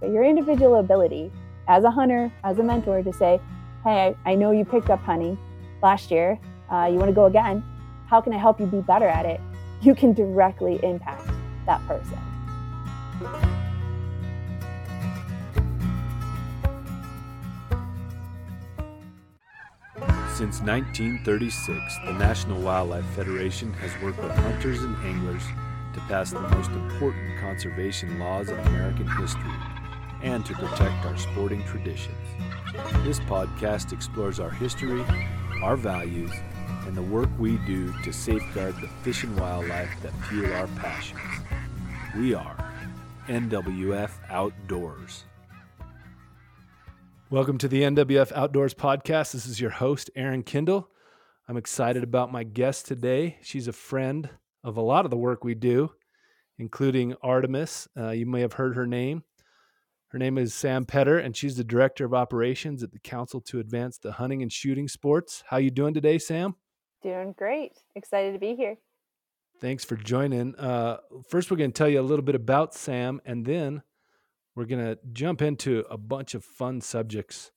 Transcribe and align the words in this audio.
But 0.00 0.10
your 0.10 0.24
individual 0.24 0.76
ability 0.76 1.32
as 1.68 1.84
a 1.84 1.90
hunter, 1.90 2.30
as 2.44 2.58
a 2.58 2.62
mentor, 2.62 3.02
to 3.02 3.12
say, 3.12 3.40
hey, 3.82 4.14
I, 4.24 4.34
know 4.34 4.50
you 4.50 4.64
picked 4.64 4.90
up 4.90 5.00
hunting 5.00 5.38
last 5.82 6.10
year, 6.10 6.38
uh, 6.70 6.88
you 6.90 6.96
want 6.98 7.08
to 7.08 7.14
go 7.14 7.24
again, 7.26 7.64
how 8.06 8.20
can 8.20 8.32
I 8.32 8.38
help 8.38 8.60
you 8.60 8.66
be 8.66 8.80
better 8.80 9.08
at 9.08 9.24
it? 9.24 9.40
You 9.80 9.94
can 9.94 10.12
directly 10.12 10.78
impact 10.82 11.28
that 11.66 11.80
person. 11.86 12.18
Since 20.34 20.60
1936, 20.60 21.96
the 22.04 22.12
National 22.12 22.60
Wildlife 22.60 23.06
Federation 23.14 23.72
has 23.74 23.90
worked 24.02 24.22
with 24.22 24.32
hunters 24.32 24.82
and 24.82 24.94
anglers 24.98 25.42
to 25.94 26.00
pass 26.00 26.30
the 26.30 26.40
most 26.40 26.70
important 26.72 27.40
conservation 27.40 28.18
laws 28.18 28.50
in 28.50 28.58
American 28.58 29.08
history 29.08 29.54
and 30.26 30.44
to 30.44 30.54
protect 30.54 31.06
our 31.06 31.16
sporting 31.16 31.62
traditions. 31.66 32.16
This 33.04 33.20
podcast 33.20 33.92
explores 33.92 34.40
our 34.40 34.50
history, 34.50 35.04
our 35.62 35.76
values, 35.76 36.32
and 36.84 36.96
the 36.96 37.02
work 37.02 37.28
we 37.38 37.58
do 37.58 37.92
to 38.02 38.12
safeguard 38.12 38.74
the 38.80 38.88
fish 39.04 39.22
and 39.22 39.38
wildlife 39.38 39.88
that 40.02 40.12
fuel 40.24 40.52
our 40.54 40.66
passions. 40.78 41.20
We 42.16 42.34
are 42.34 42.56
NWF 43.28 44.10
Outdoors. 44.28 45.22
Welcome 47.30 47.58
to 47.58 47.68
the 47.68 47.82
NWF 47.82 48.32
Outdoors 48.32 48.74
podcast. 48.74 49.30
This 49.30 49.46
is 49.46 49.60
your 49.60 49.70
host, 49.70 50.10
Aaron 50.16 50.42
Kindle. 50.42 50.90
I'm 51.48 51.56
excited 51.56 52.02
about 52.02 52.32
my 52.32 52.42
guest 52.42 52.86
today. 52.86 53.38
She's 53.42 53.68
a 53.68 53.72
friend 53.72 54.28
of 54.64 54.76
a 54.76 54.82
lot 54.82 55.04
of 55.04 55.12
the 55.12 55.16
work 55.16 55.44
we 55.44 55.54
do, 55.54 55.92
including 56.58 57.14
Artemis. 57.22 57.86
Uh, 57.96 58.10
you 58.10 58.26
may 58.26 58.40
have 58.40 58.54
heard 58.54 58.74
her 58.74 58.88
name. 58.88 59.22
Her 60.10 60.18
name 60.18 60.38
is 60.38 60.54
Sam 60.54 60.84
Pedder, 60.84 61.18
and 61.18 61.36
she's 61.36 61.56
the 61.56 61.64
director 61.64 62.04
of 62.04 62.14
operations 62.14 62.84
at 62.84 62.92
the 62.92 62.98
Council 63.00 63.40
to 63.40 63.58
Advance 63.58 63.98
the 63.98 64.12
Hunting 64.12 64.40
and 64.40 64.52
Shooting 64.52 64.86
Sports. 64.86 65.42
How 65.48 65.56
you 65.56 65.70
doing 65.70 65.94
today, 65.94 66.18
Sam? 66.18 66.54
Doing 67.02 67.34
great. 67.36 67.72
Excited 67.96 68.32
to 68.32 68.38
be 68.38 68.54
here. 68.54 68.76
Thanks 69.60 69.84
for 69.84 69.96
joining. 69.96 70.54
Uh, 70.54 70.98
first, 71.28 71.50
we're 71.50 71.56
going 71.56 71.72
to 71.72 71.76
tell 71.76 71.88
you 71.88 72.00
a 72.00 72.02
little 72.02 72.24
bit 72.24 72.36
about 72.36 72.72
Sam, 72.72 73.20
and 73.24 73.44
then 73.44 73.82
we're 74.54 74.66
going 74.66 74.84
to 74.84 74.96
jump 75.12 75.42
into 75.42 75.84
a 75.90 75.98
bunch 75.98 76.34
of 76.34 76.44
fun 76.44 76.80
subjects 76.80 77.50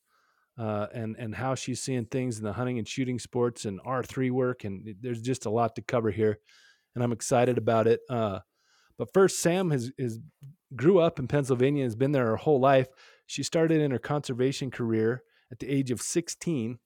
uh, 0.57 0.87
and 0.91 1.15
and 1.17 1.35
how 1.35 1.53
she's 1.53 1.81
seeing 1.81 2.05
things 2.05 2.39
in 2.39 2.43
the 2.43 2.53
hunting 2.53 2.79
and 2.79 2.87
shooting 2.87 3.19
sports 3.19 3.65
and 3.65 3.79
R 3.85 4.01
three 4.03 4.31
work, 4.31 4.63
and 4.63 4.95
there's 5.01 5.21
just 5.21 5.45
a 5.45 5.51
lot 5.51 5.75
to 5.75 5.83
cover 5.83 6.09
here, 6.09 6.39
and 6.95 7.03
I'm 7.03 7.11
excited 7.11 7.59
about 7.59 7.85
it. 7.85 7.99
Uh, 8.09 8.39
but 8.97 9.13
first, 9.13 9.39
Sam 9.39 9.69
has 9.69 9.91
is 9.99 10.19
grew 10.75 10.99
up 10.99 11.19
in 11.19 11.27
Pennsylvania, 11.27 11.83
and 11.83 11.89
has 11.89 11.95
been 11.95 12.11
there 12.11 12.27
her 12.27 12.37
whole 12.37 12.59
life. 12.59 12.87
She 13.25 13.43
started 13.43 13.81
in 13.81 13.91
her 13.91 13.99
conservation 13.99 14.71
career 14.71 15.23
at 15.51 15.59
the 15.59 15.69
age 15.69 15.91
of 15.91 16.01
16 16.01 16.79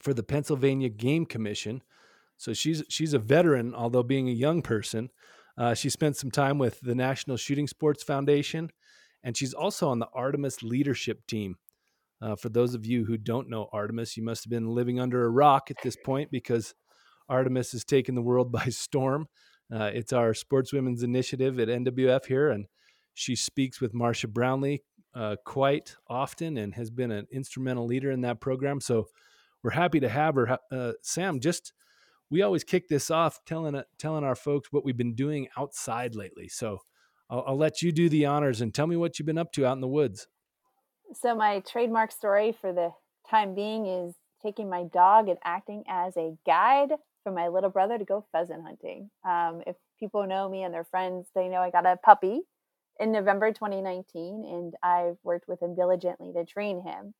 for 0.00 0.14
the 0.14 0.22
Pennsylvania 0.22 0.88
Game 0.88 1.26
Commission. 1.26 1.82
So 2.36 2.52
she's 2.52 2.82
she's 2.88 3.14
a 3.14 3.18
veteran, 3.18 3.74
although 3.74 4.02
being 4.02 4.28
a 4.28 4.32
young 4.32 4.62
person. 4.62 5.10
Uh, 5.56 5.72
she 5.72 5.88
spent 5.88 6.16
some 6.16 6.32
time 6.32 6.58
with 6.58 6.80
the 6.80 6.96
National 6.96 7.36
Shooting 7.36 7.68
Sports 7.68 8.02
Foundation 8.02 8.70
and 9.24 9.36
she's 9.36 9.54
also 9.54 9.88
on 9.88 9.98
the 9.98 10.08
Artemis 10.14 10.62
leadership 10.62 11.26
team. 11.26 11.56
Uh, 12.20 12.36
for 12.36 12.50
those 12.50 12.74
of 12.74 12.86
you 12.86 13.06
who 13.06 13.16
don't 13.16 13.48
know 13.48 13.68
Artemis, 13.72 14.16
you 14.16 14.22
must 14.22 14.44
have 14.44 14.50
been 14.50 14.68
living 14.68 15.00
under 15.00 15.24
a 15.24 15.30
rock 15.30 15.70
at 15.70 15.76
this 15.82 15.96
point 16.04 16.30
because 16.30 16.74
Artemis 17.28 17.72
has 17.72 17.84
taken 17.84 18.14
the 18.14 18.22
world 18.22 18.52
by 18.52 18.66
storm. 18.66 19.26
Uh, 19.74 19.90
it's 19.92 20.12
our 20.12 20.34
sportswomen's 20.34 21.02
initiative 21.02 21.58
at 21.58 21.68
NWF 21.68 22.26
here, 22.26 22.50
and 22.50 22.66
she 23.14 23.36
speaks 23.36 23.80
with 23.80 23.94
Marcia 23.94 24.28
Brownlee 24.28 24.82
uh, 25.14 25.36
quite 25.44 25.96
often 26.08 26.58
and 26.58 26.74
has 26.74 26.90
been 26.90 27.12
an 27.12 27.26
instrumental 27.30 27.86
leader 27.86 28.10
in 28.10 28.20
that 28.22 28.40
program. 28.40 28.80
So 28.80 29.06
we're 29.62 29.70
happy 29.70 30.00
to 30.00 30.08
have 30.08 30.34
her. 30.34 30.58
Uh, 30.70 30.92
Sam, 31.02 31.40
just 31.40 31.72
we 32.30 32.42
always 32.42 32.64
kick 32.64 32.88
this 32.88 33.10
off 33.10 33.40
telling 33.46 33.80
telling 33.98 34.24
our 34.24 34.34
folks 34.34 34.72
what 34.72 34.84
we've 34.84 34.96
been 34.96 35.14
doing 35.14 35.48
outside 35.56 36.14
lately. 36.14 36.48
So 36.48 36.80
I'll, 37.30 37.44
I'll 37.46 37.56
let 37.56 37.80
you 37.80 37.92
do 37.92 38.08
the 38.08 38.26
honors 38.26 38.60
and 38.60 38.74
tell 38.74 38.86
me 38.86 38.96
what 38.96 39.18
you've 39.18 39.26
been 39.26 39.38
up 39.38 39.52
to 39.52 39.66
out 39.66 39.74
in 39.74 39.80
the 39.80 39.88
woods. 39.88 40.26
So 41.14 41.34
my 41.34 41.60
trademark 41.60 42.10
story 42.10 42.56
for 42.60 42.72
the 42.72 42.90
time 43.30 43.54
being 43.54 43.86
is 43.86 44.14
taking 44.42 44.68
my 44.68 44.84
dog 44.92 45.28
and 45.28 45.38
acting 45.44 45.84
as 45.86 46.16
a 46.16 46.36
guide 46.44 46.90
for 47.22 47.32
my 47.32 47.48
little 47.48 47.70
brother 47.70 47.96
to 47.96 48.04
go 48.04 48.26
pheasant 48.32 48.62
hunting. 48.62 49.10
Um, 49.26 49.62
if 49.66 49.76
people 49.98 50.26
know 50.26 50.48
me 50.48 50.64
and 50.64 50.74
their 50.74 50.84
friends, 50.84 51.28
they 51.34 51.48
know 51.48 51.60
I 51.60 51.70
got 51.70 51.86
a 51.86 51.96
puppy 51.96 52.42
in 53.00 53.12
November 53.12 53.52
2019, 53.52 54.44
and 54.44 54.74
I've 54.82 55.16
worked 55.22 55.48
with 55.48 55.62
him 55.62 55.74
diligently 55.74 56.32
to 56.32 56.44
train 56.44 56.82
him. 56.82 57.14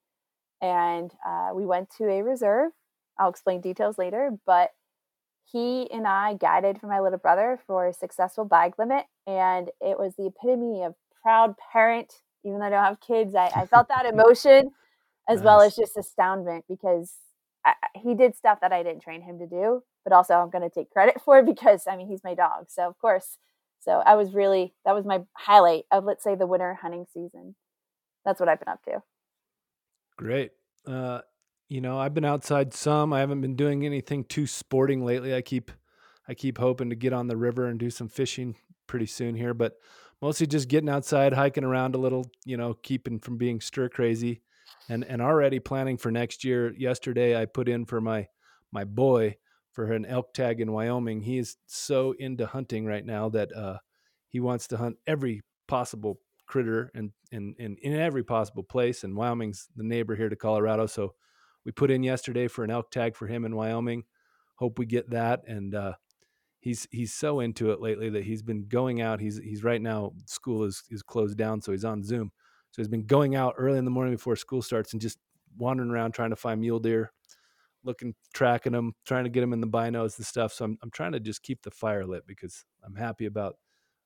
And 0.62 1.11
uh, 1.27 1.51
we 1.55 1.67
went 1.67 1.91
to 1.99 2.05
a 2.05 2.23
reserve. 2.23 2.73
I'll 3.19 3.31
explain 3.31 3.61
details 3.61 3.99
later, 3.99 4.31
but 4.47 4.71
he 5.45 5.91
and 5.91 6.07
I 6.07 6.35
guided 6.35 6.81
for 6.81 6.87
my 6.87 7.01
little 7.01 7.19
brother 7.19 7.61
for 7.67 7.87
a 7.87 7.93
successful 7.93 8.45
bag 8.45 8.75
limit, 8.79 9.05
and 9.27 9.71
it 9.81 9.99
was 9.99 10.15
the 10.17 10.27
epitome 10.27 10.83
of 10.83 10.95
proud 11.23 11.55
parent. 11.73 12.12
Even 12.45 12.59
though 12.59 12.67
I 12.67 12.71
don't 12.71 12.85
have 12.85 13.01
kids, 13.01 13.35
I, 13.35 13.51
I 13.55 13.67
felt 13.67 13.89
that 13.89 14.06
emotion 14.12 14.71
as 15.29 15.39
nice. 15.39 15.45
well 15.45 15.61
as 15.61 15.77
just 15.77 15.97
astoundment 15.97 16.65
because 16.69 17.15
I, 17.65 17.75
he 17.95 18.15
did 18.15 18.37
stuff 18.37 18.61
that 18.61 18.73
I 18.73 18.83
didn't 18.83 19.03
train 19.03 19.23
him 19.23 19.39
to 19.39 19.47
do, 19.47 19.83
but 20.05 20.12
also 20.12 20.35
I'm 20.35 20.51
going 20.51 20.69
to 20.69 20.75
take 20.75 20.91
credit 20.91 21.21
for 21.25 21.43
because 21.43 21.87
I 21.89 21.97
mean 21.97 22.09
he's 22.09 22.25
my 22.25 22.35
dog, 22.35 22.67
so 22.69 22.89
of 22.89 22.99
course. 22.99 23.39
So 23.84 24.03
I 24.05 24.15
was 24.15 24.33
really 24.33 24.75
that 24.84 24.95
was 24.95 25.05
my 25.05 25.21
highlight 25.34 25.84
of 25.93 26.05
let's 26.05 26.25
say 26.25 26.34
the 26.34 26.47
winter 26.47 26.78
hunting 26.81 27.06
season. 27.12 27.55
That's 28.25 28.41
what 28.41 28.49
I've 28.49 28.59
been 28.59 28.69
up 28.69 28.83
to. 28.84 29.03
Great. 30.17 30.53
Uh, 30.87 31.21
you 31.69 31.81
know, 31.81 31.99
I've 31.99 32.15
been 32.15 32.25
outside 32.25 32.73
some. 32.73 33.12
I 33.12 33.21
haven't 33.21 33.41
been 33.41 33.56
doing 33.56 33.84
anything 33.84 34.25
too 34.25 34.47
sporting 34.47 35.05
lately. 35.05 35.34
I 35.34 35.43
keep 35.43 35.71
I 36.28 36.34
keep 36.34 36.59
hoping 36.59 36.91
to 36.91 36.97
get 36.97 37.12
on 37.12 37.28
the 37.28 37.37
river 37.37 37.67
and 37.67 37.78
do 37.78 37.91
some 37.91 38.09
fishing 38.09 38.56
pretty 38.87 39.06
soon 39.06 39.34
here, 39.34 39.55
but 39.55 39.75
mostly 40.23 40.47
just 40.47 40.69
getting 40.69 40.89
outside, 40.89 41.34
hiking 41.34 41.64
around 41.64 41.94
a 41.94 41.99
little, 41.99 42.31
you 42.44 42.56
know, 42.56 42.75
keeping 42.75 43.19
from 43.19 43.37
being 43.37 43.61
stir 43.61 43.88
crazy 43.88 44.41
and 44.88 45.05
and 45.05 45.20
already 45.20 45.58
planning 45.58 45.97
for 45.97 46.11
next 46.11 46.44
year. 46.44 46.73
Yesterday 46.76 47.41
I 47.41 47.44
put 47.47 47.69
in 47.69 47.85
for 47.85 48.00
my 48.00 48.29
my 48.73 48.85
boy 48.85 49.37
for 49.73 49.93
an 49.93 50.06
elk 50.06 50.32
tag 50.32 50.61
in 50.61 50.73
Wyoming. 50.73 51.23
He 51.23 51.38
is 51.38 51.56
so 51.67 52.14
into 52.19 52.47
hunting 52.47 52.87
right 52.87 53.05
now 53.05 53.29
that 53.31 53.53
uh 53.55 53.79
he 54.34 54.40
wants 54.40 54.66
to 54.66 54.76
hunt 54.76 54.96
every 55.06 55.42
possible 55.69 56.19
critter 56.48 56.90
and 56.92 57.12
in, 57.31 57.54
in, 57.56 57.76
in 57.81 57.94
every 57.94 58.25
possible 58.25 58.64
place. 58.64 59.04
And 59.04 59.14
Wyoming's 59.16 59.69
the 59.76 59.84
neighbor 59.84 60.16
here 60.16 60.28
to 60.28 60.34
Colorado. 60.34 60.86
So 60.86 61.14
we 61.64 61.70
put 61.70 61.92
in 61.92 62.02
yesterday 62.02 62.48
for 62.48 62.64
an 62.64 62.70
elk 62.72 62.90
tag 62.90 63.14
for 63.14 63.28
him 63.28 63.44
in 63.44 63.54
Wyoming. 63.54 64.02
Hope 64.56 64.81
we 64.81 64.86
get 64.86 65.10
that. 65.10 65.42
And 65.46 65.72
uh, 65.72 65.92
he's 66.58 66.88
he's 66.90 67.14
so 67.14 67.38
into 67.38 67.70
it 67.70 67.81
lately 67.81 68.10
that 68.10 68.25
he's 68.25 68.42
been 68.42 68.66
going 68.66 69.00
out. 69.00 69.20
He's 69.20 69.38
he's 69.38 69.62
right 69.62 69.81
now 69.81 70.14
school 70.26 70.64
is 70.64 70.82
is 70.90 71.04
closed 71.04 71.38
down, 71.38 71.62
so 71.62 71.70
he's 71.70 71.84
on 71.84 72.02
Zoom. 72.02 72.32
So 72.72 72.82
he's 72.82 72.88
been 72.88 73.06
going 73.06 73.36
out 73.36 73.54
early 73.56 73.78
in 73.78 73.84
the 73.84 73.92
morning 73.92 74.14
before 74.14 74.34
school 74.34 74.62
starts 74.62 74.94
and 74.94 75.00
just 75.00 75.19
wandering 75.56 75.90
around 75.90 76.10
trying 76.10 76.31
to 76.31 76.36
find 76.36 76.60
mule 76.60 76.81
deer, 76.81 77.12
looking, 77.84 78.16
tracking 78.34 78.72
them, 78.72 78.94
trying 79.06 79.22
to 79.22 79.31
get 79.31 79.42
them 79.42 79.52
in 79.52 79.60
the 79.60 79.69
binos 79.69 80.19
and 80.19 80.26
stuff. 80.26 80.52
So 80.52 80.64
I'm 80.64 80.76
I'm 80.82 80.90
trying 80.90 81.12
to 81.12 81.20
just 81.20 81.44
keep 81.44 81.62
the 81.62 81.70
fire 81.70 82.04
lit 82.04 82.26
because 82.26 82.64
I'm 82.84 82.96
happy 82.96 83.26
about 83.26 83.54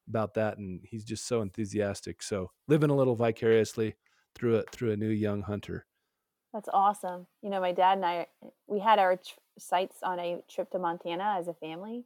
about 0.08 0.34
that, 0.34 0.58
and 0.58 0.80
he's 0.84 1.04
just 1.04 1.26
so 1.26 1.42
enthusiastic. 1.42 2.22
So 2.22 2.50
living 2.66 2.90
a 2.90 2.96
little 2.96 3.16
vicariously 3.16 3.96
through 4.34 4.56
it 4.56 4.70
through 4.70 4.92
a 4.92 4.96
new 4.96 5.08
young 5.08 5.42
hunter. 5.42 5.86
That's 6.52 6.68
awesome. 6.72 7.26
You 7.42 7.50
know, 7.50 7.60
my 7.60 7.72
dad 7.72 7.98
and 7.98 8.06
I, 8.06 8.16
eh, 8.16 8.48
we 8.66 8.80
had 8.80 8.98
our 8.98 9.16
tr- 9.16 9.34
sights 9.58 9.98
on 10.02 10.18
a 10.18 10.38
trip 10.50 10.70
to 10.70 10.78
Montana 10.78 11.36
as 11.38 11.48
a 11.48 11.54
family. 11.54 12.04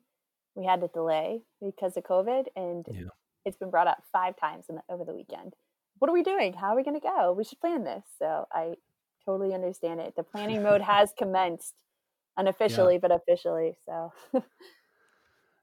We 0.54 0.66
had 0.66 0.80
to 0.80 0.88
delay 0.88 1.42
because 1.62 1.96
of 1.96 2.04
COVID, 2.04 2.46
and 2.56 2.86
yeah. 2.90 3.04
it's 3.44 3.56
been 3.56 3.70
brought 3.70 3.86
up 3.86 4.02
five 4.12 4.36
times 4.36 4.66
the, 4.68 4.82
over 4.88 5.04
the 5.04 5.14
weekend. 5.14 5.54
What 5.98 6.10
are 6.10 6.14
we 6.14 6.22
doing? 6.22 6.52
How 6.52 6.68
are 6.68 6.76
we 6.76 6.82
going 6.82 7.00
to 7.00 7.06
go? 7.06 7.32
We 7.32 7.44
should 7.44 7.60
plan 7.60 7.84
this. 7.84 8.04
So 8.18 8.46
I 8.52 8.74
totally 9.24 9.54
understand 9.54 10.00
it. 10.00 10.14
The 10.16 10.24
planning 10.24 10.62
mode 10.62 10.80
has 10.82 11.12
commenced 11.16 11.74
unofficially, 12.36 12.94
yeah. 12.94 13.00
but 13.00 13.12
officially. 13.12 13.76
So 13.86 14.12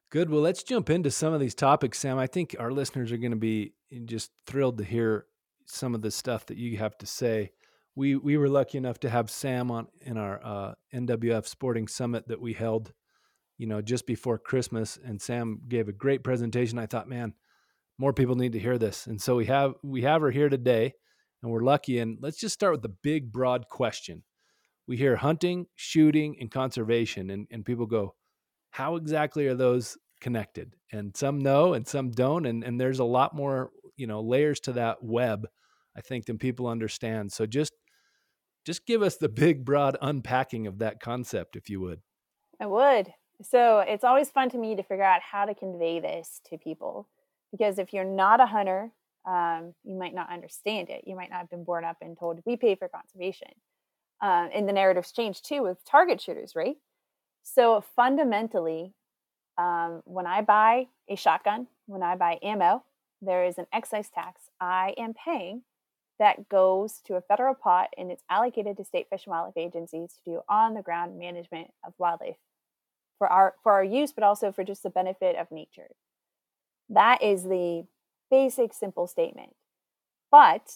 good. 0.09 0.29
Well, 0.29 0.41
let's 0.41 0.63
jump 0.63 0.89
into 0.89 1.11
some 1.11 1.33
of 1.33 1.39
these 1.39 1.55
topics, 1.55 1.99
Sam. 1.99 2.17
I 2.17 2.27
think 2.27 2.55
our 2.59 2.71
listeners 2.71 3.11
are 3.11 3.17
going 3.17 3.31
to 3.31 3.37
be 3.37 3.73
just 4.05 4.31
thrilled 4.45 4.77
to 4.79 4.83
hear 4.83 5.25
some 5.65 5.93
of 5.93 6.01
the 6.01 6.11
stuff 6.11 6.45
that 6.47 6.57
you 6.57 6.77
have 6.77 6.97
to 6.99 7.05
say. 7.05 7.51
We 7.95 8.15
we 8.15 8.37
were 8.37 8.49
lucky 8.49 8.77
enough 8.77 8.99
to 9.01 9.09
have 9.09 9.29
Sam 9.29 9.71
on 9.71 9.87
in 10.01 10.17
our 10.17 10.39
uh, 10.43 10.73
NWF 10.93 11.47
Sporting 11.47 11.87
Summit 11.87 12.27
that 12.27 12.41
we 12.41 12.53
held, 12.53 12.93
you 13.57 13.67
know, 13.67 13.81
just 13.81 14.05
before 14.05 14.37
Christmas, 14.37 14.97
and 15.03 15.21
Sam 15.21 15.61
gave 15.67 15.87
a 15.87 15.93
great 15.93 16.23
presentation. 16.23 16.79
I 16.79 16.85
thought, 16.85 17.09
man, 17.09 17.33
more 17.97 18.13
people 18.13 18.35
need 18.35 18.53
to 18.53 18.59
hear 18.59 18.77
this, 18.77 19.07
and 19.07 19.21
so 19.21 19.35
we 19.35 19.45
have 19.45 19.73
we 19.83 20.03
have 20.03 20.21
her 20.21 20.31
here 20.31 20.49
today, 20.49 20.93
and 21.41 21.51
we're 21.51 21.63
lucky. 21.63 21.99
And 21.99 22.17
let's 22.21 22.39
just 22.39 22.53
start 22.53 22.73
with 22.73 22.83
the 22.83 22.95
big, 23.03 23.31
broad 23.31 23.67
question. 23.67 24.23
We 24.87 24.97
hear 24.97 25.17
hunting, 25.17 25.67
shooting, 25.75 26.37
and 26.39 26.49
conservation, 26.49 27.29
and 27.29 27.47
and 27.51 27.65
people 27.65 27.85
go, 27.85 28.15
how 28.71 28.95
exactly 28.95 29.47
are 29.47 29.55
those 29.55 29.97
connected? 30.21 30.75
And 30.91 31.15
some 31.15 31.39
know, 31.39 31.73
and 31.73 31.87
some 31.87 32.11
don't, 32.11 32.45
and 32.45 32.63
and 32.63 32.79
there's 32.79 32.99
a 32.99 33.05
lot 33.05 33.35
more 33.35 33.71
you 33.97 34.07
know 34.07 34.21
layers 34.21 34.59
to 34.61 34.73
that 34.73 35.03
web 35.03 35.47
I 35.99 36.01
think, 36.01 36.25
than 36.25 36.37
people 36.37 36.67
understand. 36.67 37.31
So 37.31 37.45
just 37.45 37.73
just 38.65 38.85
give 38.85 39.01
us 39.01 39.17
the 39.17 39.29
big 39.29 39.65
broad 39.65 39.97
unpacking 40.01 40.65
of 40.67 40.79
that 40.79 40.99
concept 41.01 41.55
if 41.55 41.69
you 41.69 41.81
would. 41.81 42.01
I 42.61 42.67
would. 42.67 43.13
So 43.41 43.79
it's 43.79 44.03
always 44.03 44.29
fun 44.29 44.49
to 44.49 44.57
me 44.57 44.75
to 44.75 44.83
figure 44.83 45.03
out 45.03 45.21
how 45.21 45.45
to 45.45 45.55
convey 45.55 45.99
this 45.99 46.41
to 46.49 46.57
people 46.57 47.07
because 47.51 47.79
if 47.79 47.93
you're 47.93 48.05
not 48.05 48.41
a 48.41 48.45
hunter, 48.45 48.91
um, 49.25 49.73
you 49.83 49.97
might 49.97 50.13
not 50.13 50.31
understand 50.31 50.89
it. 50.89 51.03
You 51.05 51.15
might 51.15 51.29
not 51.29 51.39
have 51.39 51.49
been 51.49 51.63
born 51.63 51.83
up 51.83 51.97
and 52.01 52.17
told 52.17 52.39
we 52.45 52.57
pay 52.57 52.75
for 52.75 52.89
conservation. 52.89 53.49
Uh, 54.21 54.47
and 54.53 54.67
the 54.67 54.73
narratives 54.73 55.11
change 55.11 55.41
too 55.41 55.63
with 55.63 55.77
target 55.85 56.21
shooters, 56.21 56.53
right? 56.55 56.75
So 57.43 57.81
fundamentally, 57.95 58.93
um, 59.57 60.01
when 60.05 60.25
I 60.25 60.41
buy 60.41 60.87
a 61.09 61.15
shotgun, 61.15 61.67
when 61.85 62.03
I 62.03 62.15
buy 62.15 62.39
ammo, 62.41 62.83
there 63.21 63.45
is 63.45 63.57
an 63.57 63.67
excise 63.73 64.09
tax 64.09 64.49
I 64.61 64.93
am 64.97 65.13
paying 65.13 65.63
that 66.19 66.49
goes 66.49 67.01
to 67.05 67.15
a 67.15 67.21
federal 67.21 67.55
pot 67.55 67.89
and 67.97 68.11
it's 68.11 68.23
allocated 68.29 68.77
to 68.77 68.83
state 68.83 69.07
fish 69.09 69.25
and 69.25 69.31
wildlife 69.31 69.57
agencies 69.57 70.13
to 70.13 70.31
do 70.31 70.41
on 70.47 70.73
the 70.73 70.81
ground 70.81 71.17
management 71.17 71.71
of 71.85 71.93
wildlife 71.97 72.37
for 73.17 73.27
our 73.27 73.55
for 73.63 73.71
our 73.71 73.83
use 73.83 74.11
but 74.11 74.23
also 74.23 74.51
for 74.51 74.63
just 74.63 74.83
the 74.83 74.89
benefit 74.89 75.35
of 75.35 75.51
nature. 75.51 75.89
That 76.89 77.21
is 77.21 77.43
the 77.43 77.85
basic 78.29 78.73
simple 78.73 79.07
statement. 79.07 79.55
But 80.31 80.71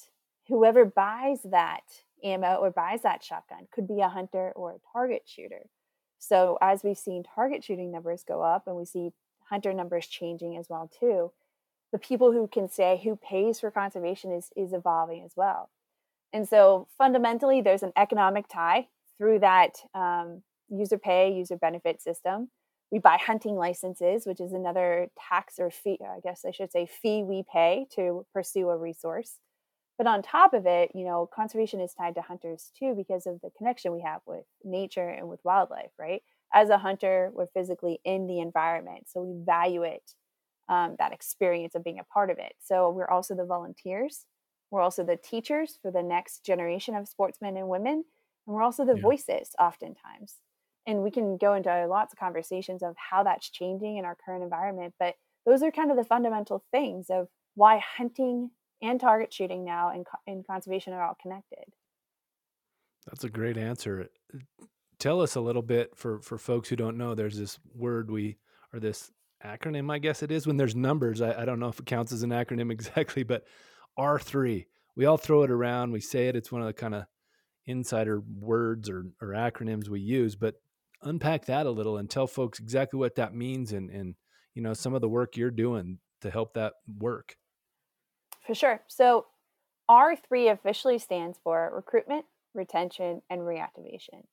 whoever 0.48 0.86
buys 0.86 1.40
that 1.44 1.84
ammo 2.24 2.56
or 2.56 2.72
buys 2.72 3.02
that 3.04 3.24
shotgun 3.24 3.68
could 3.72 3.88
be 3.88 4.00
a 4.00 4.10
hunter 4.10 4.52
or 4.56 4.72
a 4.72 4.80
target 4.94 5.24
shooter 5.26 5.70
so 6.24 6.58
as 6.62 6.84
we've 6.84 6.98
seen 6.98 7.24
target 7.24 7.64
shooting 7.64 7.92
numbers 7.92 8.24
go 8.24 8.42
up 8.42 8.64
and 8.68 8.76
we 8.76 8.86
see 8.86 9.12
hunter 9.50 9.74
numbers 9.74 10.08
changing 10.08 10.58
as 10.58 10.68
well 10.70 10.90
too 11.00 11.32
the 11.94 12.00
people 12.00 12.32
who 12.32 12.48
can 12.48 12.68
say 12.68 13.00
who 13.04 13.16
pays 13.16 13.62
for 13.62 13.72
conservation 13.72 14.34
is 14.34 14.50
is 14.58 14.74
evolving 14.74 15.24
as 15.24 15.34
well. 15.38 15.70
And 16.34 16.50
so 16.50 16.88
fundamentally 16.98 17.62
there's 17.62 17.84
an 17.84 17.94
economic 17.96 18.48
tie 18.52 18.88
through 19.18 19.40
that 19.40 19.76
um, 19.94 20.42
user 20.70 20.98
pay 20.98 21.32
user 21.32 21.56
benefit 21.56 22.02
system. 22.02 22.50
We 22.92 23.00
buy 23.00 23.18
hunting 23.18 23.56
licenses 23.56 24.26
which 24.26 24.42
is 24.42 24.54
another 24.54 25.10
tax 25.30 25.56
or 25.58 25.72
fee 25.72 25.98
i 26.04 26.20
guess 26.20 26.46
i 26.46 26.52
should 26.52 26.72
say 26.72 26.86
fee 26.86 27.24
we 27.24 27.44
pay 27.52 27.88
to 27.96 28.24
pursue 28.32 28.70
a 28.70 28.78
resource 28.78 29.40
but 29.98 30.08
on 30.08 30.22
top 30.22 30.54
of 30.54 30.66
it 30.66 30.92
you 30.94 31.06
know 31.06 31.30
conservation 31.34 31.80
is 31.80 31.94
tied 31.94 32.16
to 32.16 32.22
hunters 32.22 32.72
too 32.78 32.94
because 32.96 33.26
of 33.26 33.40
the 33.42 33.50
connection 33.58 33.94
we 33.94 34.02
have 34.02 34.22
with 34.26 34.46
nature 34.64 35.10
and 35.10 35.28
with 35.28 35.40
wildlife 35.44 35.92
right 36.00 36.22
as 36.54 36.70
a 36.70 36.78
hunter 36.78 37.32
we're 37.34 37.48
physically 37.48 38.00
in 38.04 38.28
the 38.28 38.40
environment 38.40 39.08
so 39.08 39.22
we 39.22 39.44
value 39.46 39.84
it 39.84 40.14
um, 40.70 40.96
that 41.00 41.14
experience 41.14 41.76
of 41.76 41.84
being 41.84 42.00
a 42.00 42.04
part 42.04 42.30
of 42.30 42.38
it. 42.38 42.54
So 42.62 42.90
we're 42.90 43.10
also 43.10 43.36
the 43.36 43.46
volunteers. 43.46 44.26
We're 44.72 44.82
also 44.82 45.04
the 45.04 45.18
teachers 45.18 45.78
for 45.82 45.92
the 45.92 46.04
next 46.04 46.46
generation 46.46 46.96
of 46.96 47.08
sportsmen 47.08 47.58
and 47.58 47.68
women. 47.68 48.04
And 48.48 48.56
we're 48.56 48.64
also 48.64 48.86
the 48.86 48.96
yeah. 48.96 49.02
voices 49.02 49.52
oftentimes. 49.60 50.38
And 50.86 51.02
we 51.02 51.12
can 51.12 51.38
go 51.38 51.54
into 51.54 51.88
lots 51.88 52.14
of 52.14 52.20
conversations 52.20 52.84
of 52.84 52.96
how 52.98 53.24
that's 53.24 53.50
changing 53.50 53.98
in 53.98 54.06
our 54.06 54.18
current 54.26 54.44
environment. 54.44 54.94
But 55.00 55.16
those 55.46 55.64
are 55.64 55.72
kind 55.72 55.92
of 55.92 55.98
the 55.98 56.04
fundamental 56.04 56.64
things 56.72 57.08
of 57.10 57.28
why 57.56 57.80
hunting 57.98 58.52
and 58.84 59.00
target 59.00 59.34
shooting 59.34 59.64
now 59.64 59.90
and, 59.90 60.06
and 60.28 60.46
conservation 60.46 60.94
are 60.94 61.04
all 61.04 61.18
connected. 61.22 61.66
That's 63.08 63.24
a 63.24 63.30
great 63.30 63.58
answer. 63.58 64.10
Tell 65.00 65.22
us 65.22 65.36
a 65.36 65.42
little 65.42 65.62
bit 65.62 65.96
for, 65.96 66.22
for 66.22 66.38
folks 66.38 66.70
who 66.70 66.76
don't 66.76 66.98
know, 66.98 67.16
there's 67.16 67.38
this 67.38 67.60
word 67.74 68.12
we, 68.12 68.38
or 68.74 68.80
this 68.80 69.12
acronym, 69.44 69.92
I 69.92 70.00
guess 70.00 70.24
it 70.24 70.32
is. 70.32 70.48
When 70.48 70.58
there's 70.58 70.76
numbers, 70.76 71.22
I, 71.22 71.42
I 71.42 71.46
don't 71.46 71.60
know 71.60 71.68
if 71.68 71.80
it 71.80 71.86
counts 71.86 72.12
as 72.12 72.24
an 72.24 72.30
acronym 72.30 72.72
exactly, 72.72 73.24
but 73.24 73.44
R3. 73.98 74.66
We 74.96 75.06
all 75.06 75.18
throw 75.18 75.44
it 75.44 75.52
around. 75.52 75.92
We 75.92 76.00
say 76.00 76.28
it. 76.28 76.36
It's 76.36 76.52
one 76.52 76.62
of 76.62 76.68
the 76.68 76.74
kind 76.74 76.96
of 76.96 77.06
insider 77.66 78.22
words 78.40 78.90
or, 78.90 79.06
or 79.22 79.30
acronyms 79.30 79.90
we 79.90 80.02
use. 80.02 80.36
But 80.36 80.56
unpack 81.02 81.46
that 81.46 81.66
a 81.66 81.72
little 81.72 81.98
and 81.98 82.10
tell 82.10 82.28
folks 82.28 82.60
exactly 82.60 83.00
what 83.00 83.16
that 83.16 83.34
means 83.34 83.74
and, 83.74 83.90
and 83.90 84.16
you 84.54 84.62
know 84.62 84.74
some 84.74 84.94
of 84.94 85.02
the 85.02 85.10
work 85.10 85.36
you're 85.36 85.52
doing 85.52 86.00
to 86.22 86.32
help 86.32 86.54
that 86.54 86.74
work. 86.88 87.36
For 88.46 88.56
sure. 88.56 88.82
So 88.88 89.28
R3 89.90 90.52
officially 90.52 91.00
stands 91.00 91.40
for 91.44 91.72
recruitment, 91.74 92.26
retention, 92.54 93.22
and 93.30 93.42
reactivation. 93.42 94.26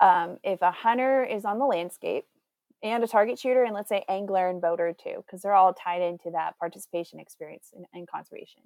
Um, 0.00 0.38
if 0.42 0.62
a 0.62 0.70
hunter 0.70 1.24
is 1.24 1.44
on 1.44 1.58
the 1.58 1.66
landscape 1.66 2.26
and 2.82 3.04
a 3.04 3.06
target 3.06 3.38
shooter 3.38 3.62
and 3.64 3.74
let's 3.74 3.88
say 3.88 4.04
angler 4.08 4.48
and 4.48 4.60
boater 4.60 4.92
too 4.92 5.22
because 5.24 5.42
they're 5.42 5.54
all 5.54 5.72
tied 5.72 6.02
into 6.02 6.30
that 6.30 6.58
participation 6.58 7.20
experience 7.20 7.72
in 7.94 8.06
conservation 8.06 8.62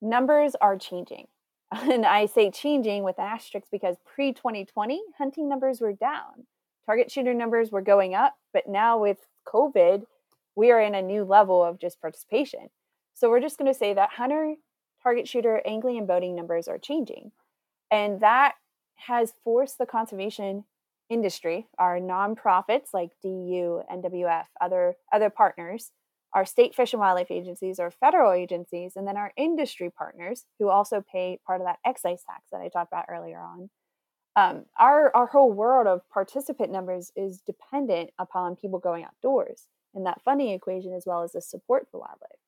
numbers 0.00 0.54
are 0.60 0.76
changing 0.76 1.26
and 1.72 2.04
i 2.04 2.26
say 2.26 2.50
changing 2.50 3.02
with 3.02 3.18
asterisks 3.18 3.68
because 3.70 3.96
pre-2020 4.04 4.98
hunting 5.18 5.48
numbers 5.48 5.80
were 5.80 5.92
down 5.92 6.46
target 6.86 7.10
shooter 7.10 7.34
numbers 7.34 7.70
were 7.70 7.82
going 7.82 8.14
up 8.14 8.36
but 8.52 8.68
now 8.68 8.98
with 8.98 9.18
covid 9.46 10.02
we 10.56 10.70
are 10.70 10.80
in 10.80 10.94
a 10.94 11.02
new 11.02 11.24
level 11.24 11.64
of 11.64 11.78
just 11.78 12.00
participation 12.00 12.68
so 13.14 13.28
we're 13.28 13.40
just 13.40 13.58
going 13.58 13.70
to 13.70 13.78
say 13.78 13.94
that 13.94 14.10
hunter 14.10 14.54
target 15.02 15.28
shooter 15.28 15.62
angling 15.66 15.98
and 15.98 16.06
boating 16.06 16.34
numbers 16.34 16.68
are 16.68 16.78
changing 16.78 17.32
and 17.90 18.20
that 18.20 18.54
has 19.06 19.32
forced 19.44 19.78
the 19.78 19.86
conservation 19.86 20.64
industry, 21.08 21.66
our 21.78 21.98
nonprofits 21.98 22.94
like 22.94 23.10
DU, 23.22 23.82
NWF, 23.92 24.44
other 24.60 24.96
other 25.12 25.30
partners, 25.30 25.90
our 26.32 26.46
state 26.46 26.74
fish 26.74 26.92
and 26.92 27.00
wildlife 27.00 27.30
agencies, 27.30 27.78
our 27.78 27.90
federal 27.90 28.32
agencies, 28.32 28.92
and 28.96 29.06
then 29.06 29.16
our 29.16 29.32
industry 29.36 29.90
partners 29.90 30.44
who 30.58 30.68
also 30.68 31.04
pay 31.12 31.38
part 31.46 31.60
of 31.60 31.66
that 31.66 31.80
excise 31.84 32.22
tax 32.22 32.44
that 32.52 32.60
I 32.60 32.68
talked 32.68 32.92
about 32.92 33.06
earlier 33.08 33.40
on. 33.40 33.70
Um, 34.36 34.66
our 34.78 35.14
our 35.14 35.26
whole 35.26 35.52
world 35.52 35.88
of 35.88 36.08
participant 36.10 36.70
numbers 36.70 37.10
is 37.16 37.42
dependent 37.44 38.10
upon 38.18 38.56
people 38.56 38.78
going 38.78 39.04
outdoors 39.04 39.64
and 39.92 40.06
that 40.06 40.22
funding 40.24 40.50
equation 40.50 40.94
as 40.94 41.04
well 41.04 41.24
as 41.24 41.32
the 41.32 41.42
support 41.42 41.88
for 41.90 41.98
wildlife. 41.98 42.39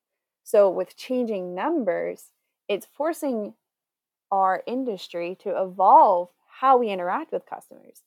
So 0.45 0.69
with 0.71 0.97
changing 0.97 1.55
numbers, 1.55 2.31
it's 2.69 2.87
forcing 2.95 3.55
our 4.31 4.63
industry 4.67 5.37
to 5.43 5.63
evolve 5.63 6.31
how 6.61 6.79
we 6.79 6.91
interact 6.91 7.33
with 7.33 7.47
customers. 7.47 8.03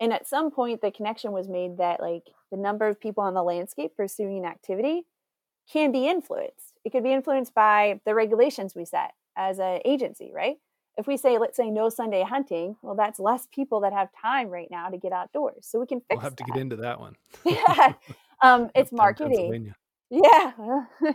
And 0.00 0.12
at 0.12 0.26
some 0.26 0.50
point 0.50 0.80
the 0.80 0.90
connection 0.90 1.32
was 1.32 1.48
made 1.48 1.78
that 1.78 2.00
like 2.00 2.24
the 2.50 2.56
number 2.56 2.88
of 2.88 3.00
people 3.00 3.22
on 3.22 3.34
the 3.34 3.42
landscape 3.42 3.96
pursuing 3.96 4.38
an 4.38 4.44
activity 4.44 5.06
can 5.70 5.92
be 5.92 6.08
influenced. 6.08 6.74
It 6.84 6.90
could 6.90 7.04
be 7.04 7.12
influenced 7.12 7.54
by 7.54 8.00
the 8.04 8.14
regulations 8.14 8.74
we 8.74 8.84
set 8.84 9.12
as 9.36 9.58
an 9.58 9.80
agency 9.84 10.32
right? 10.34 10.56
If 10.96 11.06
we 11.06 11.16
say 11.16 11.38
let's 11.38 11.56
say 11.56 11.70
no 11.70 11.88
sunday 11.90 12.22
hunting 12.22 12.76
well 12.82 12.96
that's 12.96 13.20
less 13.20 13.46
people 13.52 13.80
that 13.80 13.92
have 13.92 14.08
time 14.20 14.48
right 14.48 14.70
now 14.70 14.88
to 14.88 14.96
get 14.96 15.12
outdoors 15.12 15.66
so 15.66 15.78
we 15.78 15.86
can 15.86 16.00
fix 16.00 16.16
we'll 16.16 16.20
have 16.20 16.36
that. 16.36 16.44
to 16.44 16.52
get 16.52 16.60
into 16.60 16.76
that 16.76 16.98
one. 16.98 17.16
Yeah. 17.44 17.92
Um, 18.42 18.70
it's 18.74 18.90
marketing. 18.90 19.74
Yeah 20.10 20.52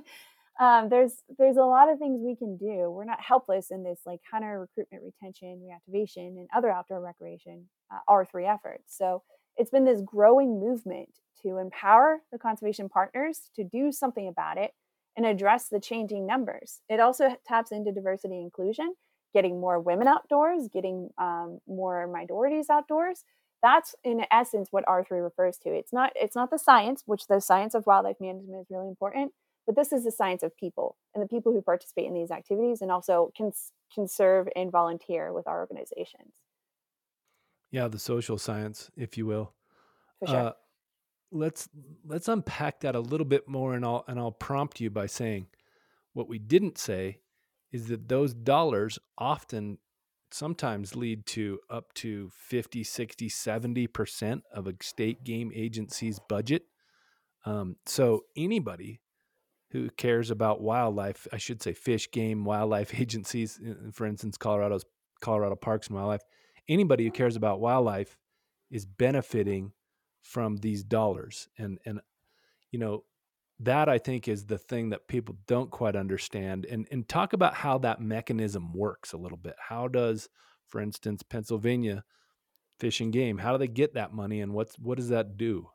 um, 0.63 0.89
there's 0.89 1.23
there's 1.37 1.57
a 1.57 1.63
lot 1.63 1.91
of 1.91 1.99
things 1.99 2.21
we 2.23 2.35
can 2.35 2.55
do. 2.55 2.89
We're 2.89 3.03
not 3.03 3.19
helpless 3.21 3.69
in 3.69 3.83
this 3.83 3.99
like 4.05 4.21
hunter 4.31 4.59
recruitment, 4.59 5.03
retention, 5.03 5.61
reactivation, 5.61 6.37
and 6.37 6.47
other 6.55 6.69
outdoor 6.69 7.01
recreation 7.01 7.67
uh, 7.91 7.99
R3 8.09 8.53
efforts. 8.53 8.95
So 8.97 9.23
it's 9.57 9.71
been 9.71 9.83
this 9.83 10.01
growing 10.05 10.59
movement 10.59 11.09
to 11.41 11.57
empower 11.57 12.19
the 12.31 12.39
conservation 12.39 12.87
partners 12.87 13.49
to 13.57 13.65
do 13.65 13.91
something 13.91 14.27
about 14.27 14.57
it, 14.57 14.71
and 15.17 15.25
address 15.25 15.67
the 15.67 15.79
changing 15.79 16.25
numbers. 16.25 16.79
It 16.87 16.99
also 16.99 17.35
taps 17.45 17.71
into 17.71 17.91
diversity 17.91 18.39
inclusion, 18.39 18.93
getting 19.33 19.59
more 19.59 19.79
women 19.79 20.07
outdoors, 20.07 20.69
getting 20.71 21.09
um, 21.17 21.59
more 21.67 22.07
minorities 22.07 22.69
outdoors. 22.69 23.25
That's 23.61 23.95
in 24.03 24.25
essence 24.31 24.69
what 24.71 24.85
R3 24.85 25.23
refers 25.23 25.57
to. 25.59 25.69
It's 25.69 25.91
not 25.91 26.11
it's 26.15 26.35
not 26.35 26.51
the 26.51 26.59
science, 26.59 27.03
which 27.05 27.27
the 27.27 27.41
science 27.41 27.75
of 27.75 27.85
wildlife 27.85 28.17
management 28.21 28.61
is 28.61 28.67
really 28.69 28.87
important, 28.87 29.31
but 29.65 29.75
this 29.75 29.91
is 29.91 30.03
the 30.03 30.11
science 30.11 30.43
of 30.43 30.55
people 30.57 30.97
and 31.13 31.23
the 31.23 31.27
people 31.27 31.51
who 31.53 31.61
participate 31.61 32.05
in 32.05 32.13
these 32.13 32.31
activities 32.31 32.81
and 32.81 32.91
also 32.91 33.31
can 33.35 33.51
can 33.93 34.07
serve 34.07 34.47
and 34.55 34.71
volunteer 34.71 35.31
with 35.31 35.47
our 35.47 35.59
organizations. 35.59 36.33
Yeah, 37.71 37.87
the 37.87 37.99
social 37.99 38.37
science, 38.37 38.91
if 38.95 39.17
you 39.17 39.25
will. 39.25 39.53
For 40.19 40.27
sure. 40.27 40.37
Uh, 40.37 40.51
let's 41.33 41.67
let's 42.05 42.27
unpack 42.27 42.81
that 42.81 42.95
a 42.95 42.99
little 42.99 43.25
bit 43.25 43.47
more 43.47 43.73
and 43.73 43.83
I'll 43.83 44.05
and 44.07 44.19
I'll 44.19 44.31
prompt 44.31 44.79
you 44.79 44.89
by 44.89 45.07
saying 45.07 45.47
what 46.13 46.29
we 46.29 46.37
didn't 46.37 46.77
say 46.77 47.19
is 47.71 47.87
that 47.87 48.07
those 48.07 48.33
dollars 48.33 48.99
often 49.17 49.79
sometimes 50.31 50.95
lead 50.95 51.25
to 51.25 51.59
up 51.69 51.91
to 51.95 52.29
50 52.35 52.83
60 52.83 53.29
70% 53.29 54.41
of 54.53 54.67
a 54.67 54.73
state 54.81 55.23
game 55.23 55.51
agency's 55.53 56.19
budget 56.29 56.63
um, 57.45 57.75
so 57.85 58.25
anybody 58.37 59.01
who 59.73 59.89
cares 59.91 60.31
about 60.31 60.61
wildlife 60.61 61.27
i 61.33 61.37
should 61.37 61.61
say 61.61 61.73
fish 61.73 62.09
game 62.11 62.45
wildlife 62.45 62.97
agencies 62.99 63.59
for 63.91 64.05
instance 64.05 64.37
colorado's 64.37 64.85
colorado 65.23 65.55
parks 65.55 65.87
and 65.87 65.95
wildlife. 65.95 66.21
Anybody 66.67 67.05
who 67.05 67.09
uh-huh. 67.09 67.17
cares 67.17 67.35
about 67.35 67.59
wildlife 67.59 68.17
is 68.69 68.85
benefiting 68.85 69.71
from 70.21 70.57
these 70.57 70.83
dollars. 70.83 71.47
And 71.57 71.79
and 71.85 72.01
you 72.71 72.79
know 72.79 73.03
that 73.59 73.87
i 73.87 73.99
think 73.99 74.27
is 74.27 74.47
the 74.47 74.57
thing 74.57 74.89
that 74.89 75.07
people 75.07 75.37
don't 75.47 75.71
quite 75.71 75.95
understand. 75.95 76.65
And 76.65 76.87
and 76.91 77.07
talk 77.07 77.33
about 77.33 77.55
how 77.55 77.79
that 77.79 78.01
mechanism 78.01 78.73
works 78.73 79.13
a 79.13 79.17
little 79.17 79.37
bit. 79.37 79.55
How 79.69 79.87
does 79.87 80.29
for 80.67 80.81
instance 80.81 81.23
pennsylvania 81.23 82.03
fish 82.79 82.99
and 82.99 83.13
game 83.13 83.37
how 83.37 83.51
do 83.51 83.59
they 83.59 83.67
get 83.67 83.93
that 83.93 84.11
money 84.11 84.41
and 84.41 84.53
what's 84.53 84.79
what 84.79 84.97
does 84.97 85.09
that 85.09 85.37
do 85.37 85.69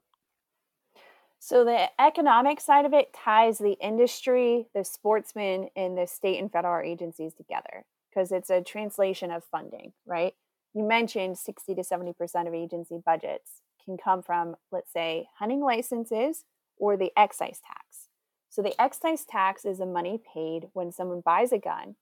so 1.41 1.65
the 1.65 1.89
economic 2.01 2.61
side 2.61 2.85
of 2.85 2.93
it 2.93 3.13
ties 3.13 3.59
the 3.59 3.77
industry 3.81 4.67
the 4.75 4.85
sportsmen 4.85 5.69
and 5.77 5.97
the 5.97 6.07
state 6.07 6.41
and 6.41 6.53
federal 6.53 6.85
agencies 6.85 7.35
together 7.35 7.85
because 8.11 8.33
it's 8.33 8.51
a 8.51 8.63
translation 8.63 9.31
of 9.31 9.45
funding 9.45 9.93
right 10.07 10.35
you 10.75 10.85
mentioned 10.85 11.39
60 11.39 11.75
to 11.75 11.83
70% 11.83 12.47
of 12.47 12.55
agency 12.55 13.01
budgets 13.05 13.63
can 13.85 13.97
come 13.97 14.23
from, 14.23 14.57
let's 14.71 14.93
say, 14.93 15.29
hunting 15.39 15.61
licenses 15.61 16.45
or 16.77 16.97
the 16.97 17.11
excise 17.17 17.61
tax. 17.67 18.09
So 18.51 18.63
the 18.63 18.81
excise 18.81 19.25
tax 19.25 19.65
is 19.65 19.79
the 19.79 19.87
money 19.87 20.21
paid 20.35 20.69
when 20.75 20.93
someone 20.93 21.23
buys 21.25 21.53
a 21.53 21.59
gun 21.59 21.97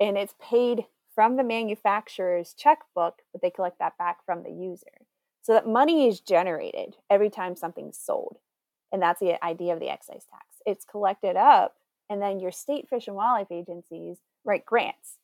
and 0.00 0.16
it's 0.16 0.34
paid 0.40 0.86
from 1.14 1.36
the 1.36 1.44
manufacturer's 1.44 2.52
checkbook, 2.52 3.22
but 3.32 3.42
they 3.42 3.50
collect 3.50 3.78
that 3.78 3.96
back 3.98 4.24
from 4.24 4.42
the 4.42 4.50
user. 4.50 5.06
So 5.42 5.52
that 5.52 5.66
money 5.66 6.08
is 6.08 6.20
generated 6.20 6.96
every 7.08 7.30
time 7.30 7.54
something's 7.54 7.98
sold. 7.98 8.38
And 8.92 9.02
that's 9.02 9.20
the 9.20 9.42
idea 9.44 9.72
of 9.72 9.80
the 9.80 9.88
excise 9.88 10.24
tax. 10.30 10.44
It's 10.64 10.84
collected 10.84 11.36
up, 11.36 11.74
and 12.08 12.20
then 12.20 12.40
your 12.40 12.52
state 12.52 12.88
fish 12.88 13.06
and 13.06 13.16
wildlife 13.16 13.50
agencies 13.50 14.18
write 14.44 14.64
grants. 14.64 15.18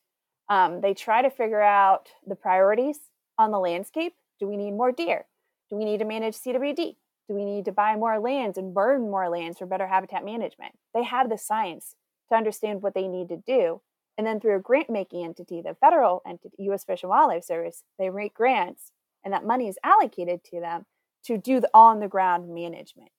Um, 0.49 0.81
they 0.81 0.95
try 0.95 1.23
to 1.23 1.31
figure 1.31 1.63
out 1.63 2.09
the 2.27 2.35
priorities 2.35 2.99
on 3.39 3.51
the 3.51 3.59
landscape. 3.59 4.15
Do 4.41 4.47
we 4.49 4.57
need 4.57 4.73
more 4.73 4.93
deer? 4.93 5.27
Do 5.71 5.77
we 5.77 5.85
need 5.85 5.99
to 5.99 6.05
manage 6.05 6.35
CWD? 6.35 6.97
Do 7.29 7.35
we 7.35 7.45
need 7.45 7.65
to 7.67 7.73
buy 7.73 7.97
more 7.97 8.19
lands 8.19 8.59
and 8.59 8.75
burn 8.75 9.11
more 9.11 9.29
lands 9.29 9.59
for 9.59 9.67
better 9.67 9.87
habitat 9.87 10.25
management? 10.25 10.75
They 10.93 11.05
have 11.05 11.31
the 11.31 11.39
science 11.39 11.95
to 12.29 12.37
understand 12.37 12.83
what 12.83 12.95
they 12.95 13.07
need 13.07 13.29
to 13.29 13.37
do. 13.37 13.81
And 14.19 14.27
then 14.27 14.41
through 14.41 14.57
a 14.57 14.61
grant 14.61 14.91
making 14.91 15.25
entity, 15.25 15.63
the 15.63 15.75
federal 15.75 16.23
entity, 16.27 16.57
U.S. 16.65 16.85
Fish 16.85 17.03
and 17.03 17.11
Wildlife 17.11 17.45
Service, 17.45 17.85
they 17.99 18.11
write 18.11 18.35
grants 18.35 18.93
and 19.25 19.33
that 19.33 19.47
money 19.47 19.69
is 19.69 19.79
allocated 19.85 20.45
to 20.45 20.61
them 20.61 20.87
to 21.25 21.39
do 21.39 21.61
the 21.61 21.71
on 21.73 22.01
the 22.01 22.09
ground 22.09 22.53
management. 22.53 23.11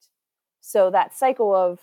So 0.65 0.89
that 0.91 1.13
cycle 1.13 1.53
of 1.53 1.79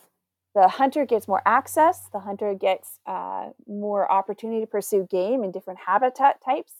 the 0.54 0.66
hunter 0.66 1.04
gets 1.04 1.28
more 1.28 1.42
access, 1.44 2.08
the 2.14 2.20
hunter 2.20 2.54
gets 2.54 2.98
uh, 3.06 3.50
more 3.68 4.10
opportunity 4.10 4.62
to 4.62 4.66
pursue 4.66 5.06
game 5.08 5.44
in 5.44 5.52
different 5.52 5.80
habitat 5.86 6.42
types. 6.42 6.72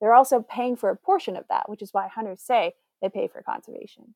They're 0.00 0.14
also 0.14 0.40
paying 0.40 0.76
for 0.76 0.88
a 0.88 0.96
portion 0.96 1.36
of 1.36 1.46
that, 1.50 1.68
which 1.68 1.82
is 1.82 1.92
why 1.92 2.06
hunters 2.06 2.40
say 2.40 2.74
they 3.02 3.08
pay 3.08 3.26
for 3.26 3.42
conservation. 3.42 4.14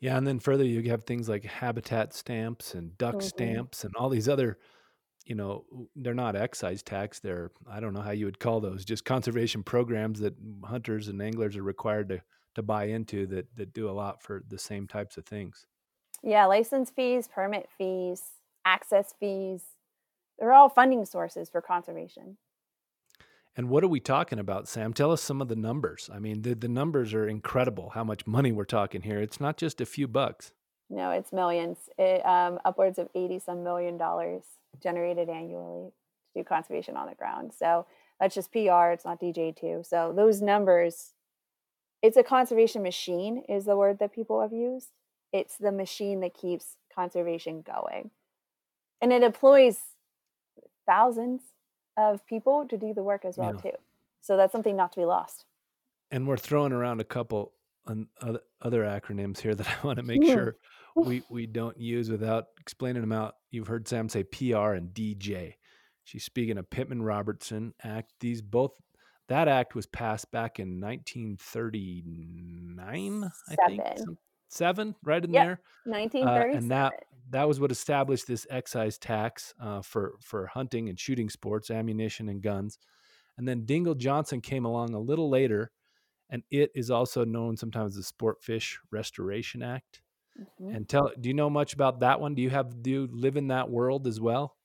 Yeah, 0.00 0.16
and 0.16 0.26
then 0.26 0.38
further 0.40 0.64
you 0.64 0.88
have 0.90 1.04
things 1.04 1.28
like 1.28 1.44
habitat 1.44 2.14
stamps 2.14 2.74
and 2.74 2.96
duck 2.96 3.16
mm-hmm. 3.16 3.26
stamps 3.28 3.84
and 3.84 3.94
all 3.94 4.08
these 4.08 4.28
other, 4.28 4.56
you 5.26 5.34
know, 5.34 5.66
they're 5.94 6.14
not 6.14 6.34
excise 6.34 6.82
tax. 6.82 7.20
They're 7.20 7.50
I 7.70 7.80
don't 7.80 7.92
know 7.92 8.00
how 8.00 8.12
you 8.12 8.24
would 8.24 8.40
call 8.40 8.60
those, 8.60 8.86
just 8.86 9.04
conservation 9.04 9.62
programs 9.62 10.20
that 10.20 10.34
hunters 10.64 11.08
and 11.08 11.20
anglers 11.20 11.58
are 11.58 11.62
required 11.62 12.08
to 12.08 12.22
to 12.58 12.62
buy 12.62 12.84
into 12.84 13.26
that 13.28 13.46
that 13.56 13.72
do 13.72 13.88
a 13.88 13.92
lot 13.92 14.22
for 14.22 14.42
the 14.48 14.58
same 14.58 14.86
types 14.86 15.16
of 15.16 15.24
things. 15.24 15.66
Yeah, 16.22 16.46
license 16.46 16.90
fees, 16.90 17.28
permit 17.32 17.68
fees, 17.78 18.22
access 18.64 19.14
fees, 19.18 19.62
they're 20.38 20.52
all 20.52 20.68
funding 20.68 21.04
sources 21.04 21.48
for 21.48 21.60
conservation. 21.60 22.36
And 23.56 23.68
what 23.68 23.82
are 23.82 23.88
we 23.88 23.98
talking 23.98 24.38
about, 24.38 24.68
Sam? 24.68 24.92
Tell 24.92 25.10
us 25.10 25.20
some 25.20 25.42
of 25.42 25.48
the 25.48 25.56
numbers. 25.56 26.08
I 26.12 26.20
mean, 26.20 26.42
the, 26.42 26.54
the 26.54 26.68
numbers 26.68 27.12
are 27.12 27.26
incredible 27.26 27.90
how 27.90 28.04
much 28.04 28.26
money 28.26 28.52
we're 28.52 28.64
talking 28.64 29.02
here. 29.02 29.20
It's 29.20 29.40
not 29.40 29.56
just 29.56 29.80
a 29.80 29.86
few 29.86 30.06
bucks. 30.06 30.52
No, 30.90 31.10
it's 31.10 31.32
millions. 31.32 31.78
It, 31.98 32.24
um, 32.24 32.60
upwards 32.64 32.98
of 32.98 33.08
80 33.14 33.40
some 33.40 33.64
million 33.64 33.98
dollars 33.98 34.44
generated 34.80 35.28
annually 35.28 35.90
to 36.34 36.40
do 36.40 36.44
conservation 36.44 36.96
on 36.96 37.08
the 37.08 37.14
ground. 37.16 37.52
So 37.56 37.86
that's 38.20 38.34
just 38.34 38.52
PR, 38.52 38.90
it's 38.92 39.04
not 39.04 39.20
DJ2. 39.20 39.84
So 39.84 40.12
those 40.14 40.40
numbers, 40.40 41.14
it's 42.02 42.16
a 42.16 42.22
conservation 42.22 42.82
machine, 42.82 43.42
is 43.48 43.64
the 43.64 43.76
word 43.76 43.98
that 43.98 44.14
people 44.14 44.40
have 44.40 44.52
used. 44.52 44.88
It's 45.32 45.56
the 45.56 45.72
machine 45.72 46.20
that 46.20 46.34
keeps 46.34 46.76
conservation 46.94 47.62
going. 47.62 48.10
And 49.00 49.12
it 49.12 49.22
employs 49.22 49.78
thousands 50.86 51.42
of 51.96 52.24
people 52.26 52.66
to 52.68 52.76
do 52.76 52.94
the 52.94 53.02
work 53.02 53.24
as 53.24 53.36
well 53.36 53.54
yeah. 53.54 53.70
too. 53.70 53.76
So 54.20 54.36
that's 54.36 54.52
something 54.52 54.76
not 54.76 54.92
to 54.92 55.00
be 55.00 55.04
lost. 55.04 55.44
And 56.10 56.26
we're 56.26 56.36
throwing 56.36 56.72
around 56.72 57.00
a 57.00 57.04
couple 57.04 57.52
other 57.86 58.82
acronyms 58.82 59.38
here 59.40 59.54
that 59.56 59.66
I 59.66 59.86
want 59.86 59.98
to 59.98 60.02
make 60.02 60.22
hmm. 60.22 60.30
sure 60.30 60.56
we 60.96 61.22
we 61.28 61.46
don't 61.46 61.78
use 61.78 62.10
without 62.10 62.46
explaining 62.60 63.02
them 63.02 63.12
out. 63.12 63.34
You've 63.50 63.68
heard 63.68 63.86
Sam 63.86 64.08
say 64.08 64.24
PR 64.24 64.72
and 64.72 64.92
DJ. 64.92 65.54
She's 66.04 66.24
speaking 66.24 66.58
of 66.58 66.70
Pittman 66.70 67.02
Robertson 67.02 67.74
Act. 67.82 68.12
These 68.20 68.40
both 68.40 68.72
that 69.28 69.48
act 69.48 69.74
was 69.74 69.86
passed 69.86 70.30
back 70.30 70.58
in 70.58 70.80
1939, 70.80 73.30
I 73.48 73.56
think. 73.66 73.82
Seven, 74.48 74.94
right 75.04 75.22
in 75.22 75.30
yep. 75.32 75.44
there. 75.44 75.60
1937. 75.84 76.54
Uh, 76.54 76.58
and 76.58 76.70
that 76.70 77.04
that 77.30 77.46
was 77.46 77.60
what 77.60 77.70
established 77.70 78.26
this 78.26 78.46
excise 78.48 78.96
tax 78.96 79.52
uh, 79.60 79.82
for 79.82 80.14
for 80.20 80.46
hunting 80.46 80.88
and 80.88 80.98
shooting 80.98 81.28
sports, 81.28 81.70
ammunition 81.70 82.30
and 82.30 82.40
guns. 82.42 82.78
And 83.36 83.46
then 83.46 83.66
Dingell 83.66 83.98
Johnson 83.98 84.40
came 84.40 84.64
along 84.64 84.94
a 84.94 84.98
little 84.98 85.28
later, 85.28 85.70
and 86.30 86.42
it 86.50 86.70
is 86.74 86.90
also 86.90 87.22
known 87.24 87.58
sometimes 87.58 87.92
as 87.92 87.96
the 87.96 88.04
Sport 88.04 88.42
Fish 88.42 88.80
Restoration 88.90 89.62
Act. 89.62 90.00
Mm-hmm. 90.40 90.74
And 90.74 90.88
tell, 90.88 91.12
do 91.20 91.28
you 91.28 91.34
know 91.34 91.50
much 91.50 91.74
about 91.74 92.00
that 92.00 92.20
one? 92.20 92.34
Do 92.34 92.42
you 92.42 92.50
have 92.50 92.82
do 92.82 92.90
you 92.90 93.08
live 93.12 93.36
in 93.36 93.48
that 93.48 93.70
world 93.70 94.06
as 94.06 94.20
well? 94.20 94.56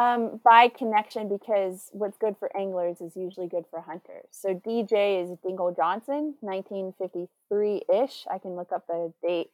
Um, 0.00 0.40
by 0.42 0.68
connection, 0.68 1.28
because 1.28 1.90
what's 1.92 2.16
good 2.16 2.36
for 2.38 2.54
anglers 2.56 3.02
is 3.02 3.14
usually 3.14 3.46
good 3.46 3.64
for 3.70 3.82
hunters. 3.82 4.24
So 4.30 4.54
DJ 4.54 5.22
is 5.22 5.36
Dingell 5.44 5.76
Johnson, 5.76 6.34
1953 6.40 7.82
ish. 7.92 8.24
I 8.30 8.38
can 8.38 8.56
look 8.56 8.72
up 8.72 8.86
the 8.86 9.12
date, 9.22 9.50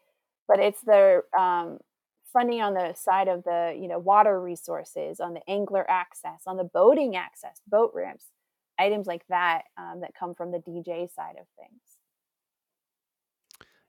but 0.47 0.61
it's 0.61 0.81
the 0.83 1.23
um, 1.37 1.79
funding 2.33 2.61
on 2.61 2.75
the 2.75 2.95
side 2.95 3.29
of 3.29 3.45
the 3.45 3.77
you 3.79 3.89
know 3.89 3.99
water 3.99 4.41
resources 4.41 5.21
on 5.21 5.35
the 5.35 5.51
angler 5.51 5.89
access 5.89 6.43
on 6.47 6.57
the 6.57 6.65
boating 6.65 7.17
access 7.17 7.61
boat 7.67 7.91
ramps 7.95 8.27
items 8.79 9.07
like 9.07 9.27
that 9.29 9.63
um, 9.77 10.01
that 10.01 10.13
come 10.19 10.35
from 10.35 10.53
the 10.53 10.59
dj 10.59 11.13
side 11.13 11.37
of 11.41 11.47
things 11.59 11.81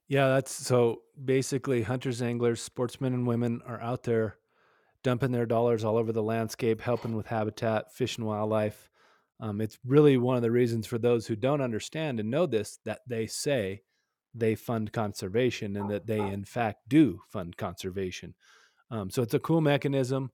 yeah 0.08 0.27
that's 0.29 0.51
so 0.51 1.01
basically 1.24 1.82
hunters 1.82 2.22
anglers 2.22 2.62
sportsmen 2.62 3.13
and 3.13 3.27
women 3.27 3.62
are 3.65 3.82
out 3.82 4.03
there 4.03 4.38
dumping 5.03 5.32
their 5.32 5.46
dollars 5.46 5.84
all 5.84 5.98
over 5.98 6.12
the 6.12 6.24
landscape 6.24 6.82
helping 6.82 7.15
with 7.15 7.27
habitat 7.27 7.94
fish 7.94 8.18
and 8.18 8.25
wildlife 8.25 8.89
um, 9.39 9.62
it's 9.62 9.79
really 9.86 10.18
one 10.18 10.36
of 10.36 10.41
the 10.41 10.51
reasons 10.51 10.86
for 10.86 10.98
those 10.98 11.25
who 11.25 11.36
don't 11.36 11.62
understand 11.62 12.20
and 12.20 12.29
know 12.29 12.46
this 12.46 12.79
that 12.86 13.00
they 13.08 13.25
say 13.25 13.82
they 14.34 14.56
fund 14.56 14.91
conservation 14.91 15.77
and 15.77 15.89
that 15.89 16.06
they 16.06 16.20
in 16.20 16.44
fact 16.44 16.82
do 16.88 17.22
fund 17.29 17.56
conservation. 17.58 18.36
Um, 18.91 19.10
so 19.10 19.22
it's 19.22 19.34
a 19.34 19.39
cool 19.39 19.62
mechanism 19.62 20.32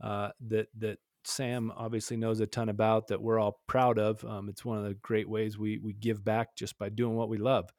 uh, 0.00 0.30
that 0.48 0.68
that 0.78 0.98
Sam 1.24 1.72
obviously 1.76 2.16
knows 2.16 2.40
a 2.40 2.46
ton 2.46 2.68
about 2.68 3.08
that 3.08 3.20
we're 3.20 3.38
all 3.38 3.60
proud 3.66 3.98
of. 3.98 4.24
Um, 4.24 4.48
it's 4.48 4.64
one 4.64 4.78
of 4.78 4.84
the 4.84 4.94
great 4.94 5.28
ways 5.28 5.58
we 5.58 5.78
we 5.78 5.92
give 5.92 6.24
back 6.24 6.56
just 6.56 6.78
by 6.78 6.88
doing 6.88 7.14
what 7.14 7.28
we 7.28 7.38
love. 7.38 7.70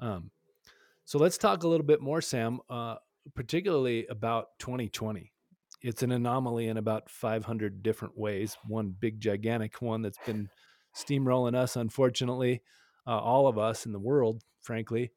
Um, 0.00 0.30
so 1.04 1.18
let's 1.18 1.36
talk 1.36 1.64
a 1.64 1.68
little 1.68 1.86
bit 1.86 2.00
more, 2.00 2.22
Sam. 2.22 2.60
Uh, 2.70 2.96
particularly 3.34 4.06
about 4.06 4.58
2020. 4.58 5.33
It's 5.84 6.02
an 6.02 6.12
anomaly 6.12 6.68
in 6.68 6.78
about 6.78 7.10
500 7.10 7.82
different 7.82 8.16
ways. 8.16 8.56
One 8.66 8.88
big, 8.98 9.20
gigantic 9.20 9.82
one 9.82 10.00
that's 10.00 10.18
been 10.24 10.48
steamrolling 10.96 11.54
us, 11.54 11.76
unfortunately, 11.76 12.62
uh, 13.06 13.18
all 13.18 13.46
of 13.48 13.58
us 13.58 13.84
in 13.84 13.92
the 13.92 13.98
world, 13.98 14.42
frankly. 14.62 15.12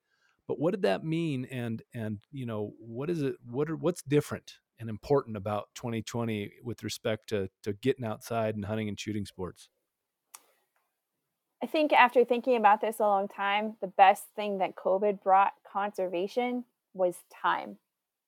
But 0.45 0.59
what 0.59 0.71
did 0.71 0.81
that 0.81 1.05
mean? 1.05 1.45
And 1.45 1.81
and 1.93 2.19
you 2.33 2.45
know, 2.45 2.73
what 2.79 3.09
is 3.09 3.21
it? 3.21 3.35
What 3.49 3.69
are 3.69 3.77
what's 3.77 4.03
different 4.03 4.55
and 4.77 4.89
important 4.89 5.37
about 5.37 5.69
2020 5.73 6.51
with 6.61 6.83
respect 6.83 7.29
to 7.29 7.49
to 7.63 7.71
getting 7.71 8.03
outside 8.03 8.55
and 8.55 8.65
hunting 8.65 8.89
and 8.89 8.99
shooting 8.99 9.25
sports? 9.25 9.69
I 11.63 11.65
think 11.65 11.93
after 11.93 12.25
thinking 12.25 12.57
about 12.57 12.81
this 12.81 12.99
a 12.99 13.03
long 13.03 13.29
time, 13.29 13.77
the 13.79 13.87
best 13.87 14.25
thing 14.35 14.57
that 14.57 14.75
COVID 14.75 15.23
brought 15.23 15.53
conservation 15.71 16.65
was 16.93 17.15
time. 17.41 17.77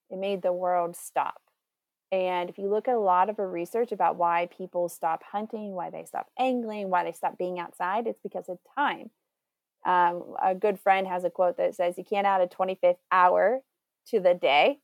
It 0.10 0.18
made 0.18 0.42
the 0.42 0.54
world 0.54 0.96
stop. 0.96 1.49
And 2.12 2.50
if 2.50 2.58
you 2.58 2.70
look 2.70 2.88
at 2.88 2.96
a 2.96 3.00
lot 3.00 3.30
of 3.30 3.38
the 3.38 3.46
research 3.46 3.92
about 3.92 4.16
why 4.16 4.50
people 4.56 4.90
stop 4.90 5.22
hunting, 5.24 5.74
why 5.74 5.90
they 5.90 6.06
stop 6.06 6.28
angling, 6.40 6.90
why 6.90 7.04
they 7.04 7.12
stop 7.12 7.38
being 7.38 7.60
outside, 7.60 8.08
it's 8.08 8.20
because 8.22 8.50
of 8.50 8.58
time. 8.76 9.12
Um, 9.86 10.36
a 10.42 10.56
good 10.56 10.80
friend 10.80 11.08
has 11.08 11.24
a 11.24 11.30
quote 11.30 11.58
that 11.58 11.76
says, 11.76 11.98
You 11.98 12.04
can't 12.04 12.28
add 12.28 12.42
a 12.42 12.48
25th 12.48 12.98
hour 13.12 13.62
to 14.08 14.20
the 14.20 14.34
day. 14.34 14.80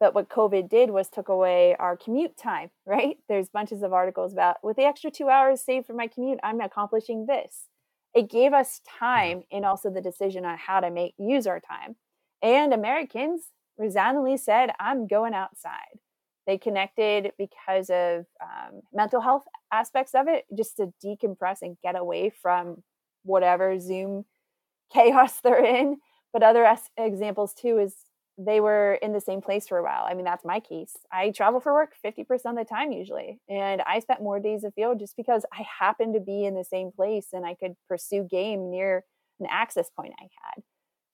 But 0.00 0.14
what 0.14 0.28
COVID 0.28 0.68
did 0.68 0.90
was 0.90 1.08
took 1.08 1.28
away 1.28 1.76
our 1.78 1.96
commute 1.96 2.36
time, 2.36 2.70
right? 2.86 3.18
There's 3.28 3.48
bunches 3.48 3.82
of 3.82 3.92
articles 3.92 4.32
about 4.32 4.56
with 4.62 4.76
the 4.76 4.84
extra 4.84 5.10
two 5.10 5.28
hours 5.28 5.60
saved 5.60 5.86
for 5.86 5.94
my 5.94 6.06
commute, 6.06 6.40
I'm 6.42 6.60
accomplishing 6.60 7.26
this. 7.26 7.68
It 8.14 8.30
gave 8.30 8.52
us 8.52 8.80
time 8.86 9.42
and 9.50 9.64
also 9.64 9.90
the 9.90 10.00
decision 10.00 10.44
on 10.44 10.56
how 10.56 10.80
to 10.80 10.90
make 10.90 11.14
use 11.18 11.46
our 11.46 11.60
time. 11.60 11.96
And 12.42 12.72
Americans 12.72 13.50
resoundingly 13.76 14.36
said, 14.36 14.70
I'm 14.78 15.06
going 15.08 15.34
outside. 15.34 15.98
They 16.46 16.58
connected 16.58 17.32
because 17.38 17.90
of 17.90 18.26
um, 18.42 18.82
mental 18.92 19.20
health 19.20 19.44
aspects 19.72 20.14
of 20.14 20.28
it, 20.28 20.44
just 20.56 20.76
to 20.76 20.92
decompress 21.04 21.58
and 21.62 21.76
get 21.82 21.96
away 21.96 22.30
from 22.30 22.82
whatever 23.22 23.78
Zoom 23.78 24.24
chaos 24.92 25.40
they're 25.42 25.64
in. 25.64 25.98
But 26.32 26.42
other 26.42 26.64
as- 26.64 26.90
examples 26.96 27.54
too 27.54 27.78
is 27.78 27.94
they 28.36 28.60
were 28.60 28.94
in 28.94 29.12
the 29.12 29.20
same 29.20 29.40
place 29.40 29.68
for 29.68 29.78
a 29.78 29.82
while. 29.82 30.04
I 30.08 30.14
mean, 30.14 30.24
that's 30.24 30.44
my 30.44 30.58
case. 30.58 30.96
I 31.12 31.30
travel 31.30 31.60
for 31.60 31.72
work 31.72 31.92
50% 32.04 32.20
of 32.30 32.56
the 32.56 32.64
time 32.64 32.90
usually. 32.90 33.38
And 33.48 33.80
I 33.82 34.00
spent 34.00 34.22
more 34.22 34.40
days 34.40 34.64
afield 34.64 34.98
just 34.98 35.16
because 35.16 35.44
I 35.52 35.64
happened 35.78 36.14
to 36.14 36.20
be 36.20 36.44
in 36.44 36.54
the 36.54 36.64
same 36.64 36.90
place 36.90 37.28
and 37.32 37.46
I 37.46 37.54
could 37.54 37.74
pursue 37.88 38.26
game 38.28 38.70
near 38.70 39.04
an 39.38 39.46
access 39.48 39.88
point 39.90 40.14
I 40.18 40.22
had. 40.22 40.64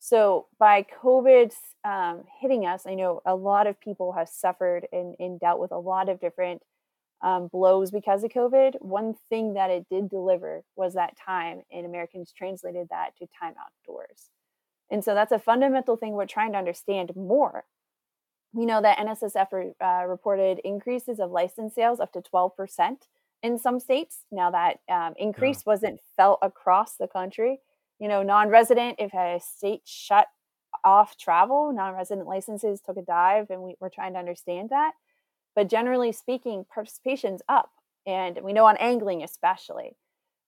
So 0.02 0.46
by 0.58 0.86
COVID 1.02 1.52
um, 1.84 2.24
hitting 2.40 2.64
us, 2.64 2.84
I 2.86 2.94
know 2.94 3.20
a 3.26 3.34
lot 3.34 3.66
of 3.66 3.78
people 3.78 4.12
have 4.12 4.30
suffered 4.30 4.88
and, 4.92 5.14
and 5.18 5.38
dealt 5.38 5.60
with 5.60 5.72
a 5.72 5.78
lot 5.78 6.08
of 6.08 6.20
different 6.20 6.62
um, 7.22 7.48
blows 7.48 7.90
because 7.90 8.24
of 8.24 8.30
COVID. 8.30 8.80
One 8.80 9.14
thing 9.28 9.52
that 9.54 9.68
it 9.68 9.84
did 9.90 10.08
deliver 10.08 10.64
was 10.74 10.94
that 10.94 11.18
time, 11.18 11.60
and 11.70 11.84
Americans 11.84 12.32
translated 12.36 12.88
that 12.90 13.10
to 13.18 13.26
time 13.38 13.52
outdoors. 13.60 14.30
And 14.90 15.04
so 15.04 15.14
that's 15.14 15.32
a 15.32 15.38
fundamental 15.38 15.98
thing 15.98 16.14
we're 16.14 16.26
trying 16.26 16.52
to 16.52 16.58
understand 16.58 17.12
more. 17.14 17.64
We 18.54 18.64
know 18.64 18.80
that 18.80 18.98
NSSF 18.98 19.74
uh, 19.82 20.06
reported 20.08 20.60
increases 20.64 21.20
of 21.20 21.30
license 21.30 21.74
sales 21.74 22.00
up 22.00 22.14
to 22.14 22.22
12% 22.22 22.96
in 23.42 23.58
some 23.58 23.78
states. 23.78 24.24
Now, 24.32 24.50
that 24.50 24.78
um, 24.88 25.12
increase 25.18 25.58
yeah. 25.58 25.72
wasn't 25.72 26.00
felt 26.16 26.38
across 26.40 26.96
the 26.96 27.06
country 27.06 27.60
you 28.00 28.08
know, 28.08 28.22
non-resident, 28.22 28.96
if 28.98 29.12
a 29.14 29.38
state 29.40 29.82
shut 29.84 30.26
off 30.84 31.16
travel, 31.18 31.72
non-resident 31.72 32.26
licenses 32.26 32.80
took 32.80 32.96
a 32.96 33.02
dive, 33.02 33.50
and 33.50 33.62
we, 33.62 33.76
we're 33.78 33.90
trying 33.90 34.14
to 34.14 34.18
understand 34.18 34.70
that. 34.70 34.92
But 35.54 35.68
generally 35.68 36.10
speaking, 36.10 36.64
participation's 36.72 37.42
up, 37.48 37.70
and 38.06 38.38
we 38.42 38.54
know 38.54 38.66
on 38.66 38.78
angling 38.78 39.22
especially. 39.22 39.96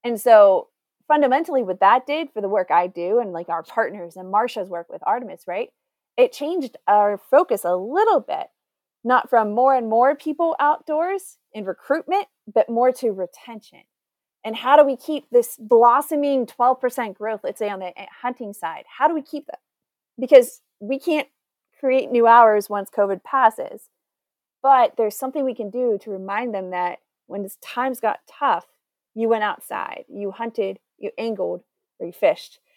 And 0.02 0.20
so 0.20 0.68
fundamentally, 1.06 1.62
what 1.62 1.80
that 1.80 2.06
did 2.06 2.30
for 2.32 2.40
the 2.40 2.48
work 2.48 2.70
I 2.70 2.86
do, 2.86 3.18
and 3.18 3.32
like 3.32 3.50
our 3.50 3.62
partners 3.62 4.16
and 4.16 4.30
Marcia's 4.30 4.70
work 4.70 4.86
with 4.88 5.02
Artemis, 5.06 5.44
right? 5.46 5.68
It 6.16 6.32
changed 6.32 6.76
our 6.88 7.18
focus 7.18 7.64
a 7.64 7.76
little 7.76 8.20
bit, 8.20 8.46
not 9.04 9.28
from 9.28 9.52
more 9.54 9.74
and 9.74 9.90
more 9.90 10.14
people 10.14 10.56
outdoors 10.58 11.36
in 11.52 11.64
recruitment, 11.64 12.26
but 12.52 12.70
more 12.70 12.92
to 12.92 13.10
retention 13.10 13.80
and 14.44 14.56
how 14.56 14.76
do 14.76 14.84
we 14.84 14.96
keep 14.96 15.30
this 15.30 15.56
blossoming 15.58 16.46
12% 16.46 17.14
growth 17.14 17.40
let's 17.44 17.58
say 17.58 17.68
on 17.68 17.80
the 17.80 17.98
eh, 17.98 18.06
hunting 18.22 18.52
side? 18.52 18.84
How 18.98 19.08
do 19.08 19.14
we 19.14 19.22
keep 19.22 19.46
that? 19.46 19.60
Because 20.18 20.60
we 20.80 20.98
can't 20.98 21.28
create 21.78 22.10
new 22.10 22.26
hours 22.26 22.70
once 22.70 22.88
covid 22.90 23.24
passes 23.24 23.88
but 24.62 24.96
there's 24.96 25.16
something 25.16 25.44
we 25.44 25.54
can 25.54 25.68
do 25.68 25.98
to 26.00 26.10
remind 26.10 26.54
them 26.54 26.70
that 26.70 27.00
when 27.26 27.48
times 27.60 27.98
got 27.98 28.20
tough 28.28 28.66
you 29.14 29.28
went 29.28 29.42
outside 29.42 30.04
you 30.08 30.30
hunted 30.30 30.78
you 31.02 31.10
angled 31.18 31.62
or 31.98 32.06
you 32.06 32.12
fished. 32.12 32.58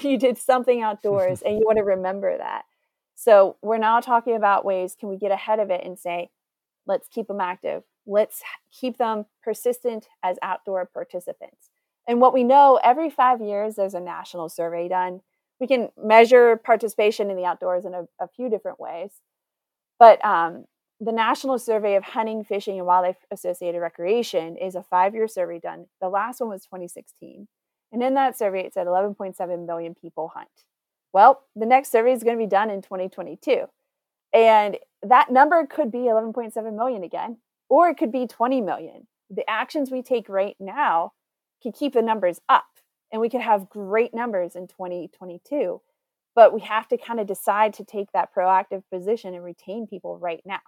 You 0.00 0.16
did 0.16 0.38
something 0.38 0.80
outdoors 0.80 1.42
and 1.46 1.58
you 1.58 1.62
want 1.66 1.76
to 1.76 1.84
remember 1.84 2.36
that. 2.38 2.62
So 3.14 3.56
we're 3.60 3.76
now 3.76 4.00
talking 4.00 4.34
about 4.34 4.64
ways 4.64 4.96
can 4.98 5.10
we 5.10 5.18
get 5.18 5.30
ahead 5.30 5.60
of 5.60 5.70
it 5.70 5.82
and 5.84 5.98
say 5.98 6.30
let's 6.86 7.08
keep 7.08 7.26
them 7.28 7.40
active 7.40 7.82
let's 8.06 8.42
keep 8.72 8.98
them 8.98 9.26
persistent 9.42 10.08
as 10.22 10.38
outdoor 10.42 10.86
participants. 10.86 11.70
And 12.06 12.20
what 12.20 12.34
we 12.34 12.44
know 12.44 12.78
every 12.82 13.08
five 13.08 13.40
years, 13.40 13.76
there's 13.76 13.94
a 13.94 14.00
national 14.00 14.48
survey 14.48 14.88
done. 14.88 15.20
We 15.60 15.66
can 15.66 15.90
measure 16.02 16.56
participation 16.56 17.30
in 17.30 17.36
the 17.36 17.44
outdoors 17.44 17.84
in 17.84 17.94
a, 17.94 18.04
a 18.20 18.28
few 18.28 18.50
different 18.50 18.78
ways. 18.78 19.10
But 19.98 20.22
um, 20.24 20.64
the 21.00 21.12
National 21.12 21.58
Survey 21.58 21.94
of 21.94 22.04
Hunting, 22.04 22.44
Fishing, 22.44 22.76
and 22.76 22.86
Wildlife 22.86 23.24
Associated 23.30 23.80
Recreation 23.80 24.56
is 24.56 24.74
a 24.74 24.82
five 24.82 25.14
year 25.14 25.28
survey 25.28 25.60
done. 25.60 25.86
The 26.00 26.08
last 26.08 26.40
one 26.40 26.50
was 26.50 26.64
2016. 26.64 27.48
And 27.92 28.02
in 28.02 28.14
that 28.14 28.36
survey, 28.36 28.60
it 28.66 28.74
said 28.74 28.86
11.7 28.86 29.66
million 29.66 29.94
people 29.94 30.32
hunt. 30.34 30.48
Well, 31.12 31.44
the 31.54 31.64
next 31.64 31.92
survey 31.92 32.12
is 32.12 32.24
going 32.24 32.36
to 32.36 32.44
be 32.44 32.48
done 32.48 32.68
in 32.68 32.82
2022. 32.82 33.66
And 34.34 34.76
that 35.02 35.30
number 35.30 35.64
could 35.66 35.90
be 35.92 35.98
11.7 35.98 36.76
million 36.76 37.04
again 37.04 37.38
or 37.68 37.88
it 37.88 37.96
could 37.96 38.12
be 38.12 38.26
20 38.26 38.60
million. 38.60 39.06
The 39.30 39.48
actions 39.48 39.90
we 39.90 40.02
take 40.02 40.28
right 40.28 40.56
now 40.60 41.12
can 41.62 41.72
keep 41.72 41.94
the 41.94 42.02
numbers 42.02 42.40
up 42.48 42.66
and 43.12 43.20
we 43.20 43.30
could 43.30 43.40
have 43.40 43.70
great 43.70 44.12
numbers 44.12 44.56
in 44.56 44.66
2022. 44.66 45.80
But 46.34 46.52
we 46.52 46.62
have 46.62 46.88
to 46.88 46.98
kind 46.98 47.20
of 47.20 47.28
decide 47.28 47.72
to 47.74 47.84
take 47.84 48.10
that 48.12 48.34
proactive 48.34 48.82
position 48.92 49.34
and 49.34 49.44
retain 49.44 49.86
people 49.86 50.18
right 50.18 50.42
now. 50.44 50.58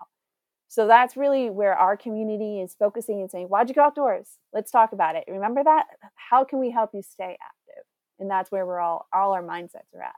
So 0.68 0.87
that's 0.87 1.16
really 1.16 1.50
where 1.50 1.74
our 1.74 1.96
community 1.96 2.61
is 2.61 2.76
focusing 2.79 3.20
and 3.20 3.31
saying, 3.31 3.46
Why'd 3.46 3.68
you 3.68 3.74
go 3.74 3.83
outdoors? 3.83 4.38
Let's 4.52 4.70
talk 4.70 4.92
about 4.92 5.16
it. 5.16 5.24
Remember 5.29 5.62
that? 5.64 5.87
How 6.14 6.44
can 6.44 6.61
we 6.61 6.70
help 6.70 6.90
you 6.94 7.02
stay 7.02 7.37
active? 7.40 7.85
And 8.18 8.31
that's 8.31 8.50
where 8.50 8.64
we're 8.64 8.81
all 8.81 9.07
all 9.12 9.33
our 9.33 9.42
mindsets 9.42 9.92
are 9.94 10.02
at. 10.02 10.14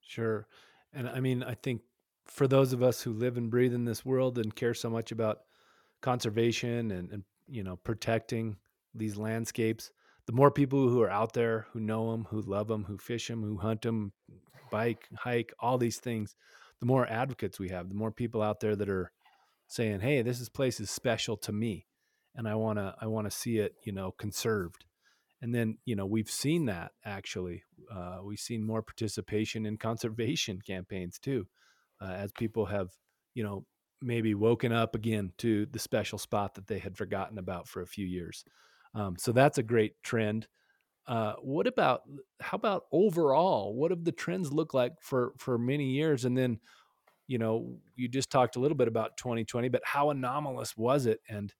Sure. 0.00 0.46
And 0.92 1.08
I 1.08 1.20
mean, 1.20 1.42
I 1.42 1.54
think 1.54 1.82
for 2.26 2.46
those 2.46 2.72
of 2.72 2.82
us 2.82 3.02
who 3.02 3.12
live 3.12 3.36
and 3.36 3.50
breathe 3.50 3.74
in 3.74 3.84
this 3.84 4.04
world 4.04 4.38
and 4.38 4.54
care 4.54 4.74
so 4.74 4.88
much 4.88 5.12
about 5.12 5.40
conservation 6.00 6.90
and, 6.90 7.10
and 7.10 7.24
you 7.48 7.62
know 7.62 7.76
protecting 7.76 8.56
these 8.94 9.16
landscapes 9.16 9.90
the 10.26 10.32
more 10.32 10.50
people 10.50 10.88
who 10.88 11.00
are 11.02 11.10
out 11.10 11.32
there 11.32 11.66
who 11.72 11.80
know 11.80 12.10
them 12.10 12.26
who 12.30 12.40
love 12.42 12.68
them 12.68 12.84
who 12.84 12.98
fish 12.98 13.28
them 13.28 13.42
who 13.42 13.56
hunt 13.56 13.82
them 13.82 14.12
bike 14.70 15.08
hike 15.16 15.52
all 15.60 15.78
these 15.78 15.98
things 15.98 16.34
the 16.80 16.86
more 16.86 17.06
advocates 17.06 17.58
we 17.58 17.68
have 17.68 17.88
the 17.88 17.94
more 17.94 18.10
people 18.10 18.42
out 18.42 18.60
there 18.60 18.74
that 18.76 18.88
are 18.88 19.12
saying 19.68 20.00
hey 20.00 20.22
this 20.22 20.40
is 20.40 20.48
place 20.48 20.80
is 20.80 20.90
special 20.90 21.36
to 21.36 21.52
me 21.52 21.86
and 22.34 22.48
i 22.48 22.54
want 22.54 22.78
to 22.78 22.94
i 23.00 23.06
want 23.06 23.26
to 23.26 23.30
see 23.30 23.58
it 23.58 23.74
you 23.84 23.92
know 23.92 24.10
conserved. 24.12 24.84
And 25.40 25.52
then 25.52 25.78
you 25.84 25.96
know 25.96 26.06
we've 26.06 26.30
seen 26.30 26.66
that 26.66 26.92
actually 27.04 27.64
uh, 27.92 28.18
we've 28.22 28.38
seen 28.38 28.64
more 28.64 28.80
participation 28.80 29.66
in 29.66 29.76
conservation 29.76 30.60
campaigns 30.66 31.18
too 31.18 31.48
uh, 32.02 32.12
as 32.12 32.32
people 32.32 32.66
have 32.66 32.90
you 33.34 33.42
know 33.42 33.64
maybe 34.00 34.34
woken 34.34 34.72
up 34.72 34.94
again 34.94 35.32
to 35.38 35.66
the 35.66 35.78
special 35.78 36.18
spot 36.18 36.54
that 36.54 36.66
they 36.66 36.78
had 36.78 36.96
forgotten 36.96 37.38
about 37.38 37.68
for 37.68 37.82
a 37.82 37.86
few 37.86 38.04
years. 38.04 38.44
Um, 38.94 39.16
so 39.16 39.30
that's 39.30 39.58
a 39.58 39.62
great 39.62 39.94
trend. 40.02 40.48
Uh, 41.06 41.34
what 41.40 41.66
about 41.66 42.02
how 42.40 42.56
about 42.56 42.84
overall? 42.92 43.74
What 43.74 43.90
have 43.90 44.04
the 44.04 44.12
trends 44.12 44.52
look 44.52 44.74
like 44.74 44.92
for 45.00 45.32
for 45.38 45.58
many 45.58 45.90
years? 45.90 46.24
And 46.24 46.36
then 46.36 46.60
you 47.28 47.38
know 47.38 47.78
you 47.96 48.08
just 48.08 48.30
talked 48.30 48.56
a 48.56 48.60
little 48.60 48.76
bit 48.76 48.88
about 48.88 49.16
2020 49.16 49.68
but 49.68 49.82
how 49.84 50.10
anomalous 50.10 50.76
was 50.76 51.06
it? 51.06 51.20
And 51.28 51.54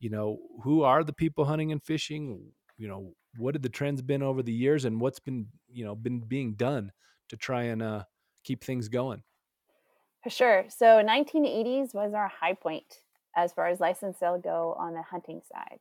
you 0.00 0.10
know 0.10 0.38
who 0.62 0.82
are 0.82 1.04
the 1.04 1.12
people 1.12 1.44
hunting 1.44 1.72
and 1.72 1.82
fishing? 1.82 2.52
You 2.78 2.88
know 2.88 3.14
what 3.38 3.54
have 3.54 3.62
the 3.62 3.68
trends 3.68 4.02
been 4.02 4.22
over 4.22 4.42
the 4.42 4.52
years? 4.52 4.84
And 4.84 5.00
what's 5.00 5.20
been 5.20 5.48
you 5.70 5.84
know 5.84 5.94
been 5.94 6.20
being 6.20 6.54
done 6.54 6.92
to 7.30 7.36
try 7.36 7.64
and 7.64 7.82
uh, 7.82 8.04
keep 8.44 8.64
things 8.64 8.88
going 8.88 9.22
for 10.22 10.30
sure. 10.30 10.64
So 10.68 11.02
1980s 11.02 11.94
was 11.94 12.14
our 12.14 12.28
high 12.28 12.54
point 12.54 13.00
as 13.36 13.52
far 13.52 13.68
as 13.68 13.80
license 13.80 14.18
sale 14.18 14.38
go 14.38 14.76
on 14.78 14.94
the 14.94 15.02
hunting 15.02 15.40
side. 15.52 15.80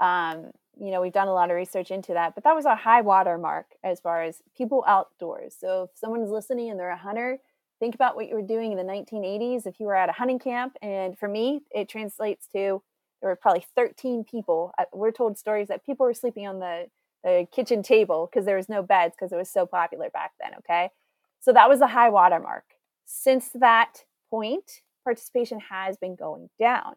Um, 0.00 0.52
you 0.80 0.90
know, 0.90 1.00
we've 1.00 1.12
done 1.12 1.28
a 1.28 1.34
lot 1.34 1.50
of 1.50 1.56
research 1.56 1.90
into 1.90 2.12
that, 2.12 2.34
but 2.34 2.44
that 2.44 2.54
was 2.54 2.66
our 2.66 2.76
high 2.76 3.00
water 3.00 3.36
mark 3.36 3.66
as 3.82 4.00
far 4.00 4.22
as 4.22 4.42
people 4.56 4.84
outdoors. 4.86 5.54
So 5.58 5.84
if 5.84 5.90
someone's 5.98 6.30
listening 6.30 6.70
and 6.70 6.78
they're 6.78 6.90
a 6.90 6.96
hunter, 6.96 7.38
think 7.80 7.94
about 7.94 8.16
what 8.16 8.28
you 8.28 8.34
were 8.34 8.42
doing 8.42 8.72
in 8.72 8.78
the 8.78 8.84
1980s 8.84 9.66
if 9.66 9.80
you 9.80 9.86
were 9.86 9.96
at 9.96 10.08
a 10.08 10.12
hunting 10.12 10.38
camp. 10.38 10.76
And 10.82 11.18
for 11.18 11.28
me, 11.28 11.62
it 11.70 11.88
translates 11.88 12.46
to 12.48 12.82
there 13.20 13.30
were 13.30 13.36
probably 13.36 13.66
13 13.74 14.24
people. 14.24 14.72
We're 14.92 15.10
told 15.10 15.36
stories 15.36 15.68
that 15.68 15.84
people 15.84 16.06
were 16.06 16.14
sleeping 16.14 16.46
on 16.46 16.60
the, 16.60 16.86
the 17.24 17.46
kitchen 17.52 17.82
table 17.82 18.28
because 18.30 18.46
there 18.46 18.56
was 18.56 18.68
no 18.68 18.82
beds 18.82 19.14
because 19.18 19.32
it 19.32 19.36
was 19.36 19.50
so 19.50 19.66
popular 19.66 20.10
back 20.10 20.32
then. 20.40 20.52
Okay. 20.58 20.90
So 21.40 21.52
that 21.52 21.68
was 21.68 21.80
the 21.80 21.88
high 21.88 22.10
water 22.10 22.38
mark. 22.38 22.64
Since 23.10 23.48
that 23.54 24.04
point, 24.30 24.82
participation 25.02 25.60
has 25.70 25.96
been 25.96 26.14
going 26.14 26.50
down. 26.60 26.96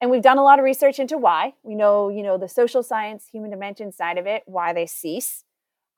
And 0.00 0.10
we've 0.10 0.20
done 0.20 0.38
a 0.38 0.42
lot 0.42 0.58
of 0.58 0.64
research 0.64 0.98
into 0.98 1.16
why. 1.16 1.54
We 1.62 1.76
know, 1.76 2.08
you 2.08 2.24
know, 2.24 2.36
the 2.36 2.48
social 2.48 2.82
science, 2.82 3.28
human 3.30 3.52
dimension 3.52 3.92
side 3.92 4.18
of 4.18 4.26
it, 4.26 4.42
why 4.46 4.72
they 4.72 4.86
cease. 4.86 5.44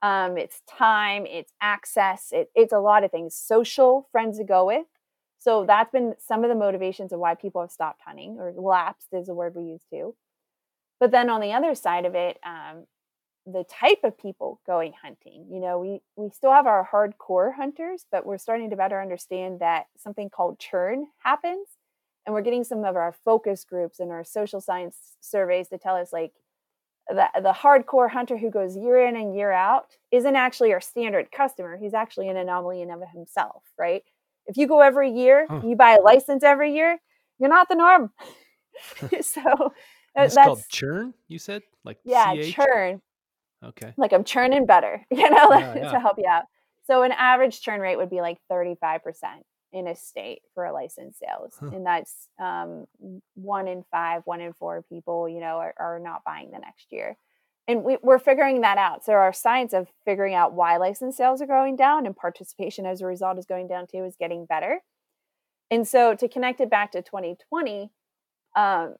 Um, 0.03 0.37
it's 0.37 0.61
time, 0.69 1.25
it's 1.27 1.51
access, 1.63 2.29
it, 2.31 2.51
it's 2.55 2.75
a 2.75 2.79
lot 2.79 3.05
of 3.05 3.11
things. 3.11 3.35
Social 3.35 4.07
friends 4.13 4.37
to 4.37 4.45
go 4.45 4.67
with. 4.67 4.85
So 5.39 5.65
that's 5.65 5.91
been 5.91 6.15
some 6.19 6.45
of 6.45 6.51
the 6.51 6.55
motivations 6.55 7.11
of 7.11 7.19
why 7.19 7.35
people 7.35 7.63
have 7.63 7.71
stopped 7.71 8.03
hunting 8.07 8.37
or 8.39 8.53
lapsed 8.55 9.09
is 9.13 9.31
a 9.31 9.35
word 9.35 9.55
we 9.57 9.65
use 9.65 9.83
too. 9.91 10.15
But 11.01 11.11
then 11.11 11.31
on 11.31 11.41
the 11.41 11.53
other 11.53 11.75
side 11.75 12.05
of 12.05 12.15
it, 12.15 12.39
um, 12.45 12.85
the 13.53 13.65
type 13.65 14.01
of 14.05 14.19
people 14.19 14.61
going 14.67 14.93
hunting. 14.93 15.47
You 15.51 15.61
know, 15.61 15.79
we 15.79 16.01
we 16.17 16.31
still 16.31 16.53
have 16.53 16.67
our 16.67 16.89
hardcore 16.91 17.55
hunters, 17.55 18.05
but 18.11 18.27
we're 18.27 18.39
starting 18.39 18.71
to 18.71 18.77
better 18.77 19.01
understand 19.01 19.61
that 19.61 19.87
something 19.97 20.29
called 20.29 20.59
churn 20.59 21.07
happens, 21.19 21.67
and 22.27 22.35
we're 22.35 22.43
getting 22.43 22.65
some 22.65 22.85
of 22.85 22.97
our 22.97 23.15
focus 23.25 23.65
groups 23.65 24.01
and 24.01 24.11
our 24.11 24.25
social 24.25 24.61
science 24.61 25.17
surveys 25.21 25.69
to 25.69 25.79
tell 25.79 25.97
us 25.97 26.13
like 26.13 26.33
the 27.09 27.29
the 27.43 27.53
hardcore 27.53 28.11
hunter 28.11 28.37
who 28.37 28.51
goes 28.51 28.77
year 28.77 29.07
in 29.07 29.17
and 29.17 29.35
year 29.35 29.51
out 29.51 29.87
isn't 30.11 30.37
actually 30.37 30.73
our 30.73 30.81
standard 30.81 31.33
customer. 31.33 31.79
He's 31.79 31.95
actually 31.95 32.29
an 32.29 32.37
anomaly 32.37 32.83
in 32.83 32.91
of 32.91 33.03
himself, 33.13 33.63
right? 33.79 34.03
If 34.47 34.57
you 34.57 34.67
go 34.67 34.81
every 34.81 35.11
year, 35.11 35.47
huh. 35.49 35.61
you 35.65 35.75
buy 35.75 35.95
a 35.95 36.01
license 36.01 36.43
every 36.43 36.75
year, 36.75 36.99
you're 37.39 37.51
not 37.51 37.69
the 37.69 37.77
norm. 37.77 38.13
so 39.23 39.73
it's 40.15 40.35
called 40.35 40.63
churn. 40.69 41.15
You 41.29 41.39
said 41.39 41.63
like 41.85 41.99
yeah, 42.05 42.33
C-H? 42.33 42.55
churn. 42.55 43.01
Okay. 43.65 43.93
Like 43.97 44.13
I'm 44.13 44.25
churning 44.25 44.67
better, 44.67 45.05
you 45.11 45.29
know, 45.31 45.49
yeah, 45.51 45.75
yeah. 45.77 45.93
to 45.93 46.01
help 46.01 46.17
you 46.19 46.29
out. 46.29 46.45
So 46.87 47.03
an 47.03 47.13
average 47.13 47.61
churn 47.61 47.81
rate 47.81 47.97
would 47.97 48.11
be 48.11 48.21
like 48.21 48.39
35% 48.51 49.01
in 49.73 49.87
a 49.87 49.95
state 49.95 50.41
for 50.55 50.65
a 50.65 50.73
license 50.73 51.19
sales. 51.19 51.55
Huh. 51.61 51.71
And 51.75 51.85
that's 51.85 52.29
um, 52.39 52.87
one 53.35 53.69
in 53.69 53.85
five, 53.91 54.23
one 54.25 54.41
in 54.41 54.55
four 54.55 54.83
people, 54.89 55.29
you 55.29 55.41
know, 55.41 55.59
are, 55.59 55.75
are 55.79 55.99
not 55.99 56.25
buying 56.25 56.51
the 56.51 56.59
next 56.59 56.91
year. 56.91 57.17
And 57.67 57.85
we, 57.85 57.99
we're 58.03 58.19
figuring 58.19 58.63
that 58.63 58.79
out. 58.79 59.05
So 59.05 59.13
our 59.13 59.33
science 59.33 59.75
of 59.75 59.89
figuring 60.07 60.35
out 60.35 60.55
why 60.55 60.79
license 60.79 61.19
sales 61.19 61.43
are 61.43 61.47
going 61.47 61.77
down 61.77 62.07
and 62.07 62.17
participation 62.17 62.87
as 62.87 63.03
a 63.03 63.07
result 63.07 63.39
is 63.39 63.45
going 63.45 63.69
down 63.69 63.87
too 63.87 64.05
is 64.05 64.17
getting 64.19 64.47
better. 64.47 64.81
And 65.71 65.87
so 65.87 66.15
to 66.15 66.29
connect 66.29 66.61
it 66.63 66.71
back 66.71 66.93
to 66.93 67.03
2020, 67.03 67.91
um, 68.57 68.95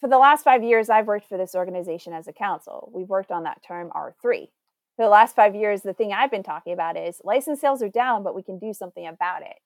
for 0.00 0.08
the 0.08 0.18
last 0.18 0.44
five 0.44 0.62
years, 0.62 0.88
I've 0.88 1.06
worked 1.06 1.28
for 1.28 1.36
this 1.36 1.54
organization 1.54 2.12
as 2.12 2.26
a 2.26 2.32
council. 2.32 2.90
We've 2.94 3.08
worked 3.08 3.30
on 3.30 3.44
that 3.44 3.62
term 3.62 3.90
R3. 3.90 4.48
For 4.96 5.04
the 5.04 5.08
last 5.08 5.36
five 5.36 5.54
years, 5.54 5.82
the 5.82 5.92
thing 5.92 6.12
I've 6.12 6.30
been 6.30 6.42
talking 6.42 6.72
about 6.72 6.96
is 6.96 7.20
license 7.24 7.60
sales 7.60 7.82
are 7.82 7.88
down, 7.88 8.22
but 8.22 8.34
we 8.34 8.42
can 8.42 8.58
do 8.58 8.72
something 8.72 9.06
about 9.06 9.42
it. 9.42 9.56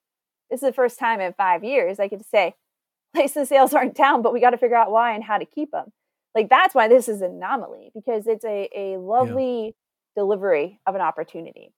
This 0.51 0.63
is 0.63 0.69
the 0.69 0.73
first 0.73 0.99
time 0.99 1.21
in 1.21 1.33
five 1.33 1.65
years 1.65 1.99
I 1.99 2.09
could 2.09 2.25
say 2.25 2.55
license 3.15 3.49
sales 3.49 3.75
aren't 3.75 3.95
down, 3.95 4.23
but 4.23 4.33
we 4.33 4.41
got 4.41 4.51
to 4.51 4.59
figure 4.59 4.77
out 4.77 4.91
why 4.91 5.15
and 5.15 5.25
how 5.25 5.39
to 5.39 5.47
keep 5.47 5.71
them. 5.71 5.93
Like 6.35 6.49
that's 6.49 6.75
why 6.75 6.89
this 6.89 7.09
is 7.09 7.23
an 7.23 7.31
anomaly 7.33 7.93
because 7.95 8.27
it's 8.27 8.45
a, 8.45 8.69
a 8.77 8.97
lovely 8.97 9.67
yeah. 9.67 9.71
delivery 10.17 10.81
of 10.85 10.97
an 10.97 11.01
opportunity. 11.01 11.73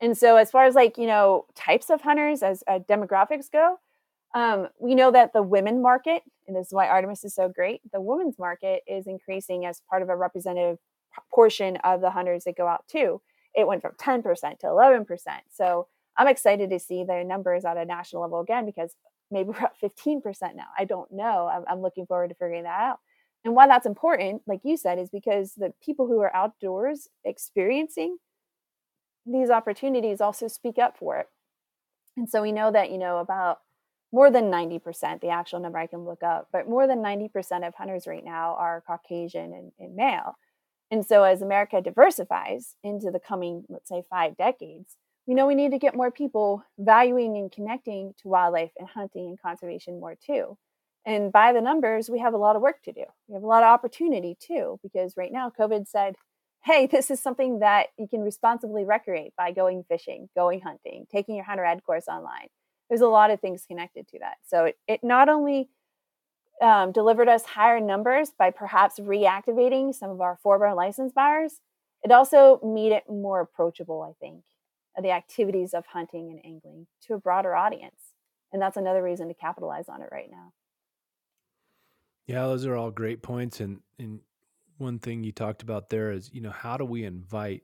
And 0.00 0.16
so, 0.16 0.36
as 0.36 0.50
far 0.50 0.64
as 0.64 0.74
like, 0.74 0.98
you 0.98 1.06
know, 1.06 1.46
types 1.54 1.90
of 1.90 2.00
hunters 2.00 2.42
as 2.42 2.64
uh, 2.66 2.80
demographics 2.80 3.50
go, 3.50 3.78
um, 4.34 4.68
we 4.78 4.94
know 4.94 5.12
that 5.12 5.32
the 5.32 5.42
women 5.42 5.80
market, 5.80 6.22
and 6.46 6.56
this 6.56 6.66
is 6.66 6.72
why 6.72 6.88
Artemis 6.88 7.24
is 7.24 7.34
so 7.34 7.48
great, 7.48 7.80
the 7.92 8.00
women's 8.00 8.38
market 8.38 8.82
is 8.86 9.06
increasing 9.06 9.64
as 9.64 9.80
part 9.88 10.02
of 10.02 10.08
a 10.08 10.16
representative 10.16 10.78
portion 11.32 11.76
of 11.84 12.00
the 12.00 12.10
hunters 12.10 12.44
that 12.44 12.56
go 12.56 12.66
out 12.66 12.84
too. 12.88 13.20
It 13.54 13.66
went 13.66 13.82
from 13.82 13.92
10% 13.92 14.22
to 14.58 14.66
11%. 14.66 15.06
So 15.52 15.86
I'm 16.16 16.26
excited 16.26 16.70
to 16.70 16.80
see 16.80 17.04
the 17.04 17.22
numbers 17.24 17.64
at 17.64 17.76
a 17.76 17.84
national 17.84 18.22
level 18.22 18.40
again 18.40 18.66
because 18.66 18.96
maybe 19.30 19.48
we're 19.50 19.58
at 19.58 19.80
15% 19.80 20.22
now. 20.56 20.66
I 20.76 20.84
don't 20.84 21.10
know. 21.12 21.48
I'm, 21.52 21.64
I'm 21.68 21.80
looking 21.80 22.06
forward 22.06 22.28
to 22.28 22.34
figuring 22.34 22.64
that 22.64 22.80
out. 22.80 22.98
And 23.44 23.54
why 23.54 23.68
that's 23.68 23.86
important, 23.86 24.42
like 24.46 24.60
you 24.64 24.76
said, 24.76 24.98
is 24.98 25.10
because 25.10 25.52
the 25.54 25.72
people 25.84 26.06
who 26.06 26.20
are 26.20 26.34
outdoors 26.34 27.08
experiencing 27.24 28.16
these 29.26 29.50
opportunities 29.50 30.20
also 30.20 30.48
speak 30.48 30.78
up 30.78 30.96
for 30.98 31.18
it. 31.18 31.28
And 32.16 32.28
so 32.28 32.42
we 32.42 32.52
know 32.52 32.70
that, 32.70 32.90
you 32.90 32.98
know, 32.98 33.18
about 33.18 33.58
more 34.14 34.30
than 34.30 34.44
90%, 34.44 35.20
the 35.20 35.30
actual 35.30 35.58
number 35.58 35.76
I 35.76 35.88
can 35.88 36.04
look 36.04 36.22
up, 36.22 36.46
but 36.52 36.68
more 36.68 36.86
than 36.86 37.02
90% 37.02 37.66
of 37.66 37.74
hunters 37.74 38.06
right 38.06 38.24
now 38.24 38.54
are 38.54 38.84
Caucasian 38.86 39.52
and, 39.52 39.72
and 39.80 39.96
male. 39.96 40.36
And 40.92 41.04
so 41.04 41.24
as 41.24 41.42
America 41.42 41.80
diversifies 41.80 42.76
into 42.84 43.10
the 43.10 43.18
coming, 43.18 43.64
let's 43.68 43.88
say, 43.88 44.04
five 44.08 44.36
decades, 44.36 44.94
we 45.26 45.34
know 45.34 45.48
we 45.48 45.56
need 45.56 45.72
to 45.72 45.80
get 45.80 45.96
more 45.96 46.12
people 46.12 46.62
valuing 46.78 47.36
and 47.36 47.50
connecting 47.50 48.14
to 48.22 48.28
wildlife 48.28 48.70
and 48.78 48.88
hunting 48.88 49.26
and 49.26 49.42
conservation 49.42 49.98
more 49.98 50.14
too. 50.14 50.56
And 51.04 51.32
by 51.32 51.52
the 51.52 51.60
numbers, 51.60 52.08
we 52.08 52.20
have 52.20 52.34
a 52.34 52.38
lot 52.38 52.54
of 52.54 52.62
work 52.62 52.82
to 52.84 52.92
do. 52.92 53.04
We 53.26 53.34
have 53.34 53.42
a 53.42 53.48
lot 53.48 53.64
of 53.64 53.68
opportunity 53.68 54.36
too, 54.40 54.78
because 54.80 55.14
right 55.16 55.32
now 55.32 55.50
COVID 55.58 55.88
said, 55.88 56.14
hey, 56.64 56.86
this 56.92 57.10
is 57.10 57.18
something 57.18 57.58
that 57.58 57.88
you 57.98 58.06
can 58.06 58.20
responsibly 58.20 58.84
recreate 58.84 59.32
by 59.36 59.50
going 59.50 59.82
fishing, 59.88 60.28
going 60.36 60.60
hunting, 60.60 61.06
taking 61.10 61.34
your 61.34 61.44
hunter 61.44 61.64
ed 61.64 61.82
course 61.82 62.06
online 62.06 62.46
there's 62.88 63.00
a 63.00 63.08
lot 63.08 63.30
of 63.30 63.40
things 63.40 63.64
connected 63.66 64.08
to 64.08 64.18
that. 64.20 64.36
So 64.46 64.66
it, 64.66 64.78
it 64.86 65.00
not 65.02 65.28
only 65.28 65.68
um, 66.62 66.92
delivered 66.92 67.28
us 67.28 67.44
higher 67.44 67.80
numbers 67.80 68.30
by 68.36 68.50
perhaps 68.50 68.98
reactivating 68.98 69.94
some 69.94 70.10
of 70.10 70.20
our 70.20 70.38
former 70.42 70.74
license 70.74 71.12
buyers, 71.12 71.60
it 72.02 72.12
also 72.12 72.60
made 72.62 72.92
it 72.92 73.04
more 73.08 73.40
approachable, 73.40 74.02
I 74.02 74.12
think, 74.20 74.42
the 75.00 75.10
activities 75.10 75.74
of 75.74 75.86
hunting 75.86 76.30
and 76.30 76.44
angling 76.44 76.86
to 77.06 77.14
a 77.14 77.18
broader 77.18 77.54
audience. 77.54 78.14
And 78.52 78.62
that's 78.62 78.76
another 78.76 79.02
reason 79.02 79.28
to 79.28 79.34
capitalize 79.34 79.88
on 79.88 80.02
it 80.02 80.08
right 80.12 80.30
now. 80.30 80.52
Yeah, 82.26 82.42
those 82.42 82.66
are 82.66 82.76
all 82.76 82.90
great 82.90 83.22
points. 83.22 83.60
And, 83.60 83.80
and 83.98 84.20
one 84.78 84.98
thing 84.98 85.24
you 85.24 85.32
talked 85.32 85.62
about 85.62 85.88
there 85.88 86.12
is, 86.12 86.30
you 86.32 86.40
know, 86.40 86.50
how 86.50 86.76
do 86.76 86.84
we 86.84 87.04
invite 87.04 87.62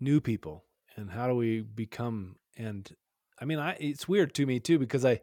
new 0.00 0.20
people 0.20 0.64
and 0.96 1.10
how 1.10 1.28
do 1.28 1.34
we 1.34 1.60
become 1.60 2.36
and 2.56 2.90
I 3.40 3.44
mean, 3.44 3.58
I 3.58 3.76
it's 3.80 4.08
weird 4.08 4.34
to 4.34 4.46
me 4.46 4.60
too 4.60 4.78
because 4.78 5.04
I, 5.04 5.20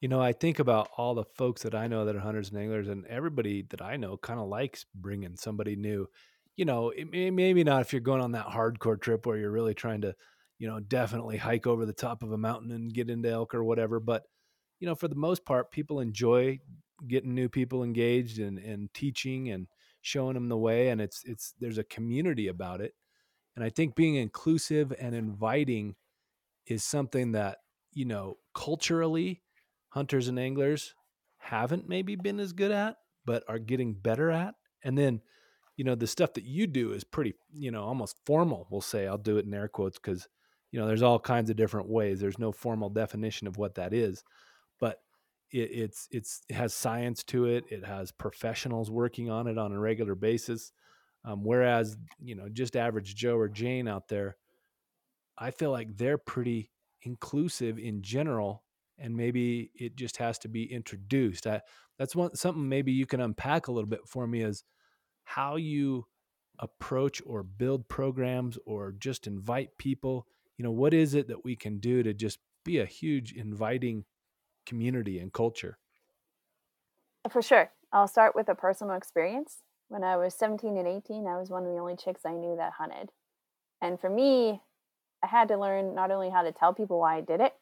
you 0.00 0.08
know, 0.08 0.20
I 0.20 0.32
think 0.32 0.58
about 0.58 0.88
all 0.96 1.14
the 1.14 1.24
folks 1.24 1.62
that 1.62 1.74
I 1.74 1.86
know 1.86 2.04
that 2.04 2.16
are 2.16 2.20
hunters 2.20 2.50
and 2.50 2.58
anglers, 2.58 2.88
and 2.88 3.06
everybody 3.06 3.62
that 3.70 3.82
I 3.82 3.96
know 3.96 4.16
kind 4.16 4.40
of 4.40 4.48
likes 4.48 4.84
bringing 4.94 5.36
somebody 5.36 5.76
new. 5.76 6.08
You 6.56 6.64
know, 6.66 6.90
it, 6.90 7.32
maybe 7.32 7.64
not 7.64 7.82
if 7.82 7.92
you're 7.92 8.00
going 8.00 8.20
on 8.20 8.32
that 8.32 8.46
hardcore 8.46 9.00
trip 9.00 9.26
where 9.26 9.38
you're 9.38 9.50
really 9.50 9.74
trying 9.74 10.02
to, 10.02 10.14
you 10.58 10.68
know, 10.68 10.80
definitely 10.80 11.38
hike 11.38 11.66
over 11.66 11.86
the 11.86 11.92
top 11.94 12.22
of 12.22 12.32
a 12.32 12.38
mountain 12.38 12.72
and 12.72 12.92
get 12.92 13.10
into 13.10 13.30
elk 13.30 13.54
or 13.54 13.64
whatever. 13.64 14.00
But, 14.00 14.24
you 14.80 14.86
know, 14.86 14.94
for 14.94 15.08
the 15.08 15.14
most 15.14 15.44
part, 15.46 15.70
people 15.70 16.00
enjoy 16.00 16.58
getting 17.08 17.34
new 17.34 17.48
people 17.48 17.82
engaged 17.84 18.38
and 18.38 18.58
and 18.58 18.92
teaching 18.94 19.50
and 19.50 19.66
showing 20.02 20.34
them 20.34 20.48
the 20.48 20.58
way, 20.58 20.88
and 20.88 21.00
it's 21.00 21.22
it's 21.24 21.54
there's 21.60 21.78
a 21.78 21.84
community 21.84 22.48
about 22.48 22.80
it. 22.80 22.94
And 23.56 23.64
I 23.64 23.70
think 23.70 23.94
being 23.94 24.14
inclusive 24.16 24.92
and 24.98 25.14
inviting 25.14 25.94
is 26.66 26.84
something 26.84 27.32
that 27.32 27.58
you 27.92 28.04
know 28.04 28.36
culturally 28.54 29.42
hunters 29.90 30.28
and 30.28 30.38
anglers 30.38 30.94
haven't 31.38 31.88
maybe 31.88 32.16
been 32.16 32.40
as 32.40 32.52
good 32.52 32.70
at 32.70 32.96
but 33.24 33.44
are 33.48 33.58
getting 33.58 33.94
better 33.94 34.30
at. 34.30 34.54
And 34.84 34.96
then 34.96 35.20
you 35.76 35.84
know 35.84 35.94
the 35.94 36.06
stuff 36.06 36.34
that 36.34 36.44
you 36.44 36.66
do 36.66 36.92
is 36.92 37.04
pretty 37.04 37.34
you 37.52 37.70
know 37.70 37.82
almost 37.82 38.16
formal 38.26 38.66
we'll 38.70 38.80
say. 38.80 39.06
I'll 39.06 39.18
do 39.18 39.38
it 39.38 39.46
in 39.46 39.54
air 39.54 39.68
quotes 39.68 39.98
because 39.98 40.28
you 40.70 40.80
know 40.80 40.86
there's 40.86 41.02
all 41.02 41.18
kinds 41.18 41.50
of 41.50 41.56
different 41.56 41.88
ways. 41.88 42.20
There's 42.20 42.38
no 42.38 42.52
formal 42.52 42.90
definition 42.90 43.46
of 43.46 43.56
what 43.56 43.74
that 43.76 43.92
is. 43.92 44.22
But 44.80 44.98
it, 45.50 45.70
it's 45.72 46.08
it's 46.10 46.42
it 46.48 46.54
has 46.54 46.74
science 46.74 47.22
to 47.24 47.46
it. 47.46 47.64
It 47.70 47.84
has 47.84 48.12
professionals 48.12 48.90
working 48.90 49.30
on 49.30 49.46
it 49.46 49.58
on 49.58 49.72
a 49.72 49.78
regular 49.78 50.14
basis. 50.14 50.72
Um, 51.24 51.44
whereas 51.44 51.96
you 52.20 52.34
know 52.34 52.48
just 52.48 52.76
average 52.76 53.14
joe 53.14 53.36
or 53.36 53.48
jane 53.48 53.86
out 53.86 54.08
there 54.08 54.36
I 55.38 55.50
feel 55.50 55.70
like 55.70 55.96
they're 55.96 56.18
pretty 56.18 56.70
inclusive 57.02 57.78
in 57.78 58.02
general, 58.02 58.64
and 58.98 59.16
maybe 59.16 59.70
it 59.74 59.96
just 59.96 60.18
has 60.18 60.38
to 60.40 60.48
be 60.48 60.70
introduced. 60.72 61.46
I, 61.46 61.62
that's 61.98 62.14
one 62.16 62.34
something 62.36 62.68
maybe 62.68 62.92
you 62.92 63.06
can 63.06 63.20
unpack 63.20 63.66
a 63.68 63.72
little 63.72 63.88
bit 63.88 64.06
for 64.06 64.26
me 64.26 64.42
is 64.42 64.64
how 65.24 65.56
you 65.56 66.06
approach 66.58 67.22
or 67.26 67.42
build 67.42 67.88
programs 67.88 68.58
or 68.66 68.92
just 68.92 69.26
invite 69.26 69.78
people. 69.78 70.26
You 70.56 70.64
know, 70.64 70.70
what 70.70 70.94
is 70.94 71.14
it 71.14 71.28
that 71.28 71.44
we 71.44 71.56
can 71.56 71.78
do 71.78 72.02
to 72.02 72.14
just 72.14 72.38
be 72.64 72.78
a 72.78 72.86
huge 72.86 73.32
inviting 73.32 74.04
community 74.66 75.18
and 75.18 75.32
culture? 75.32 75.78
For 77.30 77.42
sure. 77.42 77.72
I'll 77.92 78.08
start 78.08 78.34
with 78.34 78.48
a 78.48 78.54
personal 78.54 78.96
experience. 78.96 79.62
When 79.88 80.02
I 80.02 80.16
was 80.16 80.34
17 80.34 80.76
and 80.76 80.88
18, 80.88 81.26
I 81.26 81.38
was 81.38 81.50
one 81.50 81.64
of 81.64 81.72
the 81.72 81.78
only 81.78 81.96
chicks 81.96 82.22
I 82.24 82.34
knew 82.34 82.56
that 82.56 82.72
hunted. 82.78 83.10
And 83.80 84.00
for 84.00 84.08
me, 84.08 84.62
I 85.22 85.26
had 85.26 85.48
to 85.48 85.56
learn 85.56 85.94
not 85.94 86.10
only 86.10 86.30
how 86.30 86.42
to 86.42 86.52
tell 86.52 86.74
people 86.74 86.98
why 86.98 87.16
I 87.16 87.20
did 87.20 87.40
it, 87.40 87.54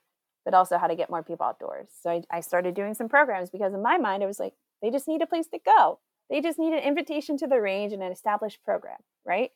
but 0.44 0.54
also 0.54 0.78
how 0.78 0.86
to 0.86 0.96
get 0.96 1.10
more 1.10 1.22
people 1.22 1.46
outdoors. 1.46 1.88
So 2.02 2.10
I, 2.10 2.22
I 2.30 2.40
started 2.40 2.74
doing 2.74 2.94
some 2.94 3.08
programs 3.08 3.50
because 3.50 3.74
in 3.74 3.82
my 3.82 3.98
mind, 3.98 4.22
I 4.22 4.26
was 4.26 4.40
like, 4.40 4.54
they 4.82 4.90
just 4.90 5.08
need 5.08 5.22
a 5.22 5.26
place 5.26 5.46
to 5.48 5.58
go. 5.64 5.98
They 6.30 6.40
just 6.40 6.58
need 6.58 6.72
an 6.72 6.82
invitation 6.82 7.36
to 7.38 7.46
the 7.46 7.60
range 7.60 7.92
and 7.92 8.02
an 8.02 8.12
established 8.12 8.62
program, 8.64 8.98
right? 9.26 9.50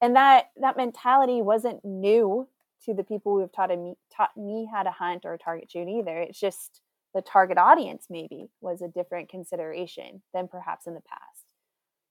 And 0.00 0.16
that 0.16 0.50
that 0.60 0.76
mentality 0.76 1.42
wasn't 1.42 1.84
new 1.84 2.48
to 2.84 2.94
the 2.94 3.04
people 3.04 3.32
who 3.32 3.40
have 3.40 3.52
taught 3.52 3.70
me 3.70 3.94
taught 4.16 4.36
me 4.36 4.68
how 4.72 4.82
to 4.82 4.90
hunt 4.90 5.24
or 5.24 5.36
target 5.36 5.70
shoot 5.70 5.88
either. 5.88 6.18
It's 6.18 6.40
just 6.40 6.80
the 7.14 7.22
target 7.22 7.58
audience 7.58 8.06
maybe 8.08 8.48
was 8.60 8.80
a 8.82 8.88
different 8.88 9.28
consideration 9.28 10.22
than 10.32 10.48
perhaps 10.48 10.86
in 10.86 10.94
the 10.94 11.02
past. 11.02 11.44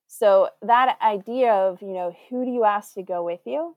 So 0.07 0.49
that 0.61 0.97
idea 1.01 1.51
of, 1.53 1.81
you 1.81 1.93
know, 1.93 2.15
who 2.29 2.45
do 2.45 2.51
you 2.51 2.65
ask 2.65 2.93
to 2.95 3.01
go 3.01 3.23
with 3.23 3.39
you? 3.45 3.75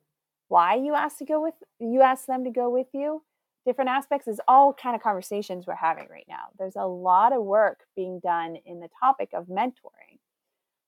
Why 0.48 0.74
you 0.74 0.94
ask 0.94 1.18
to 1.18 1.24
go 1.24 1.42
with 1.42 1.54
you 1.78 2.02
ask 2.02 2.26
them 2.26 2.44
to 2.44 2.50
go 2.50 2.70
with 2.70 2.88
you? 2.92 3.22
Different 3.66 3.90
aspects 3.90 4.28
is 4.28 4.40
all 4.46 4.74
kind 4.74 4.94
of 4.94 5.02
conversations 5.02 5.66
we're 5.66 5.74
having 5.74 6.07
right 6.11 6.26
now. 6.28 6.48
There's 6.59 6.76
a 6.76 6.87
lot 6.87 7.33
of 7.33 7.42
work 7.42 7.80
being 7.96 8.20
done 8.20 8.57
in 8.66 8.80
the 8.80 8.90
topic 9.00 9.30
of 9.33 9.46
mentoring. 9.46 10.18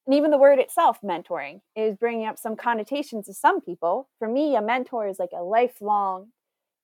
And 0.07 0.15
even 0.15 0.31
the 0.31 0.39
word 0.39 0.59
itself, 0.59 0.99
mentoring, 1.03 1.63
is 1.75 1.97
bringing 1.97 2.27
up 2.27 2.39
some 2.39 2.55
connotations 2.55 3.27
to 3.27 3.35
some 3.35 3.61
people. 3.61 4.09
For 4.19 4.29
me, 4.29 4.55
a 4.55 4.63
mentor 4.63 5.09
is 5.09 5.19
like 5.19 5.31
a 5.37 5.43
lifelong 5.43 6.29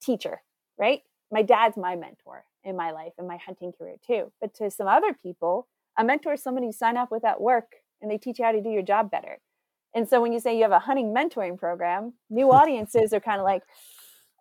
teacher, 0.01 0.43
right? 0.79 1.03
My 1.31 1.43
dad's 1.43 1.77
my 1.77 1.95
mentor 1.95 2.45
in 2.65 2.75
my 2.75 2.91
life 2.91 3.13
and 3.19 3.29
my 3.29 3.37
hunting 3.37 3.73
career 3.73 3.97
too. 4.05 4.33
But 4.41 4.55
to 4.55 4.71
some 4.71 4.89
other 4.89 5.15
people, 5.15 5.69
a 5.99 6.05
mentor 6.05 6.33
is 6.35 6.43
somebody 6.43 6.67
you 6.67 6.73
sign 6.73 6.97
up 6.97 7.11
with 7.11 7.25
at 7.25 7.41
work 7.41 7.77
and 8.01 8.11
they 8.11 8.19
teach 8.19 8.39
you 8.39 8.45
how 8.45 8.53
to 8.53 8.63
do 8.63 8.71
your 8.71 8.83
job 8.83 9.11
better. 9.11 9.39
And 9.95 10.09
so 10.09 10.21
when 10.21 10.33
you 10.33 10.41
say 10.41 10.57
you 10.57 10.63
have 10.63 10.73
a 10.73 10.79
hunting 10.79 11.15
mentoring 11.15 11.59
program, 11.59 12.15
new 12.31 12.51
audiences 12.53 13.13
are 13.13 13.21
kind 13.21 13.41
of 13.41 13.45
like, 13.45 13.63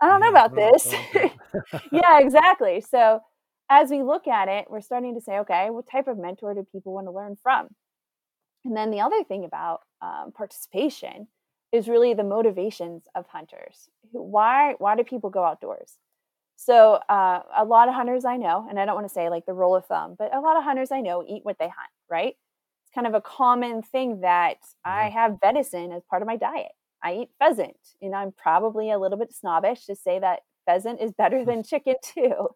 I 0.02 0.08
don't 0.08 0.22
know 0.22 0.30
about 0.30 0.56
this. 0.56 0.94
yeah, 1.92 2.20
exactly. 2.20 2.82
So 2.82 3.22
as 3.70 3.90
we 3.90 4.02
look 4.02 4.28
at 4.28 4.48
it, 4.48 4.66
we're 4.70 4.82
starting 4.82 5.16
to 5.16 5.22
say, 5.22 5.40
okay, 5.40 5.70
what 5.70 5.86
type 5.90 6.08
of 6.08 6.18
mentor 6.18 6.54
do 6.54 6.66
people 6.72 6.94
want 6.94 7.08
to 7.08 7.12
learn 7.12 7.38
from? 7.42 7.68
And 8.66 8.76
then 8.76 8.92
the 8.92 9.02
other 9.02 9.24
thing 9.24 9.46
about 9.46 9.82
um, 10.02 10.32
participation 10.36 11.28
is 11.72 11.88
really 11.88 12.14
the 12.14 12.24
motivations 12.24 13.04
of 13.16 13.26
hunters. 13.28 13.90
Why 14.12 14.76
why 14.78 14.96
do 14.96 15.04
people 15.04 15.30
go 15.30 15.44
outdoors? 15.44 15.98
So 16.58 17.00
uh, 17.10 17.42
a 17.58 17.66
lot 17.66 17.88
of 17.88 17.96
hunters 17.96 18.26
I 18.26 18.38
know, 18.38 18.68
and 18.70 18.80
I 18.80 18.86
don't 18.86 18.94
want 18.94 19.08
to 19.08 19.14
say 19.14 19.30
like 19.30 19.46
the 19.46 19.54
rule 19.54 19.76
of 19.76 19.86
thumb, 19.86 20.16
but 20.18 20.36
a 20.36 20.40
lot 20.40 20.58
of 20.58 20.64
hunters 20.64 20.92
I 20.92 21.02
know 21.02 21.24
eat 21.28 21.44
what 21.44 21.58
they 21.58 21.66
hunt, 21.66 21.90
right? 22.10 22.36
Kind 22.93 23.08
of 23.08 23.13
a 23.13 23.21
common 23.21 23.82
thing 23.82 24.21
that 24.21 24.58
I 24.84 25.10
have 25.10 25.38
venison 25.41 25.91
as 25.91 26.04
part 26.10 26.21
of 26.21 26.27
my 26.27 26.36
diet. 26.36 26.71
I 27.04 27.13
eat 27.13 27.30
pheasant, 27.39 27.77
and 28.01 28.15
I'm 28.15 28.32
probably 28.32 28.91
a 28.91 28.99
little 28.99 29.17
bit 29.17 29.34
snobbish 29.34 29.86
to 29.86 29.95
say 29.95 30.19
that 30.19 30.41
pheasant 30.65 31.01
is 31.01 31.12
better 31.13 31.43
than 31.43 31.63
chicken 31.63 31.95
too. 32.04 32.49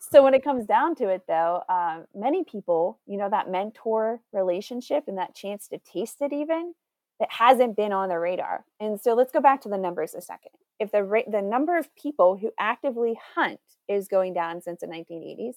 so 0.00 0.22
when 0.22 0.34
it 0.34 0.42
comes 0.42 0.66
down 0.66 0.94
to 0.96 1.08
it, 1.08 1.22
though, 1.28 1.62
um, 1.68 2.06
many 2.14 2.44
people, 2.44 2.98
you 3.06 3.18
know, 3.18 3.28
that 3.28 3.50
mentor 3.50 4.20
relationship 4.32 5.04
and 5.06 5.18
that 5.18 5.34
chance 5.34 5.68
to 5.68 5.78
taste 5.78 6.16
it, 6.20 6.32
even 6.32 6.74
that 7.20 7.30
hasn't 7.30 7.76
been 7.76 7.92
on 7.92 8.08
the 8.08 8.18
radar. 8.18 8.64
And 8.80 9.00
so 9.00 9.14
let's 9.14 9.32
go 9.32 9.40
back 9.40 9.60
to 9.62 9.68
the 9.68 9.78
numbers 9.78 10.14
a 10.14 10.20
second. 10.20 10.52
If 10.78 10.92
the 10.92 11.02
rate, 11.02 11.30
the 11.30 11.42
number 11.42 11.76
of 11.76 11.94
people 11.96 12.36
who 12.36 12.52
actively 12.58 13.18
hunt 13.34 13.60
is 13.88 14.06
going 14.06 14.34
down 14.34 14.62
since 14.62 14.80
the 14.80 14.86
1980s, 14.86 15.56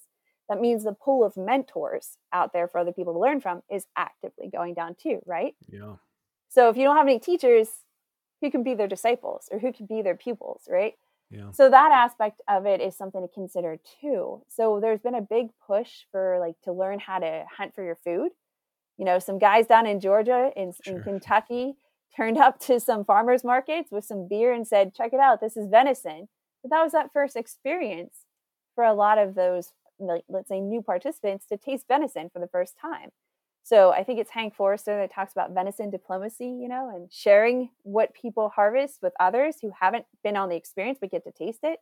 that 0.52 0.60
means 0.60 0.84
the 0.84 0.92
pool 0.92 1.24
of 1.24 1.36
mentors 1.36 2.18
out 2.32 2.52
there 2.52 2.68
for 2.68 2.78
other 2.78 2.92
people 2.92 3.12
to 3.12 3.18
learn 3.18 3.40
from 3.40 3.62
is 3.70 3.86
actively 3.96 4.48
going 4.48 4.74
down 4.74 4.94
too, 4.94 5.20
right? 5.26 5.54
Yeah. 5.68 5.94
So 6.48 6.68
if 6.68 6.76
you 6.76 6.84
don't 6.84 6.96
have 6.96 7.06
any 7.06 7.18
teachers, 7.18 7.68
who 8.40 8.50
can 8.50 8.64
be 8.64 8.74
their 8.74 8.88
disciples 8.88 9.48
or 9.52 9.60
who 9.60 9.72
can 9.72 9.86
be 9.86 10.02
their 10.02 10.16
pupils, 10.16 10.62
right? 10.68 10.94
Yeah. 11.30 11.52
So 11.52 11.70
that 11.70 11.92
aspect 11.92 12.40
of 12.48 12.66
it 12.66 12.80
is 12.80 12.96
something 12.96 13.22
to 13.22 13.28
consider 13.28 13.78
too. 14.00 14.42
So 14.48 14.80
there's 14.80 15.00
been 15.00 15.14
a 15.14 15.22
big 15.22 15.50
push 15.64 15.90
for 16.10 16.38
like 16.40 16.60
to 16.64 16.72
learn 16.72 16.98
how 16.98 17.20
to 17.20 17.44
hunt 17.56 17.74
for 17.74 17.84
your 17.84 17.94
food 17.94 18.32
you 18.98 19.04
know, 19.04 19.18
some 19.18 19.38
guys 19.38 19.66
down 19.66 19.86
in 19.86 20.00
Georgia, 20.00 20.52
in, 20.56 20.72
sure. 20.82 20.98
in 20.98 21.02
Kentucky, 21.02 21.74
turned 22.16 22.38
up 22.38 22.58
to 22.60 22.78
some 22.78 23.04
farmers 23.04 23.42
markets 23.42 23.90
with 23.90 24.04
some 24.04 24.28
beer 24.28 24.52
and 24.52 24.66
said, 24.66 24.94
check 24.94 25.12
it 25.12 25.20
out, 25.20 25.40
this 25.40 25.56
is 25.56 25.68
venison. 25.68 26.28
But 26.62 26.70
that 26.70 26.82
was 26.82 26.92
that 26.92 27.12
first 27.12 27.36
experience 27.36 28.14
for 28.74 28.84
a 28.84 28.94
lot 28.94 29.18
of 29.18 29.34
those, 29.34 29.72
let's 30.28 30.48
say, 30.48 30.60
new 30.60 30.82
participants 30.82 31.46
to 31.46 31.56
taste 31.56 31.86
venison 31.88 32.30
for 32.32 32.38
the 32.38 32.48
first 32.48 32.74
time. 32.80 33.10
So 33.64 33.92
I 33.92 34.02
think 34.02 34.18
it's 34.18 34.30
Hank 34.30 34.54
Forester 34.56 34.96
that 34.96 35.12
talks 35.12 35.32
about 35.32 35.52
venison 35.52 35.90
diplomacy, 35.90 36.46
you 36.46 36.68
know, 36.68 36.90
and 36.92 37.12
sharing 37.12 37.70
what 37.82 38.14
people 38.14 38.48
harvest 38.48 38.98
with 39.02 39.12
others 39.20 39.58
who 39.62 39.72
haven't 39.80 40.04
been 40.24 40.36
on 40.36 40.48
the 40.48 40.56
experience 40.56 40.98
but 41.00 41.12
get 41.12 41.24
to 41.24 41.32
taste 41.32 41.60
it. 41.62 41.78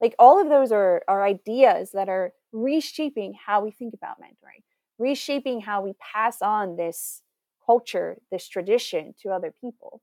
Like 0.00 0.14
all 0.18 0.40
of 0.40 0.48
those 0.48 0.72
are, 0.72 1.02
are 1.08 1.24
ideas 1.24 1.92
that 1.92 2.08
are 2.08 2.32
reshaping 2.52 3.34
how 3.46 3.64
we 3.64 3.70
think 3.70 3.94
about 3.94 4.20
mentoring 4.20 4.62
reshaping 5.02 5.60
how 5.60 5.82
we 5.82 5.94
pass 5.94 6.40
on 6.40 6.76
this 6.76 7.22
culture, 7.66 8.18
this 8.30 8.48
tradition 8.48 9.14
to 9.20 9.30
other 9.30 9.52
people. 9.60 10.00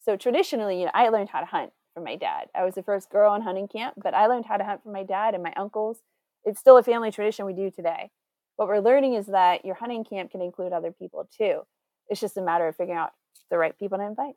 So 0.00 0.16
traditionally, 0.16 0.80
you 0.80 0.86
know, 0.86 0.90
I 0.94 1.08
learned 1.08 1.30
how 1.30 1.40
to 1.40 1.46
hunt 1.46 1.72
from 1.94 2.04
my 2.04 2.16
dad. 2.16 2.48
I 2.54 2.64
was 2.64 2.74
the 2.74 2.82
first 2.82 3.08
girl 3.10 3.34
in 3.34 3.42
hunting 3.42 3.68
camp, 3.68 3.94
but 4.02 4.14
I 4.14 4.26
learned 4.26 4.46
how 4.46 4.56
to 4.56 4.64
hunt 4.64 4.82
from 4.82 4.92
my 4.92 5.04
dad 5.04 5.34
and 5.34 5.42
my 5.42 5.52
uncles. 5.56 6.00
It's 6.46 6.60
still 6.60 6.78
a 6.78 6.82
family 6.82 7.10
tradition 7.10 7.44
we 7.44 7.52
do 7.52 7.70
today. 7.70 8.10
What 8.56 8.68
we're 8.68 8.80
learning 8.80 9.14
is 9.14 9.26
that 9.26 9.64
your 9.66 9.74
hunting 9.74 10.04
camp 10.04 10.30
can 10.30 10.40
include 10.40 10.72
other 10.72 10.92
people 10.92 11.28
too. 11.36 11.62
It's 12.08 12.20
just 12.20 12.38
a 12.38 12.42
matter 12.42 12.68
of 12.68 12.76
figuring 12.76 12.98
out 12.98 13.12
the 13.50 13.58
right 13.58 13.78
people 13.78 13.98
to 13.98 14.04
invite. 14.04 14.36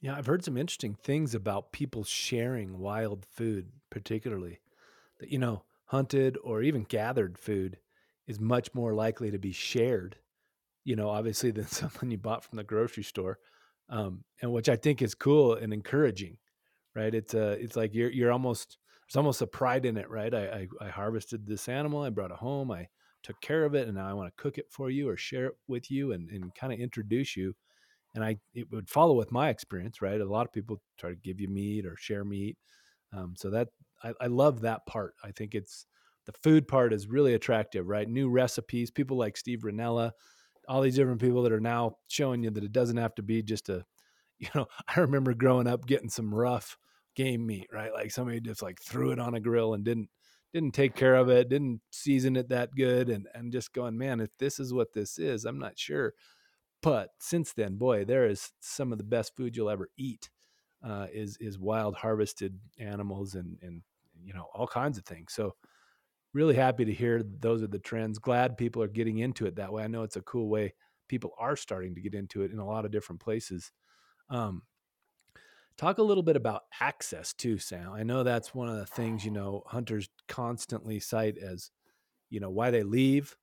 Yeah, 0.00 0.16
I've 0.16 0.26
heard 0.26 0.44
some 0.44 0.56
interesting 0.56 0.94
things 0.94 1.34
about 1.34 1.72
people 1.72 2.02
sharing 2.02 2.78
wild 2.78 3.24
food, 3.24 3.70
particularly 3.90 4.60
that, 5.20 5.30
you 5.30 5.38
know, 5.38 5.64
hunted 5.86 6.38
or 6.42 6.62
even 6.62 6.84
gathered 6.84 7.38
food 7.38 7.78
is 8.26 8.40
much 8.40 8.74
more 8.74 8.94
likely 8.94 9.30
to 9.30 9.38
be 9.38 9.52
shared, 9.52 10.18
you 10.84 10.96
know, 10.96 11.10
obviously 11.10 11.50
than 11.50 11.66
something 11.68 12.10
you 12.10 12.18
bought 12.18 12.44
from 12.44 12.56
the 12.56 12.64
grocery 12.64 13.04
store. 13.04 13.38
Um, 13.88 14.24
and 14.42 14.52
which 14.52 14.68
I 14.68 14.76
think 14.76 15.02
is 15.02 15.14
cool 15.14 15.54
and 15.54 15.72
encouraging, 15.72 16.38
right? 16.94 17.14
It's 17.14 17.34
uh, 17.34 17.56
it's 17.60 17.76
like 17.76 17.94
you're 17.94 18.10
you're 18.10 18.32
almost 18.32 18.78
there's 19.12 19.20
almost 19.20 19.42
a 19.42 19.46
pride 19.46 19.84
in 19.84 19.98
it, 19.98 20.08
right? 20.08 20.32
I, 20.32 20.66
I, 20.80 20.86
I 20.86 20.88
harvested 20.88 21.46
this 21.46 21.68
animal, 21.68 22.02
I 22.02 22.08
brought 22.10 22.30
it 22.30 22.38
home, 22.38 22.70
I 22.70 22.88
took 23.22 23.38
care 23.42 23.64
of 23.64 23.74
it, 23.74 23.86
and 23.86 23.96
now 23.96 24.08
I 24.08 24.14
want 24.14 24.34
to 24.34 24.42
cook 24.42 24.56
it 24.56 24.66
for 24.70 24.88
you 24.88 25.08
or 25.08 25.16
share 25.18 25.46
it 25.46 25.54
with 25.68 25.90
you 25.90 26.12
and 26.12 26.30
and 26.30 26.54
kind 26.54 26.72
of 26.72 26.78
introduce 26.80 27.36
you. 27.36 27.54
And 28.14 28.24
I 28.24 28.38
it 28.54 28.70
would 28.70 28.88
follow 28.88 29.14
with 29.14 29.32
my 29.32 29.50
experience, 29.50 30.00
right? 30.00 30.20
A 30.20 30.24
lot 30.24 30.46
of 30.46 30.52
people 30.52 30.80
try 30.98 31.10
to 31.10 31.16
give 31.16 31.40
you 31.40 31.48
meat 31.48 31.84
or 31.86 31.96
share 31.98 32.24
meat, 32.24 32.56
um, 33.12 33.34
so 33.36 33.50
that 33.50 33.68
I, 34.02 34.14
I 34.22 34.26
love 34.28 34.62
that 34.62 34.86
part. 34.86 35.14
I 35.24 35.32
think 35.32 35.54
it's 35.54 35.86
the 36.26 36.32
food 36.42 36.68
part 36.68 36.92
is 36.94 37.08
really 37.08 37.34
attractive, 37.34 37.88
right? 37.88 38.08
New 38.08 38.30
recipes, 38.30 38.90
people 38.90 39.16
like 39.18 39.36
Steve 39.36 39.60
Rinella, 39.60 40.12
all 40.68 40.80
these 40.82 40.96
different 40.96 41.20
people 41.20 41.42
that 41.42 41.52
are 41.52 41.60
now 41.60 41.96
showing 42.08 42.44
you 42.44 42.50
that 42.50 42.64
it 42.64 42.72
doesn't 42.72 42.96
have 42.96 43.14
to 43.16 43.22
be 43.22 43.42
just 43.42 43.68
a, 43.68 43.84
you 44.38 44.48
know, 44.54 44.66
I 44.88 45.00
remember 45.00 45.34
growing 45.34 45.66
up 45.66 45.86
getting 45.86 46.08
some 46.10 46.34
rough 46.34 46.78
game 47.14 47.46
meat, 47.46 47.68
right? 47.72 47.92
Like 47.92 48.10
somebody 48.10 48.40
just 48.40 48.62
like 48.62 48.80
threw 48.80 49.10
it 49.12 49.18
on 49.18 49.34
a 49.34 49.40
grill 49.40 49.74
and 49.74 49.84
didn't 49.84 50.08
didn't 50.52 50.72
take 50.74 50.94
care 50.94 51.14
of 51.14 51.30
it, 51.30 51.48
didn't 51.48 51.80
season 51.90 52.36
it 52.36 52.48
that 52.50 52.74
good, 52.74 53.08
and 53.08 53.26
and 53.34 53.52
just 53.52 53.72
going, 53.72 53.96
man, 53.96 54.20
if 54.20 54.30
this 54.38 54.58
is 54.60 54.72
what 54.72 54.92
this 54.92 55.18
is, 55.18 55.44
I'm 55.44 55.58
not 55.58 55.78
sure. 55.78 56.14
But 56.82 57.10
since 57.18 57.52
then, 57.52 57.76
boy, 57.76 58.04
there 58.04 58.26
is 58.26 58.50
some 58.60 58.92
of 58.92 58.98
the 58.98 59.04
best 59.04 59.36
food 59.36 59.56
you'll 59.56 59.70
ever 59.70 59.88
eat. 59.96 60.30
Uh, 60.84 61.06
is 61.12 61.36
is 61.40 61.58
wild 61.58 61.94
harvested 61.94 62.58
animals 62.78 63.36
and 63.36 63.56
and 63.62 63.82
you 64.24 64.34
know 64.34 64.48
all 64.54 64.66
kinds 64.66 64.98
of 64.98 65.04
things. 65.04 65.32
So 65.32 65.54
really 66.34 66.54
happy 66.54 66.84
to 66.84 66.92
hear 66.92 67.22
those 67.22 67.62
are 67.62 67.68
the 67.68 67.78
trends. 67.78 68.18
Glad 68.18 68.56
people 68.56 68.82
are 68.82 68.88
getting 68.88 69.18
into 69.18 69.46
it 69.46 69.56
that 69.56 69.72
way. 69.72 69.84
I 69.84 69.88
know 69.88 70.02
it's 70.02 70.16
a 70.16 70.22
cool 70.22 70.48
way 70.48 70.74
people 71.08 71.34
are 71.38 71.56
starting 71.56 71.94
to 71.94 72.00
get 72.00 72.14
into 72.14 72.42
it 72.42 72.52
in 72.52 72.58
a 72.58 72.66
lot 72.66 72.84
of 72.84 72.90
different 72.90 73.20
places. 73.20 73.70
Um, 74.30 74.62
talk 75.76 75.98
a 75.98 76.02
little 76.02 76.22
bit 76.22 76.36
about 76.36 76.62
access 76.80 77.32
too, 77.32 77.58
Sam. 77.58 77.92
I 77.92 78.02
know 78.02 78.22
that's 78.22 78.54
one 78.54 78.68
of 78.68 78.76
the 78.76 78.86
things 78.86 79.24
you 79.24 79.30
know 79.30 79.62
hunters 79.66 80.08
constantly 80.28 81.00
cite 81.00 81.38
as 81.38 81.70
you 82.30 82.40
know 82.40 82.50
why 82.50 82.70
they 82.70 82.82
leave, 82.82 83.36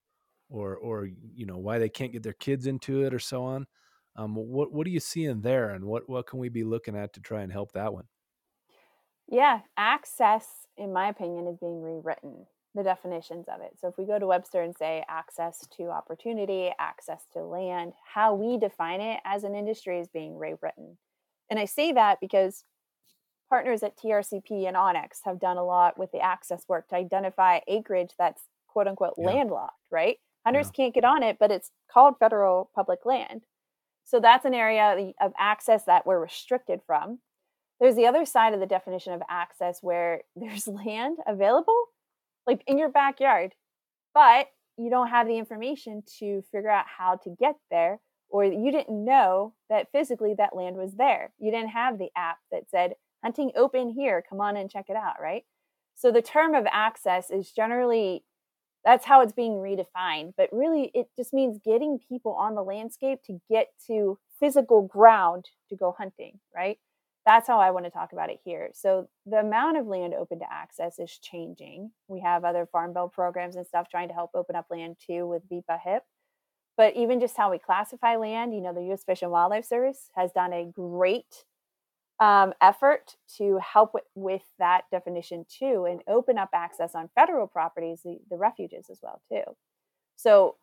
or 0.50 0.76
or 0.78 1.10
you 1.34 1.46
know 1.46 1.58
why 1.58 1.80
they 1.80 1.89
can't 1.89 2.12
get 2.12 2.24
their 2.24 2.34
kids 2.34 2.65
into 2.68 3.04
it 3.04 3.13
or 3.13 3.20
so 3.20 3.44
on. 3.44 3.68
Um, 4.15 4.36
what 4.36 4.72
what 4.74 4.88
are 4.88 4.92
you 4.92 5.00
seeing 5.00 5.42
there, 5.42 5.70
and 5.70 5.86
what 5.86 6.10
what 6.10 6.28
can 6.28 6.39
we 6.39 6.50
be 6.50 6.63
looking 6.63 6.96
at 6.96 7.13
to 7.13 7.22
try 7.22 7.42
and 7.42 7.52
help 7.52 7.72
that 7.74 7.94
one? 7.94 8.06
Yeah, 9.28 9.60
access, 9.78 10.65
in 10.76 10.92
my 10.92 11.10
opinion, 11.10 11.48
is 11.48 11.58
being 11.58 11.82
rewritten 11.82 12.48
the 12.76 12.84
definitions 12.84 13.46
of 13.48 13.62
it. 13.62 13.72
So 13.80 13.88
if 13.88 13.98
we 13.98 14.06
go 14.06 14.20
to 14.20 14.28
Webster 14.28 14.62
and 14.62 14.76
say 14.78 15.04
access 15.10 15.68
to 15.78 15.89
opportunity, 15.89 16.72
access 16.80 17.26
to 17.34 17.39
land, 17.39 17.94
how 18.13 18.36
we 18.36 18.58
define 18.58 19.02
it 19.02 19.20
as 19.26 19.44
an 19.44 19.56
industry 19.56 20.00
is 20.00 20.08
being 20.08 20.38
rewritten. 20.38 20.98
And 21.49 21.59
I 21.59 21.65
say 21.65 21.91
that 21.93 22.19
because 22.21 22.63
partners 23.49 23.83
at 23.83 23.97
TRCP 23.97 24.67
and 24.67 24.77
onX 24.77 25.19
have 25.25 25.39
done 25.39 25.57
a 25.57 25.65
lot 25.65 25.97
with 25.97 26.12
the 26.12 26.19
access 26.19 26.63
work 26.67 26.88
to 26.89 26.95
identify 26.95 27.59
acreage 27.67 28.12
that's 28.17 28.43
quote 28.67 28.88
unquote 28.88 29.15
yeah. 29.17 29.25
landlocked, 29.25 29.73
right? 29.91 30.17
Hunters 30.45 30.67
yeah. 30.67 30.83
can't 30.83 30.93
get 30.93 31.05
on 31.05 31.23
it, 31.23 31.38
but 31.39 31.51
it's 31.51 31.71
called 31.91 32.15
federal 32.19 32.69
public 32.75 32.99
land. 33.05 33.45
So 34.05 34.19
that's 34.19 34.45
an 34.45 34.53
area 34.53 35.13
of 35.21 35.33
access 35.38 35.85
that 35.85 36.05
we're 36.05 36.19
restricted 36.19 36.81
from. 36.85 37.19
there's 37.79 37.95
the 37.95 38.07
other 38.07 38.25
side 38.25 38.53
of 38.53 38.59
the 38.59 38.65
definition 38.65 39.13
of 39.13 39.21
access 39.29 39.79
where 39.81 40.21
there's 40.35 40.67
land 40.67 41.17
available, 41.27 41.85
like 42.47 42.63
in 42.67 42.77
your 42.77 42.89
backyard, 42.89 43.53
but 44.13 44.47
you 44.77 44.89
don't 44.89 45.09
have 45.09 45.27
the 45.27 45.38
information 45.38 46.03
to 46.19 46.41
figure 46.51 46.69
out 46.69 46.85
how 46.88 47.17
to 47.23 47.35
get 47.38 47.55
there, 47.69 47.99
or 48.30 48.44
you 48.46 48.72
didn't 48.72 49.06
know 49.06 49.54
that 49.70 49.92
physically 49.92 50.34
that 50.38 50.56
land 50.56 50.78
was 50.78 50.94
there. 50.94 51.32
You 51.39 51.52
didn't 51.52 51.70
have 51.70 51.98
the 51.98 52.10
app 52.15 52.38
that 52.52 52.70
said, 52.70 52.94
hunting 53.24 53.52
open 53.56 53.89
here, 53.89 54.24
come 54.28 54.39
on 54.42 54.56
and 54.56 54.70
check 54.70 54.86
it 54.89 54.96
out, 54.96 55.15
right? 55.22 55.44
So 55.96 56.12
the 56.12 56.22
term 56.22 56.54
of 56.54 56.65
access 56.72 57.30
is 57.30 57.52
generally 57.52 58.24
that's 58.86 59.06
how 59.06 59.22
it's 59.22 59.34
being 59.34 59.54
redefined 59.54 60.34
but 60.38 60.50
really 60.52 60.92
it 60.94 61.08
just 61.15 61.34
means 61.34 61.60
getting 61.63 62.00
people 62.08 62.34
on 62.34 62.56
the 62.56 62.63
landscape 62.63 63.20
to 63.26 63.39
get 63.50 63.68
to 63.88 64.18
physical 64.39 64.84
ground 64.84 65.50
to 65.70 65.76
go 65.76 65.94
hunting 65.98 66.39
right 66.56 66.78
that's 67.26 67.48
how 67.48 67.60
i 67.60 67.72
want 67.72 67.86
to 67.86 67.92
talk 67.92 68.13
about 68.13 68.30
it 68.30 68.39
here 68.44 68.70
so 68.74 69.08
the 69.26 69.38
amount 69.38 69.78
of 69.78 69.86
land 69.86 70.13
open 70.13 70.39
to 70.39 70.46
access 70.52 70.98
is 71.00 71.20
changing 71.22 71.92
we 72.08 72.22
have 72.22 72.46
other 72.46 72.65
farm 72.72 72.94
bill 72.94 73.10
programs 73.10 73.56
and 73.56 73.65
stuff 73.68 73.88
trying 73.89 74.08
to 74.08 74.13
help 74.13 74.32
open 74.34 74.56
up 74.56 74.65
land 74.72 74.96
too 75.06 75.28
with 75.28 75.44
VIPA 75.50 75.80
HIP 75.84 76.04
but 76.80 76.96
even 76.96 77.20
just 77.20 77.36
how 77.36 77.52
we 77.52 77.60
classify 77.60 78.15
land 78.15 78.56
you 78.56 78.62
know 78.62 78.74
the 78.74 78.84
u.s 78.86 79.04
fish 79.04 79.22
and 79.22 79.32
wildlife 79.32 79.65
service 79.65 80.10
has 80.15 80.32
done 80.32 80.54
a 80.54 80.72
great 80.74 81.44
um, 82.20 82.54
effort 82.62 83.15
to 83.38 83.60
help 83.60 83.94
with, 83.94 84.04
with, 84.15 84.42
that 84.60 84.84
definition 84.92 85.46
too 85.48 85.88
and 85.89 86.02
open 86.08 86.38
up 86.38 86.50
access 86.54 86.94
on 86.94 87.10
federal 87.15 87.48
properties, 87.48 88.02
the, 88.04 88.18
the 88.30 88.36
refuges 88.36 88.89
as 88.89 89.00
well 89.02 89.22
too. 89.32 89.44
So 90.18 90.58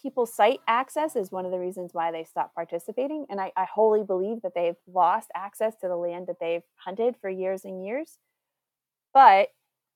people 0.00 0.26
cite 0.26 0.60
access 0.66 1.14
is 1.14 1.30
one 1.30 1.46
of 1.46 1.52
the 1.52 1.60
reasons 1.60 1.90
why 1.94 2.10
they 2.10 2.24
stop 2.24 2.54
participating. 2.54 3.24
And 3.30 3.40
I, 3.40 3.52
I 3.56 3.66
wholly 3.72 4.02
believe 4.02 4.42
that 4.42 4.52
they've 4.54 4.74
lost 4.92 5.28
access 5.34 5.76
to 5.76 5.88
the 5.88 5.96
land 5.96 6.26
that 6.26 6.40
they've 6.40 6.64
hunted 6.76 7.14
for 7.20 7.30
years 7.30 7.64
and 7.64 7.84
years. 7.84 8.18
But 9.12 9.50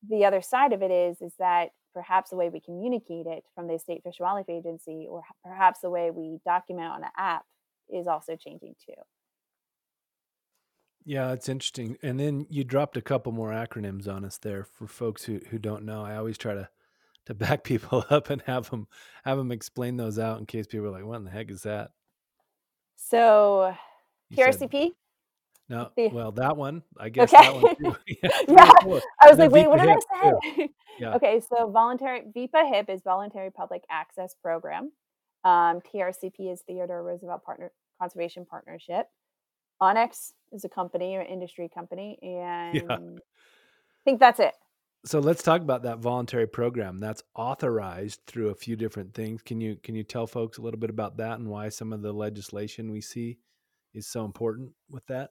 the 0.09 0.25
other 0.25 0.41
side 0.41 0.73
of 0.73 0.81
it 0.81 0.93
is, 0.93 1.21
is 1.21 1.33
that 1.41 1.71
perhaps 1.99 2.31
the 2.31 2.37
way 2.37 2.49
we 2.49 2.61
communicate 2.61 3.27
it 3.27 3.43
from 3.57 3.67
the 3.67 3.77
State 3.77 4.05
Fish 4.05 4.21
and 4.21 4.25
Wildlife 4.25 4.49
Agency, 4.49 5.09
or 5.11 5.23
perhaps 5.45 5.81
the 5.81 5.91
way 5.91 6.13
we 6.13 6.39
document 6.45 6.93
on 6.93 7.03
an 7.03 7.11
app, 7.17 7.45
is 7.89 8.07
also 8.07 8.37
changing 8.37 8.77
too. 8.87 8.95
Yeah, 11.05 11.33
it's 11.33 11.49
interesting. 11.49 11.97
And 12.01 12.21
then 12.21 12.47
you 12.51 12.63
dropped 12.63 12.97
a 12.97 13.03
couple 13.03 13.33
more 13.33 13.51
acronyms 13.51 14.07
on 14.07 14.25
us 14.25 14.39
there 14.39 14.63
for 14.63 14.87
folks 14.87 15.25
who, 15.25 15.41
who 15.51 15.59
don't 15.59 15.85
know. 15.85 16.05
I 16.05 16.17
always 16.17 16.39
try 16.39 16.55
to 16.55 16.69
to 17.27 17.35
back 17.47 17.65
people 17.65 18.05
up 18.09 18.31
and 18.31 18.41
have 18.43 18.71
them 18.71 18.87
have 19.25 19.39
them 19.39 19.51
explain 19.51 19.97
those 19.97 20.21
out 20.21 20.39
in 20.39 20.47
case 20.47 20.69
people 20.69 20.87
are 20.87 20.91
like, 20.91 21.05
"What 21.05 21.17
in 21.17 21.25
the 21.25 21.31
heck 21.31 21.51
is 21.51 21.63
that?" 21.63 21.91
So, 22.95 23.75
TRCP. 24.33 24.93
No, 25.69 25.91
well, 26.13 26.33
that 26.33 26.57
one, 26.57 26.83
I 26.99 27.11
guess 27.11 27.33
okay. 27.33 27.43
that 27.43 27.55
one 27.55 27.97
yeah, 28.07 28.31
yeah. 28.49 28.71
I 29.21 29.29
was 29.29 29.39
like, 29.39 29.51
wait, 29.51 29.69
what 29.69 29.79
did 29.81 29.91
I 29.91 29.97
say? 29.99 30.71
Yeah. 30.99 31.15
okay, 31.17 31.41
so 31.41 31.71
voluntary 31.71 32.23
VIPA 32.35 32.69
HIP 32.73 32.91
is 32.91 33.03
voluntary 33.03 33.51
public 33.51 33.83
access 33.91 34.35
program. 34.43 34.93
Um, 35.45 35.81
TRCP 35.81 36.53
is 36.53 36.63
Theodore 36.67 37.03
Roosevelt 37.03 37.45
Partner 37.45 37.71
Conservation 38.01 38.47
Partnership 38.47 39.09
onX 39.81 40.33
is 40.53 40.65
a 40.65 40.69
company 40.69 41.17
or 41.17 41.23
industry 41.23 41.71
company, 41.73 42.19
and 42.23 42.75
yeah. 42.75 42.97
I 42.97 42.99
think 44.05 44.21
that's 44.21 44.41
it. 44.41 44.55
So 45.05 45.21
let's 45.21 45.43
talk 45.43 45.63
about 45.63 45.85
that 45.85 45.99
voluntary 45.99 46.49
program. 46.49 46.99
That's 46.99 47.23
authorized 47.37 48.21
through 48.27 48.49
a 48.49 48.55
few 48.55 48.75
different 48.75 49.15
things. 49.15 49.43
Can 49.43 49.61
you 49.61 49.77
can 49.83 49.95
you 49.95 50.03
tell 50.03 50.27
folks 50.27 50.59
a 50.59 50.63
little 50.63 50.81
bit 50.81 50.91
about 50.91 51.19
that 51.19 51.39
and 51.39 51.49
why 51.49 51.69
some 51.69 51.93
of 51.93 52.03
the 52.03 52.13
legislation 52.13 52.91
we 52.91 53.01
see 53.01 53.39
is 53.95 54.07
so 54.07 54.25
important 54.25 54.73
with 54.91 55.07
that? 55.07 55.31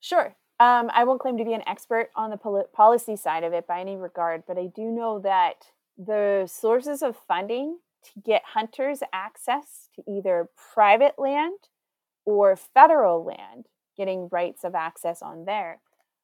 Sure. 0.00 0.34
Um, 0.58 0.90
I 0.92 1.04
won't 1.04 1.20
claim 1.20 1.38
to 1.38 1.44
be 1.44 1.54
an 1.54 1.66
expert 1.66 2.10
on 2.14 2.30
the 2.30 2.36
pol- 2.36 2.68
policy 2.72 3.16
side 3.16 3.44
of 3.44 3.52
it 3.52 3.66
by 3.66 3.80
any 3.80 3.96
regard, 3.96 4.44
but 4.46 4.58
I 4.58 4.66
do 4.66 4.84
know 4.84 5.18
that 5.20 5.66
the 5.96 6.46
sources 6.50 7.02
of 7.02 7.16
funding 7.28 7.78
to 8.04 8.20
get 8.24 8.42
hunters 8.44 9.02
access 9.12 9.88
to 9.94 10.02
either 10.10 10.48
private 10.74 11.18
land 11.18 11.58
or 12.24 12.56
federal 12.56 13.24
land, 13.24 13.66
getting 13.96 14.28
rights 14.30 14.64
of 14.64 14.74
access 14.74 15.22
on 15.22 15.44
there, 15.44 15.80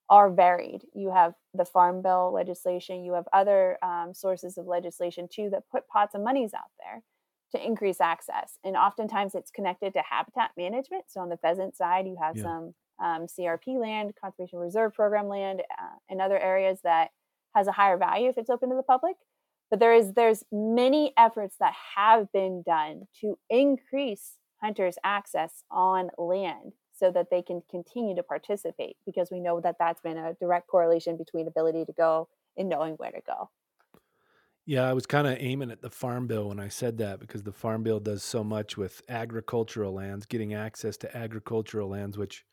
are 0.08 0.30
varied. 0.30 0.82
You 0.94 1.10
have 1.10 1.34
the 1.54 1.64
Farm 1.64 2.02
Bill 2.02 2.32
legislation, 2.32 3.04
you 3.04 3.14
have 3.14 3.28
other 3.32 3.78
um, 3.82 4.14
sources 4.14 4.56
of 4.58 4.66
legislation 4.66 5.28
too 5.30 5.50
that 5.50 5.68
put 5.70 5.88
pots 5.88 6.14
of 6.14 6.22
monies 6.22 6.54
out 6.54 6.70
there 6.78 7.02
to 7.52 7.64
increase 7.64 8.00
access. 8.00 8.58
And 8.64 8.76
oftentimes 8.76 9.34
it's 9.34 9.50
connected 9.50 9.92
to 9.94 10.02
habitat 10.08 10.50
management. 10.56 11.04
So 11.08 11.20
on 11.20 11.28
the 11.28 11.36
pheasant 11.36 11.76
side, 11.76 12.06
you 12.06 12.16
have 12.20 12.36
yeah. 12.36 12.42
some 12.42 12.74
um, 13.02 13.26
CRP 13.26 13.80
land, 13.80 14.14
Conservation 14.20 14.58
Reserve 14.58 14.94
Program 14.94 15.28
land, 15.28 15.60
uh, 15.60 15.96
and 16.08 16.20
other 16.20 16.38
areas 16.38 16.80
that 16.84 17.10
has 17.54 17.66
a 17.66 17.72
higher 17.72 17.96
value 17.96 18.28
if 18.28 18.38
it's 18.38 18.50
open 18.50 18.70
to 18.70 18.76
the 18.76 18.82
public. 18.82 19.16
But 19.70 19.80
there 19.80 19.94
is 19.94 20.12
there's 20.12 20.44
many 20.52 21.12
efforts 21.18 21.56
that 21.58 21.74
have 21.96 22.30
been 22.32 22.62
done 22.64 23.02
to 23.20 23.36
increase 23.50 24.34
hunters 24.62 24.96
access 25.04 25.64
on 25.70 26.10
land 26.18 26.72
so 26.94 27.10
that 27.10 27.26
they 27.30 27.42
can 27.42 27.62
continue 27.70 28.14
to 28.16 28.22
participate 28.22 28.96
because 29.04 29.30
we 29.30 29.40
know 29.40 29.60
that 29.60 29.76
that's 29.78 30.00
been 30.00 30.16
a 30.16 30.34
direct 30.34 30.66
correlation 30.66 31.16
between 31.16 31.46
ability 31.46 31.84
to 31.84 31.92
go 31.92 32.28
and 32.56 32.68
knowing 32.68 32.94
where 32.94 33.10
to 33.10 33.20
go. 33.26 33.50
Yeah, 34.66 34.88
I 34.88 34.92
was 34.94 35.06
kind 35.06 35.28
of 35.28 35.36
aiming 35.38 35.70
at 35.70 35.80
the 35.80 35.90
farm 35.90 36.26
bill 36.26 36.48
when 36.48 36.58
I 36.58 36.68
said 36.68 36.98
that 36.98 37.20
because 37.20 37.44
the 37.44 37.52
farm 37.52 37.84
bill 37.84 38.00
does 38.00 38.24
so 38.24 38.42
much 38.42 38.76
with 38.76 39.00
agricultural 39.08 39.94
lands, 39.94 40.26
getting 40.26 40.54
access 40.54 40.96
to 40.98 41.16
agricultural 41.16 41.88
lands, 41.88 42.18
which, 42.18 42.44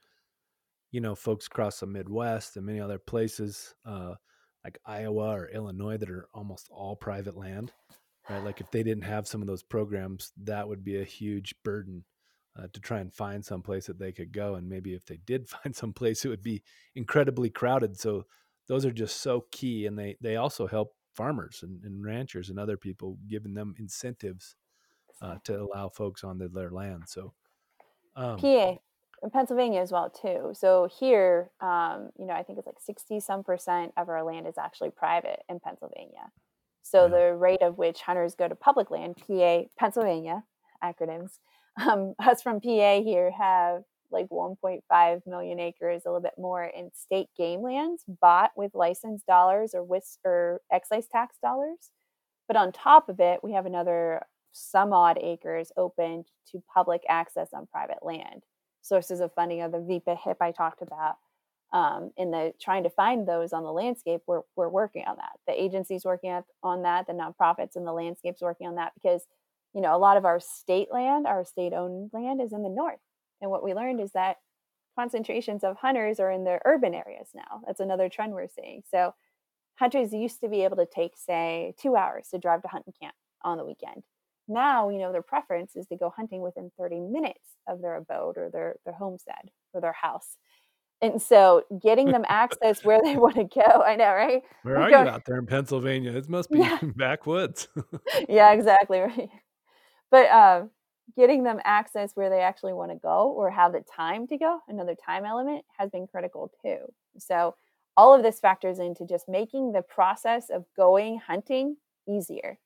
you 0.92 1.02
know, 1.02 1.16
folks 1.16 1.48
across 1.48 1.80
the 1.80 1.88
Midwest 1.88 2.56
and 2.56 2.66
many 2.68 2.80
other 2.80 3.00
places, 3.00 3.74
uh, 3.86 4.14
like 4.64 4.78
Iowa 4.86 5.30
or 5.36 5.50
Illinois, 5.50 5.98
that 5.98 6.10
are 6.12 6.28
almost 6.34 6.70
all 6.72 6.96
private 6.96 7.36
land 7.36 7.74
right? 8.30 8.44
Like 8.44 8.62
if 8.62 8.72
they 8.72 8.84
didn't 8.84 9.04
have 9.06 9.28
some 9.28 9.42
of 9.42 9.48
those 9.48 9.64
programs, 9.64 10.32
that 10.44 10.68
would 10.68 10.84
be 10.84 11.02
a 11.02 11.04
huge 11.06 11.56
burden 11.64 12.06
uh, 12.58 12.68
to 12.74 12.80
try 12.80 13.00
and 13.00 13.14
find 13.14 13.44
some 13.44 13.62
place 13.62 13.88
that 13.88 14.00
they 14.00 14.12
could 14.12 14.32
go. 14.32 14.56
And 14.56 14.70
maybe 14.70 14.94
if 14.94 15.06
they 15.06 15.18
did 15.26 15.50
find 15.64 15.76
some 15.76 15.94
place, 15.94 16.26
it 16.26 16.30
would 16.30 16.44
be 16.44 16.64
incredibly 16.96 17.50
crowded. 17.50 18.00
So 18.00 18.26
those 18.68 18.86
are 18.86 18.92
just 18.92 19.22
so 19.22 19.46
key, 19.52 19.86
and 19.86 19.98
they 19.98 20.18
they 20.22 20.38
also 20.38 20.68
help 20.68 20.94
farmers 21.14 21.60
and, 21.64 21.84
and 21.84 22.04
ranchers 22.04 22.50
and 22.50 22.60
other 22.60 22.78
people, 22.78 23.18
giving 23.28 23.54
them 23.54 23.76
incentives 23.78 24.56
uh, 25.22 25.36
to 25.44 25.62
allow 25.62 25.90
folks 25.90 26.24
on 26.24 26.38
their 26.38 26.70
land. 26.70 27.04
So 27.08 27.34
um, 28.16 28.38
PA. 28.38 28.76
In 29.22 29.30
Pennsylvania 29.30 29.80
as 29.80 29.92
well 29.92 30.10
too. 30.10 30.52
So 30.54 30.90
here, 31.00 31.50
um, 31.62 32.10
you 32.20 32.26
know, 32.26 32.34
I 32.34 32.44
think 32.44 32.60
it's 32.60 32.68
like 32.68 32.80
sixty 32.80 33.22
some 33.22 33.42
percent 33.42 33.94
of 33.96 34.10
our 34.10 34.22
land 34.22 34.48
is 34.48 34.58
actually 34.58 34.90
private 34.90 35.44
in 35.48 35.62
Pennsylvania. 35.62 36.30
So 36.82 37.04
yeah. 37.04 37.08
the 37.08 37.36
rate 37.36 37.62
of 37.62 37.78
which 37.78 38.02
hunters 38.02 38.36
go 38.36 38.50
to 38.50 38.56
public 38.56 38.92
land, 38.92 39.16
PA, 39.26 39.62
Pennsylvania, 39.80 40.44
acronyms, 40.84 41.40
um, 41.88 42.16
us 42.20 42.42
from 42.42 42.60
PA 42.60 43.02
here 43.02 43.32
have 43.32 43.84
like 44.14 44.30
1.5 44.30 45.22
million 45.28 45.60
acres, 45.60 46.04
a 46.06 46.10
little 46.10 46.22
bit 46.22 46.36
more 46.38 46.64
in 46.66 46.92
state 46.94 47.28
game 47.38 47.62
lands 47.62 48.04
bought 48.22 48.52
with 48.56 48.74
license 48.74 49.24
dollars 49.28 49.72
or 49.74 49.84
with 49.84 50.06
or 50.24 50.62
excise 50.72 51.08
tax 51.08 51.38
dollars. 51.42 51.92
But 52.48 52.58
on 52.58 52.72
top 52.72 53.10
of 53.10 53.20
it, 53.20 53.40
we 53.44 53.54
have 53.54 53.66
another 53.66 54.22
some 54.52 54.94
odd 54.94 55.18
acres 55.22 55.72
opened 55.78 56.28
to 56.52 56.64
public 56.74 57.02
access 57.10 57.50
on 57.54 57.68
private 57.68 58.04
land. 58.04 58.44
Sources 58.82 59.20
of 59.20 59.34
funding 59.34 59.62
are 59.62 59.70
the 59.70 59.80
VIPA 59.80 60.18
HIP 60.24 60.38
I 60.42 60.52
talked 60.52 60.82
about, 60.82 61.16
um, 61.74 62.12
in 62.18 62.32
the 62.32 62.54
trying 62.62 62.84
to 62.84 62.90
find 62.90 63.28
those 63.28 63.52
on 63.52 63.64
the 63.64 63.72
landscape 63.72 64.22
we're, 64.28 64.42
we're 64.56 64.70
working 64.70 65.04
on 65.06 65.18
that 65.18 65.32
the 65.48 65.62
agencies 65.62 66.06
working 66.06 66.40
on 66.62 66.84
that 66.84 67.08
the 67.08 67.14
nonprofits 67.14 67.76
and 67.76 67.86
the 67.86 67.92
landscapes 67.92 68.42
working 68.42 68.68
on 68.68 68.76
that 68.76 68.94
because 68.94 69.24
you 69.74 69.82
know 69.82 69.96
a 69.96 69.98
lot 69.98 70.16
of 70.16 70.24
our 70.24 70.40
state 70.40 70.90
land 70.94 71.26
our 71.26 71.44
state 71.44 71.74
owned 71.74 72.12
land 72.14 72.40
is 72.40 72.54
in 72.54 72.62
the 72.62 72.70
north 72.70 73.00
and 73.44 73.52
what 73.52 73.64
we 73.64 73.76
learned 73.76 74.02
is 74.02 74.12
that 74.14 74.38
concentrations 74.98 75.64
of 75.64 75.78
hunters 75.78 76.20
are 76.20 76.32
in 76.32 76.44
the 76.44 76.60
urban 76.66 76.96
areas 76.96 77.28
now 77.36 77.62
that's 77.68 77.80
another 77.80 78.10
trend 78.10 78.34
we're 78.34 78.48
seeing 78.48 78.82
so 78.90 79.14
hunters 79.76 80.12
used 80.12 80.40
to 80.42 80.50
be 80.50 80.64
able 80.64 80.78
to 80.78 80.88
take 80.88 81.12
say 81.16 81.74
two 81.80 81.96
hours 81.96 82.30
to 82.30 82.40
drive 82.40 82.62
to 82.64 82.68
hunting 82.68 82.94
camp 83.00 83.14
on 83.44 83.58
the 83.58 83.66
weekend 83.66 84.04
now 84.48 84.90
you 84.90 84.98
know 84.98 85.12
their 85.12 85.22
preference 85.22 85.76
is 85.76 85.86
to 85.86 85.96
go 85.96 86.12
hunting 86.16 86.42
within 86.42 86.72
30 86.80 87.02
minutes 87.02 87.58
of 87.68 87.82
their 87.82 87.96
abode 87.96 88.38
or 88.38 88.50
their, 88.52 88.76
their 88.86 88.96
homestead 88.96 89.52
or 89.74 89.82
their 89.82 89.94
house 89.94 90.38
and 91.04 91.22
so 91.22 91.64
getting 91.82 92.12
them 92.12 92.24
access 92.30 92.84
where 92.84 93.00
they 93.04 93.18
want 93.18 93.36
to 93.36 93.44
go, 93.44 93.82
I 93.86 93.96
know, 93.96 94.14
right? 94.14 94.42
Where 94.64 94.78
are 94.78 94.90
you 94.90 94.96
out 94.96 95.26
there 95.26 95.38
in 95.38 95.46
Pennsylvania? 95.46 96.16
It 96.16 96.30
must 96.30 96.50
be 96.50 96.60
yeah. 96.60 96.80
backwoods. 96.96 97.68
yeah, 98.30 98.54
exactly 98.54 99.00
right. 99.00 99.30
But 100.10 100.30
uh, 100.30 100.64
getting 101.16 101.44
them 101.44 101.60
access 101.64 102.12
where 102.16 102.30
they 102.30 102.42
actually 102.42 102.74
want 102.74 102.92
to 102.92 102.98
go 102.98 103.30
or 103.32 103.50
have 103.52 103.74
the 103.74 103.82
time 103.82 104.28
to 104.28 104.38
go, 104.38 104.60
another 104.68 104.96
time 104.96 105.26
element, 105.26 105.66
has 105.78 105.90
been 105.90 106.08
critical 106.08 106.52
too. 106.62 106.78
So 107.18 107.56
all 107.96 108.14
of 108.14 108.24
this 108.24 108.40
factors 108.40 108.80
into 108.80 109.06
just 109.06 109.30
making 109.30 109.72
the 109.72 109.82
process 109.82 110.50
of 110.50 110.66
going 110.76 111.20
hunting 111.20 111.78
easier. 112.08 112.58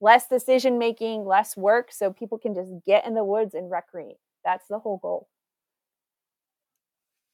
Less 0.00 0.28
decision 0.28 0.78
making, 0.78 1.26
less 1.26 1.56
work, 1.56 1.92
so 1.92 2.10
people 2.10 2.38
can 2.38 2.54
just 2.54 2.72
get 2.86 3.06
in 3.06 3.14
the 3.14 3.24
woods 3.24 3.54
and 3.54 3.70
recreate. 3.70 4.16
That's 4.44 4.66
the 4.68 4.78
whole 4.78 4.96
goal. 4.96 5.28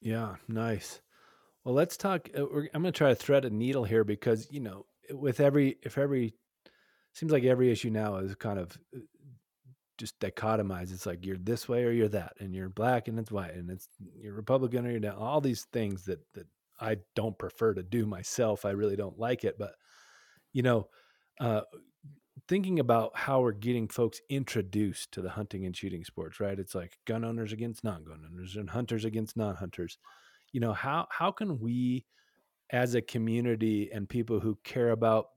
Yeah, 0.01 0.35
nice. 0.49 1.01
Well, 1.63 1.73
let's 1.73 1.95
talk. 1.95 2.29
Uh, 2.37 2.45
I'm 2.73 2.81
going 2.81 2.85
to 2.85 2.91
try 2.91 3.09
to 3.09 3.15
thread 3.15 3.45
a 3.45 3.49
needle 3.49 3.85
here 3.85 4.03
because 4.03 4.51
you 4.51 4.59
know, 4.59 4.85
with 5.11 5.39
every 5.39 5.77
if 5.81 5.97
every 5.97 6.33
seems 7.13 7.31
like 7.31 7.45
every 7.45 7.71
issue 7.71 7.89
now 7.89 8.17
is 8.17 8.35
kind 8.35 8.59
of 8.59 8.77
uh, 8.95 8.99
just 9.97 10.19
dichotomized. 10.19 10.93
It's 10.93 11.05
like 11.05 11.25
you're 11.25 11.37
this 11.37 11.67
way 11.67 11.83
or 11.83 11.91
you're 11.91 12.07
that, 12.09 12.33
and 12.39 12.53
you're 12.53 12.69
black 12.69 13.07
and 13.07 13.19
it's 13.19 13.31
white, 13.31 13.53
and 13.53 13.69
it's 13.69 13.87
you're 14.15 14.33
Republican 14.33 14.85
or 14.85 14.91
you're. 14.91 15.13
All 15.13 15.41
these 15.41 15.65
things 15.73 16.05
that 16.05 16.19
that 16.33 16.47
I 16.79 16.97
don't 17.15 17.37
prefer 17.37 17.73
to 17.73 17.83
do 17.83 18.05
myself. 18.05 18.65
I 18.65 18.71
really 18.71 18.95
don't 18.95 19.19
like 19.19 19.43
it, 19.43 19.57
but 19.57 19.73
you 20.53 20.63
know, 20.63 20.87
uh, 21.39 21.61
thinking 22.47 22.79
about 22.79 23.11
how 23.15 23.41
we're 23.41 23.51
getting 23.51 23.87
folks 23.87 24.21
introduced 24.29 25.11
to 25.13 25.21
the 25.21 25.29
hunting 25.29 25.65
and 25.65 25.75
shooting 25.75 26.03
sports, 26.03 26.39
right? 26.39 26.57
It's 26.57 26.75
like 26.75 26.97
gun 27.05 27.25
owners 27.25 27.51
against 27.51 27.83
non-gun 27.83 28.23
owners 28.31 28.55
and 28.55 28.69
hunters 28.69 29.05
against 29.05 29.37
non-hunters. 29.37 29.97
You 30.53 30.61
know, 30.61 30.73
how 30.73 31.07
how 31.11 31.31
can 31.31 31.59
we 31.59 32.05
as 32.71 32.95
a 32.95 33.01
community 33.01 33.89
and 33.93 34.09
people 34.09 34.39
who 34.39 34.57
care 34.63 34.91
about 34.91 35.29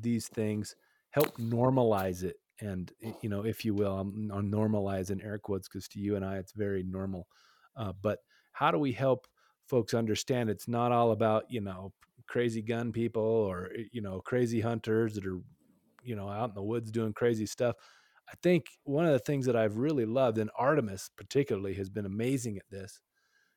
these 0.00 0.28
things 0.28 0.76
help 1.10 1.36
normalize 1.38 2.22
it 2.22 2.36
and 2.60 2.92
you 3.22 3.28
know 3.28 3.44
if 3.44 3.64
you 3.64 3.74
will 3.74 3.98
i'm, 3.98 4.30
I'm 4.32 4.50
normalizing 4.50 5.24
air 5.24 5.38
quotes 5.38 5.68
because 5.68 5.88
to 5.88 6.00
you 6.00 6.16
and 6.16 6.24
i 6.24 6.36
it's 6.38 6.52
very 6.52 6.82
normal 6.82 7.26
uh, 7.76 7.92
but 8.02 8.18
how 8.52 8.70
do 8.70 8.78
we 8.78 8.92
help 8.92 9.26
folks 9.66 9.94
understand 9.94 10.48
it's 10.48 10.68
not 10.68 10.92
all 10.92 11.12
about 11.12 11.44
you 11.48 11.60
know 11.60 11.92
crazy 12.26 12.62
gun 12.62 12.92
people 12.92 13.22
or 13.22 13.70
you 13.92 14.00
know 14.00 14.20
crazy 14.20 14.60
hunters 14.60 15.14
that 15.14 15.26
are 15.26 15.40
you 16.02 16.16
know 16.16 16.28
out 16.28 16.50
in 16.50 16.54
the 16.54 16.62
woods 16.62 16.90
doing 16.90 17.12
crazy 17.12 17.46
stuff? 17.46 17.76
I 18.28 18.34
think 18.42 18.66
one 18.84 19.06
of 19.06 19.12
the 19.12 19.20
things 19.20 19.46
that 19.46 19.54
i've 19.54 19.76
really 19.76 20.04
loved 20.04 20.38
and 20.38 20.50
artemis 20.58 21.10
particularly 21.16 21.74
has 21.74 21.90
been 21.90 22.06
amazing 22.06 22.56
at 22.56 22.68
this 22.70 23.00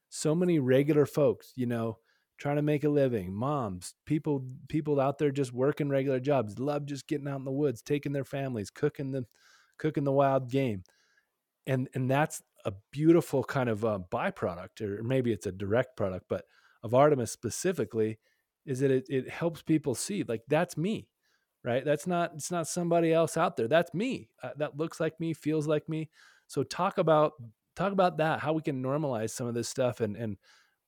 so 0.10 0.36
many 0.36 0.60
regular 0.60 1.06
folks 1.06 1.54
you 1.56 1.66
know 1.66 1.98
trying 2.40 2.56
to 2.56 2.62
make 2.62 2.84
a 2.84 2.90
living. 2.90 3.34
Moms 3.34 3.94
people 4.06 4.44
people 4.68 5.00
out 5.00 5.18
there 5.18 5.32
just 5.32 5.54
working 5.54 5.90
regular 5.90 6.20
jobs 6.20 6.60
love 6.60 6.86
just 6.86 7.08
getting 7.08 7.28
out 7.28 7.40
in 7.40 7.46
the 7.46 7.52
woods 7.52 7.82
taking 7.82 8.14
their 8.14 8.24
families 8.24 8.70
cooking 8.70 9.12
the 9.12 9.26
cooking 9.78 10.04
the 10.04 10.12
wild 10.12 10.50
game. 10.50 10.84
And 11.68 11.90
and 11.94 12.10
that's 12.10 12.42
a 12.66 12.74
beautiful 12.92 13.44
kind 13.44 13.70
of 13.70 13.86
uh, 13.86 14.00
byproduct 14.12 14.82
or 14.82 15.04
maybe 15.04 15.32
it's 15.32 15.46
a 15.46 15.52
direct 15.52 15.96
product 15.96 16.26
but 16.28 16.46
of 16.84 16.94
artemis 16.94 17.32
specifically 17.32 18.20
is 18.66 18.80
that 18.82 18.92
it, 18.92 19.06
it 19.10 19.30
helps 19.30 19.62
people 19.62 19.96
see 19.96 20.24
like 20.24 20.42
that's 20.48 20.78
me 20.78 21.08
right? 21.64 21.84
That's 21.84 22.08
not 22.08 22.32
it's 22.36 22.52
not 22.52 22.68
somebody 22.68 23.14
else 23.14 23.38
out 23.38 23.58
there. 23.58 23.68
That's 23.68 23.94
me. 23.94 24.30
Uh, 24.42 24.52
that 24.58 24.78
looks 24.78 25.00
like 25.00 25.20
me 25.20 25.34
feels 25.34 25.68
like 25.68 25.90
me. 25.90 26.10
So 26.48 26.64
talk 26.64 26.98
about 26.98 27.34
talk 27.76 27.92
about 27.94 28.18
that 28.18 28.40
how 28.40 28.54
we 28.54 28.62
can 28.62 28.82
normalize 28.82 29.32
some 29.32 29.48
of 29.48 29.54
this 29.54 29.70
stuff 29.70 30.02
and 30.02 30.16
and 30.16 30.38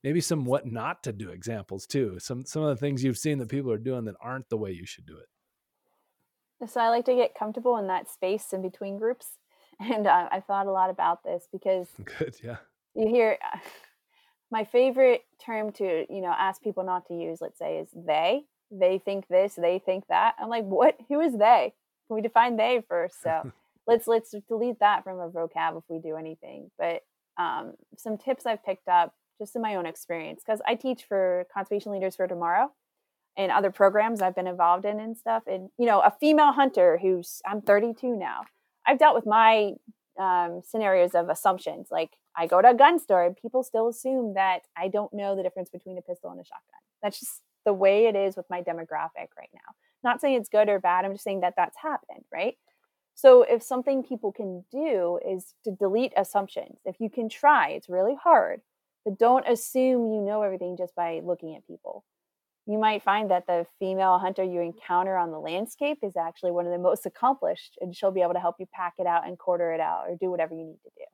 maybe 0.03 0.21
some 0.21 0.45
what 0.45 0.65
not 0.65 1.03
to 1.03 1.13
do 1.13 1.29
examples 1.29 1.85
too. 1.85 2.17
Some 2.19 2.45
some 2.45 2.63
of 2.63 2.69
the 2.69 2.75
things 2.75 3.03
you've 3.03 3.17
seen 3.17 3.37
that 3.39 3.49
people 3.49 3.71
are 3.71 3.77
doing 3.77 4.05
that 4.05 4.15
aren't 4.21 4.49
the 4.49 4.57
way 4.57 4.71
you 4.71 4.85
should 4.85 5.05
do 5.05 5.17
it. 5.17 6.69
So 6.69 6.79
I 6.79 6.89
like 6.89 7.05
to 7.05 7.15
get 7.15 7.33
comfortable 7.33 7.77
in 7.77 7.87
that 7.87 8.09
space 8.09 8.53
in 8.53 8.61
between 8.61 8.97
groups, 8.97 9.37
and 9.79 10.07
uh, 10.07 10.29
I 10.31 10.39
thought 10.41 10.67
a 10.67 10.71
lot 10.71 10.89
about 10.89 11.23
this 11.23 11.47
because 11.51 11.87
good, 12.19 12.35
yeah. 12.43 12.57
You 12.95 13.07
hear 13.07 13.37
my 14.51 14.63
favorite 14.63 15.23
term 15.43 15.71
to 15.73 16.05
you 16.09 16.21
know 16.21 16.33
ask 16.37 16.61
people 16.61 16.83
not 16.83 17.07
to 17.07 17.13
use. 17.13 17.39
Let's 17.41 17.59
say 17.59 17.77
is 17.77 17.89
they. 17.95 18.43
They 18.73 18.99
think 19.03 19.27
this. 19.27 19.55
They 19.55 19.79
think 19.79 20.07
that. 20.07 20.35
I'm 20.39 20.47
like, 20.47 20.63
what? 20.63 20.97
Who 21.09 21.19
is 21.19 21.37
they? 21.37 21.73
Can 22.07 22.15
we 22.15 22.21
define 22.21 22.55
they 22.55 22.81
first? 22.87 23.21
So 23.21 23.51
let's 23.87 24.07
let's 24.07 24.33
delete 24.47 24.79
that 24.79 25.03
from 25.03 25.19
our 25.19 25.29
vocab 25.29 25.77
if 25.77 25.83
we 25.89 25.99
do 25.99 26.15
anything. 26.15 26.71
But 26.77 27.01
um, 27.37 27.73
some 27.97 28.17
tips 28.17 28.45
I've 28.45 28.63
picked 28.63 28.87
up 28.87 29.13
just 29.41 29.55
in 29.55 29.61
my 29.61 29.75
own 29.75 29.87
experience 29.87 30.43
because 30.45 30.61
I 30.67 30.75
teach 30.75 31.03
for 31.03 31.45
conservation 31.51 31.91
leaders 31.91 32.15
for 32.15 32.27
tomorrow 32.27 32.71
and 33.35 33.51
other 33.51 33.71
programs 33.71 34.21
I've 34.21 34.35
been 34.35 34.45
involved 34.45 34.85
in 34.85 34.99
and 34.99 35.17
stuff. 35.17 35.43
And 35.47 35.69
you 35.79 35.87
know, 35.87 35.99
a 35.99 36.13
female 36.19 36.51
hunter 36.51 36.99
who's 37.01 37.41
I'm 37.45 37.61
32 37.61 38.15
now. 38.15 38.41
I've 38.85 38.99
dealt 38.99 39.15
with 39.15 39.25
my 39.25 39.73
um, 40.19 40.61
scenarios 40.63 41.15
of 41.15 41.29
assumptions. 41.29 41.87
Like 41.89 42.11
I 42.37 42.45
go 42.45 42.61
to 42.61 42.69
a 42.69 42.75
gun 42.75 42.99
store 42.99 43.25
and 43.25 43.35
people 43.35 43.63
still 43.63 43.87
assume 43.87 44.35
that 44.35 44.61
I 44.77 44.87
don't 44.89 45.11
know 45.11 45.35
the 45.35 45.43
difference 45.43 45.69
between 45.69 45.97
a 45.97 46.01
pistol 46.01 46.29
and 46.29 46.39
a 46.39 46.43
shotgun. 46.43 46.81
That's 47.01 47.19
just 47.19 47.41
the 47.65 47.73
way 47.73 48.05
it 48.05 48.15
is 48.15 48.35
with 48.35 48.45
my 48.49 48.61
demographic 48.61 49.29
right 49.37 49.49
now. 49.53 49.73
Not 50.03 50.21
saying 50.21 50.35
it's 50.35 50.49
good 50.49 50.69
or 50.69 50.79
bad. 50.79 51.03
I'm 51.03 51.13
just 51.13 51.23
saying 51.23 51.41
that 51.41 51.55
that's 51.57 51.77
happened, 51.81 52.25
right? 52.31 52.57
So 53.15 53.43
if 53.43 53.61
something 53.61 54.03
people 54.03 54.31
can 54.31 54.65
do 54.71 55.19
is 55.27 55.53
to 55.63 55.71
delete 55.71 56.13
assumptions. 56.15 56.79
If 56.85 56.99
you 56.99 57.09
can 57.09 57.27
try, 57.27 57.69
it's 57.69 57.89
really 57.89 58.15
hard 58.21 58.61
but 59.05 59.17
don't 59.17 59.47
assume 59.47 60.11
you 60.11 60.21
know 60.21 60.43
everything 60.43 60.77
just 60.77 60.95
by 60.95 61.21
looking 61.23 61.55
at 61.55 61.65
people. 61.65 62.03
You 62.67 62.77
might 62.77 63.03
find 63.03 63.31
that 63.31 63.47
the 63.47 63.65
female 63.79 64.19
hunter 64.19 64.43
you 64.43 64.61
encounter 64.61 65.17
on 65.17 65.31
the 65.31 65.39
landscape 65.39 65.99
is 66.03 66.15
actually 66.15 66.51
one 66.51 66.65
of 66.65 66.71
the 66.71 66.77
most 66.77 67.05
accomplished, 67.05 67.77
and 67.81 67.95
she'll 67.95 68.11
be 68.11 68.21
able 68.21 68.33
to 68.33 68.39
help 68.39 68.55
you 68.59 68.67
pack 68.73 68.93
it 68.99 69.07
out 69.07 69.27
and 69.27 69.37
quarter 69.37 69.73
it 69.73 69.79
out 69.79 70.05
or 70.07 70.15
do 70.19 70.29
whatever 70.29 70.53
you 70.53 70.63
need 70.63 70.79
to 70.83 70.91
do. 70.97 71.05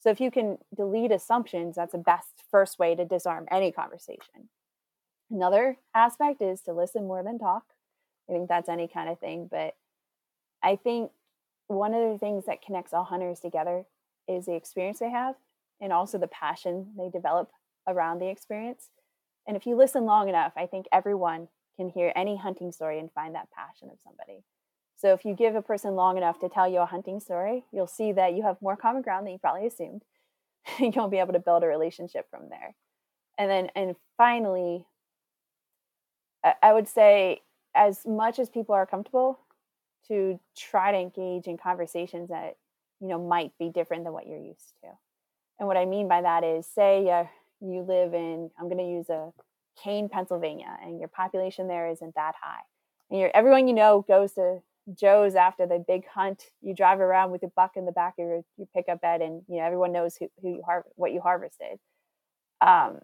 So, 0.00 0.10
if 0.10 0.20
you 0.20 0.30
can 0.30 0.58
delete 0.76 1.10
assumptions, 1.10 1.76
that's 1.76 1.92
the 1.92 1.98
best 1.98 2.44
first 2.50 2.78
way 2.78 2.94
to 2.94 3.04
disarm 3.04 3.46
any 3.50 3.72
conversation. 3.72 4.48
Another 5.30 5.78
aspect 5.94 6.42
is 6.42 6.60
to 6.62 6.72
listen 6.72 7.06
more 7.06 7.22
than 7.22 7.38
talk. 7.38 7.64
I 8.28 8.32
think 8.32 8.48
that's 8.48 8.68
any 8.68 8.86
kind 8.86 9.08
of 9.08 9.18
thing, 9.18 9.48
but 9.50 9.74
I 10.62 10.76
think 10.76 11.10
one 11.66 11.94
of 11.94 12.12
the 12.12 12.18
things 12.18 12.44
that 12.46 12.62
connects 12.62 12.92
all 12.92 13.04
hunters 13.04 13.40
together 13.40 13.84
is 14.28 14.46
the 14.46 14.54
experience 14.54 14.98
they 14.98 15.10
have 15.10 15.34
and 15.80 15.92
also 15.92 16.18
the 16.18 16.28
passion 16.28 16.92
they 16.96 17.08
develop 17.08 17.50
around 17.86 18.18
the 18.18 18.28
experience. 18.28 18.88
And 19.46 19.56
if 19.56 19.66
you 19.66 19.76
listen 19.76 20.04
long 20.04 20.28
enough, 20.28 20.52
I 20.56 20.66
think 20.66 20.86
everyone 20.92 21.48
can 21.76 21.88
hear 21.88 22.12
any 22.14 22.36
hunting 22.36 22.72
story 22.72 22.98
and 22.98 23.10
find 23.12 23.34
that 23.34 23.48
passion 23.50 23.88
of 23.90 23.98
somebody. 24.02 24.44
So 24.96 25.12
if 25.12 25.24
you 25.24 25.34
give 25.34 25.54
a 25.54 25.62
person 25.62 25.94
long 25.94 26.16
enough 26.16 26.38
to 26.40 26.48
tell 26.48 26.68
you 26.68 26.78
a 26.78 26.86
hunting 26.86 27.20
story, 27.20 27.64
you'll 27.72 27.86
see 27.86 28.12
that 28.12 28.34
you 28.34 28.42
have 28.42 28.62
more 28.62 28.76
common 28.76 29.02
ground 29.02 29.26
than 29.26 29.32
you 29.32 29.38
probably 29.38 29.66
assumed. 29.66 30.02
you'll 30.78 31.08
be 31.08 31.18
able 31.18 31.32
to 31.32 31.40
build 31.40 31.62
a 31.62 31.66
relationship 31.66 32.26
from 32.30 32.48
there. 32.48 32.74
And 33.36 33.50
then, 33.50 33.70
and 33.74 33.96
finally, 34.16 34.86
I 36.62 36.72
would 36.72 36.88
say, 36.88 37.42
as 37.74 38.06
much 38.06 38.38
as 38.38 38.48
people 38.48 38.74
are 38.74 38.86
comfortable, 38.86 39.40
to 40.08 40.38
try 40.56 40.92
to 40.92 40.98
engage 40.98 41.46
in 41.46 41.56
conversations 41.56 42.28
that 42.28 42.56
you 43.00 43.08
know 43.08 43.18
might 43.18 43.52
be 43.58 43.70
different 43.70 44.04
than 44.04 44.12
what 44.12 44.26
you're 44.26 44.38
used 44.38 44.74
to. 44.82 44.90
And 45.58 45.68
what 45.68 45.76
I 45.76 45.84
mean 45.84 46.08
by 46.08 46.22
that 46.22 46.44
is, 46.44 46.66
say 46.66 47.08
uh, 47.08 47.24
you 47.60 47.82
live 47.82 48.14
in, 48.14 48.50
I'm 48.58 48.68
going 48.68 48.78
to 48.78 48.90
use 48.90 49.08
a 49.08 49.32
Kane, 49.82 50.08
Pennsylvania, 50.08 50.76
and 50.82 50.98
your 50.98 51.08
population 51.08 51.68
there 51.68 51.88
isn't 51.90 52.14
that 52.14 52.34
high. 52.40 52.62
And 53.10 53.20
you 53.20 53.30
everyone 53.34 53.68
you 53.68 53.74
know 53.74 54.04
goes 54.06 54.32
to 54.32 54.60
Joe's 54.98 55.34
after 55.34 55.66
the 55.66 55.82
big 55.86 56.06
hunt. 56.06 56.44
You 56.60 56.74
drive 56.74 57.00
around 57.00 57.30
with 57.30 57.42
a 57.42 57.48
buck 57.48 57.72
in 57.76 57.86
the 57.86 57.92
back 57.92 58.14
of 58.18 58.24
your, 58.24 58.42
your 58.56 58.68
pickup 58.74 59.00
bed, 59.00 59.22
and 59.22 59.42
you 59.48 59.58
know 59.58 59.64
everyone 59.64 59.92
knows 59.92 60.16
who, 60.16 60.28
who 60.42 60.56
you 60.56 60.62
har- 60.64 60.86
what 60.96 61.12
you 61.12 61.20
harvested. 61.20 61.78
Um, 62.60 63.00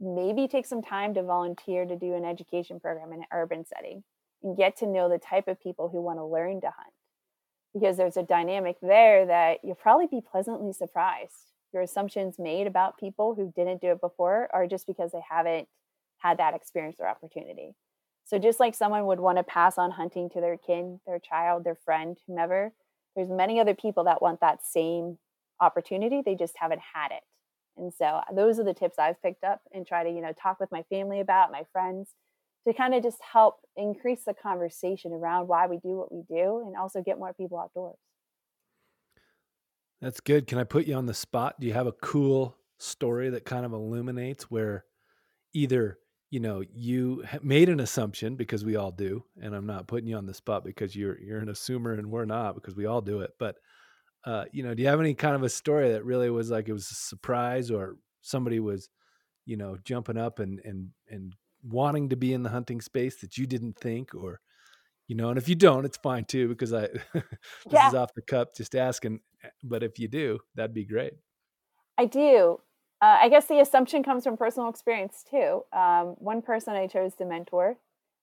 maybe 0.00 0.46
take 0.46 0.66
some 0.66 0.82
time 0.82 1.14
to 1.14 1.22
volunteer 1.22 1.84
to 1.84 1.96
do 1.96 2.14
an 2.14 2.24
education 2.24 2.78
program 2.78 3.12
in 3.12 3.20
an 3.20 3.26
urban 3.32 3.64
setting 3.66 4.04
and 4.42 4.56
get 4.56 4.76
to 4.76 4.86
know 4.86 5.08
the 5.08 5.18
type 5.18 5.48
of 5.48 5.60
people 5.60 5.88
who 5.88 6.00
want 6.00 6.18
to 6.18 6.24
learn 6.24 6.60
to 6.60 6.66
hunt 6.66 6.94
because 7.74 7.96
there's 7.96 8.16
a 8.16 8.22
dynamic 8.22 8.76
there 8.80 9.26
that 9.26 9.58
you'll 9.64 9.74
probably 9.74 10.06
be 10.06 10.20
pleasantly 10.20 10.72
surprised 10.72 11.52
your 11.72 11.82
assumptions 11.82 12.38
made 12.38 12.66
about 12.66 12.98
people 12.98 13.34
who 13.34 13.52
didn't 13.54 13.80
do 13.80 13.92
it 13.92 14.00
before 14.00 14.48
are 14.52 14.66
just 14.66 14.86
because 14.86 15.12
they 15.12 15.22
haven't 15.28 15.68
had 16.18 16.38
that 16.38 16.54
experience 16.54 16.96
or 16.98 17.08
opportunity. 17.08 17.74
So 18.24 18.38
just 18.38 18.60
like 18.60 18.74
someone 18.74 19.06
would 19.06 19.20
want 19.20 19.38
to 19.38 19.44
pass 19.44 19.78
on 19.78 19.90
hunting 19.90 20.28
to 20.30 20.40
their 20.40 20.56
kid, 20.58 20.98
their 21.06 21.18
child, 21.18 21.64
their 21.64 21.78
friend, 21.84 22.18
whomever, 22.26 22.72
there's 23.16 23.30
many 23.30 23.58
other 23.58 23.74
people 23.74 24.04
that 24.04 24.20
want 24.20 24.40
that 24.40 24.64
same 24.64 25.18
opportunity. 25.60 26.22
They 26.24 26.34
just 26.34 26.54
haven't 26.56 26.82
had 26.94 27.10
it. 27.10 27.22
And 27.76 27.92
so 27.94 28.04
uh, 28.04 28.24
those 28.34 28.58
are 28.58 28.64
the 28.64 28.74
tips 28.74 28.98
I've 28.98 29.22
picked 29.22 29.44
up 29.44 29.60
and 29.72 29.86
try 29.86 30.04
to, 30.04 30.10
you 30.10 30.20
know, 30.20 30.32
talk 30.32 30.60
with 30.60 30.70
my 30.72 30.82
family 30.90 31.20
about, 31.20 31.52
my 31.52 31.62
friends, 31.72 32.10
to 32.66 32.74
kind 32.74 32.94
of 32.94 33.02
just 33.02 33.18
help 33.32 33.60
increase 33.76 34.24
the 34.26 34.34
conversation 34.34 35.12
around 35.12 35.48
why 35.48 35.66
we 35.66 35.78
do 35.78 35.96
what 35.96 36.12
we 36.12 36.22
do 36.28 36.64
and 36.66 36.76
also 36.76 37.02
get 37.02 37.18
more 37.18 37.32
people 37.32 37.58
outdoors. 37.58 37.96
That's 40.00 40.20
good. 40.20 40.46
Can 40.46 40.58
I 40.58 40.64
put 40.64 40.86
you 40.86 40.94
on 40.94 41.06
the 41.06 41.14
spot? 41.14 41.58
Do 41.58 41.66
you 41.66 41.72
have 41.72 41.86
a 41.86 41.92
cool 41.92 42.56
story 42.78 43.30
that 43.30 43.44
kind 43.44 43.66
of 43.66 43.72
illuminates 43.72 44.44
where 44.44 44.84
either 45.52 45.98
you 46.30 46.40
know 46.40 46.62
you 46.72 47.24
made 47.42 47.68
an 47.68 47.80
assumption 47.80 48.36
because 48.36 48.64
we 48.64 48.76
all 48.76 48.92
do 48.92 49.24
and 49.42 49.54
i'm 49.54 49.66
not 49.66 49.88
putting 49.88 50.08
you 50.08 50.16
on 50.16 50.26
the 50.26 50.34
spot 50.34 50.64
because 50.64 50.94
you're 50.94 51.18
you're 51.20 51.40
an 51.40 51.48
assumer 51.48 51.98
and 51.98 52.10
we're 52.10 52.24
not 52.24 52.54
because 52.54 52.76
we 52.76 52.86
all 52.86 53.00
do 53.00 53.20
it 53.20 53.32
but 53.38 53.56
uh 54.24 54.44
you 54.52 54.62
know 54.62 54.74
do 54.74 54.82
you 54.82 54.88
have 54.88 55.00
any 55.00 55.14
kind 55.14 55.34
of 55.34 55.42
a 55.42 55.48
story 55.48 55.90
that 55.92 56.04
really 56.04 56.30
was 56.30 56.50
like 56.50 56.68
it 56.68 56.72
was 56.72 56.90
a 56.90 56.94
surprise 56.94 57.70
or 57.70 57.96
somebody 58.20 58.60
was 58.60 58.88
you 59.46 59.56
know 59.56 59.76
jumping 59.84 60.18
up 60.18 60.38
and 60.38 60.60
and 60.64 60.90
and 61.08 61.34
wanting 61.64 62.08
to 62.08 62.16
be 62.16 62.32
in 62.32 62.42
the 62.42 62.50
hunting 62.50 62.80
space 62.80 63.20
that 63.20 63.36
you 63.36 63.46
didn't 63.46 63.76
think 63.76 64.14
or 64.14 64.40
you 65.08 65.16
know 65.16 65.30
and 65.30 65.38
if 65.38 65.48
you 65.48 65.54
don't 65.54 65.84
it's 65.84 65.96
fine 65.96 66.24
too 66.24 66.46
because 66.48 66.72
i 66.72 66.82
this 67.14 67.24
yeah. 67.70 67.88
is 67.88 67.94
off 67.94 68.14
the 68.14 68.22
cup 68.22 68.54
just 68.54 68.76
asking 68.76 69.18
but 69.62 69.82
if 69.82 69.98
you 69.98 70.08
do 70.08 70.38
that'd 70.54 70.74
be 70.74 70.84
great 70.84 71.14
i 71.96 72.04
do 72.04 72.58
uh, 73.00 73.18
I 73.20 73.28
guess 73.28 73.46
the 73.46 73.60
assumption 73.60 74.02
comes 74.02 74.24
from 74.24 74.36
personal 74.36 74.68
experience 74.68 75.24
too. 75.28 75.62
Um, 75.72 76.16
one 76.18 76.42
person 76.42 76.74
I 76.74 76.88
chose 76.88 77.14
to 77.16 77.24
mentor, 77.24 77.76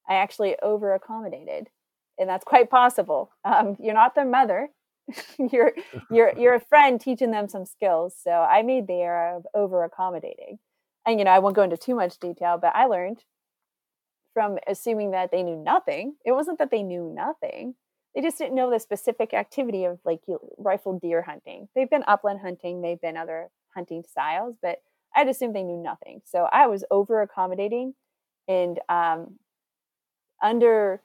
I 0.07 0.15
actually 0.15 0.57
over 0.61 0.93
accommodated, 0.93 1.69
and 2.17 2.29
that's 2.29 2.43
quite 2.43 2.69
possible. 2.69 3.31
Um, 3.45 3.77
you're 3.79 3.93
not 3.93 4.15
their 4.15 4.25
mother, 4.25 4.69
you're 5.51 5.73
you're 6.11 6.33
you're 6.37 6.55
a 6.55 6.59
friend 6.59 6.99
teaching 6.99 7.31
them 7.31 7.47
some 7.47 7.65
skills. 7.65 8.15
So 8.21 8.31
I 8.31 8.63
made 8.63 8.87
the 8.87 8.95
error 8.95 9.37
of 9.37 9.45
over 9.53 9.83
accommodating, 9.83 10.59
and 11.05 11.19
you 11.19 11.25
know 11.25 11.31
I 11.31 11.39
won't 11.39 11.55
go 11.55 11.63
into 11.63 11.77
too 11.77 11.95
much 11.95 12.19
detail, 12.19 12.57
but 12.61 12.75
I 12.75 12.85
learned 12.85 13.23
from 14.33 14.57
assuming 14.67 15.11
that 15.11 15.31
they 15.31 15.43
knew 15.43 15.55
nothing. 15.55 16.15
It 16.25 16.33
wasn't 16.33 16.59
that 16.59 16.69
they 16.69 16.83
knew 16.83 17.13
nothing. 17.15 17.75
They 18.15 18.21
just 18.21 18.37
didn't 18.37 18.55
know 18.55 18.71
the 18.71 18.79
specific 18.79 19.33
activity 19.33 19.83
of 19.83 19.99
like 20.05 20.21
rifle 20.57 20.97
deer 20.97 21.21
hunting. 21.21 21.67
They've 21.75 21.89
been 21.89 22.05
upland 22.07 22.39
hunting, 22.39 22.81
they've 22.81 23.01
been 23.01 23.17
other 23.17 23.49
hunting 23.75 24.03
styles, 24.09 24.55
but 24.61 24.81
I'd 25.13 25.27
assume 25.27 25.53
they 25.53 25.63
knew 25.63 25.81
nothing. 25.81 26.21
So 26.25 26.47
I 26.51 26.67
was 26.67 26.85
over 26.89 27.21
accommodating 27.21 27.93
and 28.47 28.79
um, 28.89 29.35
under 30.41 31.01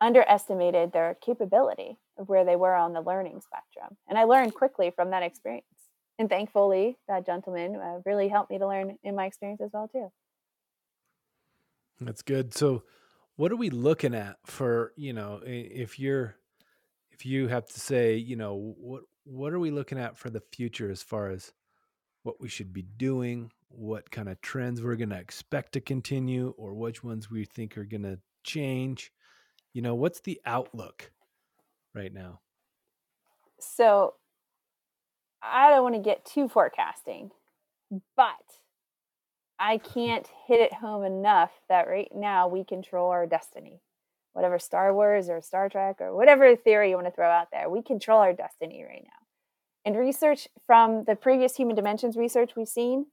underestimated 0.00 0.92
their 0.92 1.16
capability 1.20 1.98
of 2.18 2.28
where 2.28 2.44
they 2.44 2.56
were 2.56 2.74
on 2.74 2.92
the 2.92 3.00
learning 3.00 3.40
spectrum. 3.40 3.96
And 4.08 4.18
I 4.18 4.24
learned 4.24 4.54
quickly 4.54 4.92
from 4.94 5.10
that 5.10 5.22
experience. 5.22 5.64
And 6.18 6.28
thankfully, 6.28 6.98
that 7.08 7.26
gentleman 7.26 7.76
uh, 7.76 8.00
really 8.04 8.28
helped 8.28 8.50
me 8.50 8.58
to 8.58 8.66
learn 8.66 8.96
in 9.02 9.14
my 9.14 9.26
experience 9.26 9.60
as 9.60 9.70
well 9.72 9.88
too. 9.88 10.10
That's 12.00 12.22
good. 12.22 12.54
So, 12.54 12.84
what 13.38 13.52
are 13.52 13.56
we 13.56 13.70
looking 13.70 14.14
at 14.14 14.36
for 14.44 14.92
you 14.96 15.12
know 15.12 15.40
if 15.44 15.98
you're 15.98 16.34
if 17.12 17.24
you 17.24 17.46
have 17.46 17.66
to 17.66 17.80
say 17.80 18.16
you 18.16 18.36
know 18.36 18.74
what 18.76 19.02
what 19.24 19.52
are 19.52 19.60
we 19.60 19.70
looking 19.70 19.98
at 19.98 20.18
for 20.18 20.28
the 20.28 20.42
future 20.52 20.90
as 20.90 21.02
far 21.02 21.30
as 21.30 21.52
what 22.22 22.40
we 22.40 22.48
should 22.48 22.72
be 22.72 22.82
doing, 22.82 23.50
what 23.68 24.10
kind 24.10 24.28
of 24.28 24.40
trends 24.40 24.82
we're 24.82 24.96
going 24.96 25.10
to 25.10 25.18
expect 25.18 25.72
to 25.72 25.80
continue, 25.80 26.54
or 26.56 26.74
which 26.74 27.04
ones 27.04 27.30
we 27.30 27.44
think 27.44 27.78
are 27.78 27.84
going 27.84 28.02
to 28.02 28.18
change. 28.44 29.12
You 29.72 29.82
know, 29.82 29.94
what's 29.94 30.20
the 30.20 30.40
outlook 30.44 31.12
right 31.94 32.12
now? 32.12 32.40
So, 33.60 34.14
I 35.42 35.70
don't 35.70 35.82
want 35.82 35.94
to 35.94 36.00
get 36.00 36.24
too 36.24 36.48
forecasting, 36.48 37.30
but 38.16 38.34
I 39.58 39.78
can't 39.78 40.26
hit 40.46 40.60
it 40.60 40.72
home 40.72 41.04
enough 41.04 41.50
that 41.68 41.88
right 41.88 42.10
now 42.14 42.48
we 42.48 42.64
control 42.64 43.10
our 43.10 43.26
destiny. 43.26 43.80
Whatever 44.32 44.58
Star 44.58 44.94
Wars 44.94 45.28
or 45.28 45.40
Star 45.40 45.68
Trek 45.68 45.96
or 46.00 46.14
whatever 46.14 46.54
theory 46.54 46.90
you 46.90 46.94
want 46.94 47.08
to 47.08 47.12
throw 47.12 47.28
out 47.28 47.48
there, 47.50 47.68
we 47.68 47.82
control 47.82 48.20
our 48.20 48.32
destiny 48.32 48.84
right 48.88 49.02
now. 49.02 49.26
And 49.84 49.96
research 49.96 50.48
from 50.66 51.04
the 51.04 51.16
previous 51.16 51.56
human 51.56 51.74
dimensions 51.74 52.16
research 52.16 52.52
we've 52.56 52.68
seen 52.68 53.06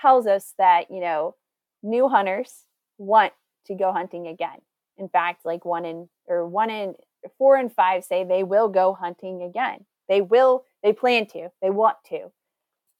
tells 0.00 0.26
us 0.26 0.54
that, 0.58 0.90
you 0.90 1.00
know, 1.00 1.36
new 1.82 2.08
hunters 2.08 2.64
want 2.98 3.32
to 3.66 3.74
go 3.74 3.92
hunting 3.92 4.26
again. 4.26 4.58
In 4.96 5.08
fact, 5.08 5.44
like 5.44 5.64
one 5.64 5.84
in 5.84 6.08
or 6.26 6.46
one 6.46 6.70
in 6.70 6.94
four 7.38 7.56
and 7.56 7.72
five 7.72 8.04
say 8.04 8.24
they 8.24 8.42
will 8.42 8.68
go 8.68 8.94
hunting 8.94 9.42
again. 9.42 9.84
They 10.08 10.20
will, 10.20 10.64
they 10.82 10.92
plan 10.92 11.26
to, 11.28 11.50
they 11.62 11.70
want 11.70 11.98
to. 12.08 12.32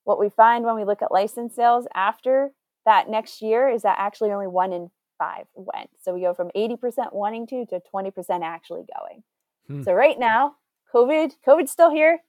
What 0.04 0.20
we 0.20 0.28
find 0.28 0.64
when 0.64 0.76
we 0.76 0.84
look 0.84 1.02
at 1.02 1.12
license 1.12 1.54
sales 1.54 1.86
after 1.94 2.52
that 2.84 3.08
next 3.08 3.42
year 3.42 3.68
is 3.68 3.82
that 3.82 3.96
actually 3.98 4.32
only 4.32 4.46
one 4.46 4.72
in 4.72 4.90
five 5.18 5.46
went. 5.54 5.90
So 6.02 6.14
we 6.14 6.22
go 6.22 6.34
from 6.34 6.50
80% 6.56 7.12
wanting 7.12 7.46
to 7.48 7.66
to 7.66 7.80
20% 7.92 8.42
actually 8.42 8.84
going. 8.96 9.22
Hmm. 9.66 9.82
So 9.82 9.92
right 9.92 10.18
now, 10.18 10.56
COVID, 10.94 11.32
COVID's 11.46 11.70
still 11.70 11.90
here, 11.90 12.20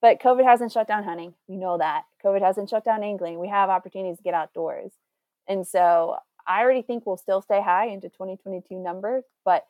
but 0.00 0.20
COVID 0.20 0.44
hasn't 0.44 0.72
shut 0.72 0.86
down 0.86 1.04
hunting. 1.04 1.34
We 1.48 1.56
know 1.56 1.78
that. 1.78 2.04
COVID 2.24 2.42
hasn't 2.42 2.70
shut 2.70 2.84
down 2.84 3.02
angling. 3.02 3.38
We 3.38 3.48
have 3.48 3.70
opportunities 3.70 4.18
to 4.18 4.22
get 4.22 4.34
outdoors. 4.34 4.92
And 5.48 5.66
so 5.66 6.16
I 6.46 6.60
already 6.60 6.82
think 6.82 7.06
we'll 7.06 7.16
still 7.16 7.42
stay 7.42 7.62
high 7.62 7.86
into 7.86 8.08
2022 8.08 8.74
numbers, 8.74 9.24
but 9.44 9.64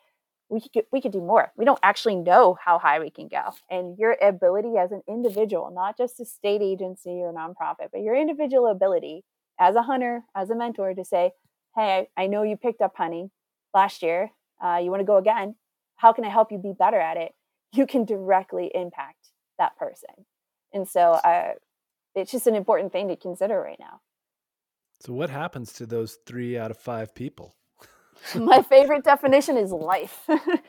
we 0.49 0.61
could 0.61 0.85
we 0.93 1.01
could 1.01 1.13
do 1.13 1.21
more. 1.21 1.51
We 1.57 1.65
don't 1.65 1.79
actually 1.83 2.17
know 2.17 2.57
how 2.63 2.79
high 2.79 3.01
we 3.01 3.11
can 3.11 3.29
go. 3.29 3.43
And 3.71 3.99
your 3.99 4.17
ability 4.21 4.77
as 4.77 4.93
an 4.93 5.03
individual, 5.09 5.71
not 5.75 5.97
just 5.97 6.21
a 6.21 6.25
state 6.25 6.61
agency 6.63 7.23
or 7.23 7.33
nonprofit, 7.33 7.89
but 7.93 8.03
your 8.03 8.15
individual 8.15 8.67
ability 8.67 9.25
as 9.59 9.75
a 9.77 9.83
hunter, 9.83 10.25
as 10.35 10.51
a 10.51 10.55
mentor, 10.55 10.95
to 10.95 11.05
say, 11.05 11.33
hey, 11.77 12.09
I, 12.17 12.23
I 12.23 12.27
know 12.27 12.43
you 12.43 12.57
picked 12.57 12.81
up 12.81 12.95
hunting 12.97 13.31
last 13.73 14.03
year. 14.03 14.31
Uh, 14.63 14.81
you 14.83 14.91
want 14.91 15.01
to 15.01 15.07
go 15.07 15.17
again? 15.17 15.57
How 15.97 16.13
can 16.13 16.25
I 16.25 16.29
help 16.29 16.51
you 16.51 16.59
be 16.59 16.73
better 16.77 17.01
at 17.01 17.17
it? 17.17 17.35
You 17.73 17.87
can 17.87 18.05
directly 18.05 18.71
impact 18.75 19.29
that 19.59 19.77
person. 19.77 20.27
And 20.73 20.89
so 20.89 21.13
uh, 21.13 21.53
it's 22.15 22.33
just 22.33 22.47
an 22.47 22.55
important 22.55 22.93
thing 22.93 23.09
to 23.09 23.17
consider 23.17 23.61
right 23.61 23.79
now. 23.79 24.01
So, 25.01 25.13
what 25.13 25.31
happens 25.31 25.73
to 25.75 25.87
those 25.87 26.19
three 26.25 26.57
out 26.57 26.71
of 26.71 26.79
five 26.79 27.15
people? 27.15 27.57
My 28.35 28.63
favorite 28.63 29.05
definition 29.05 29.57
is 29.57 29.71
life. 29.71 30.29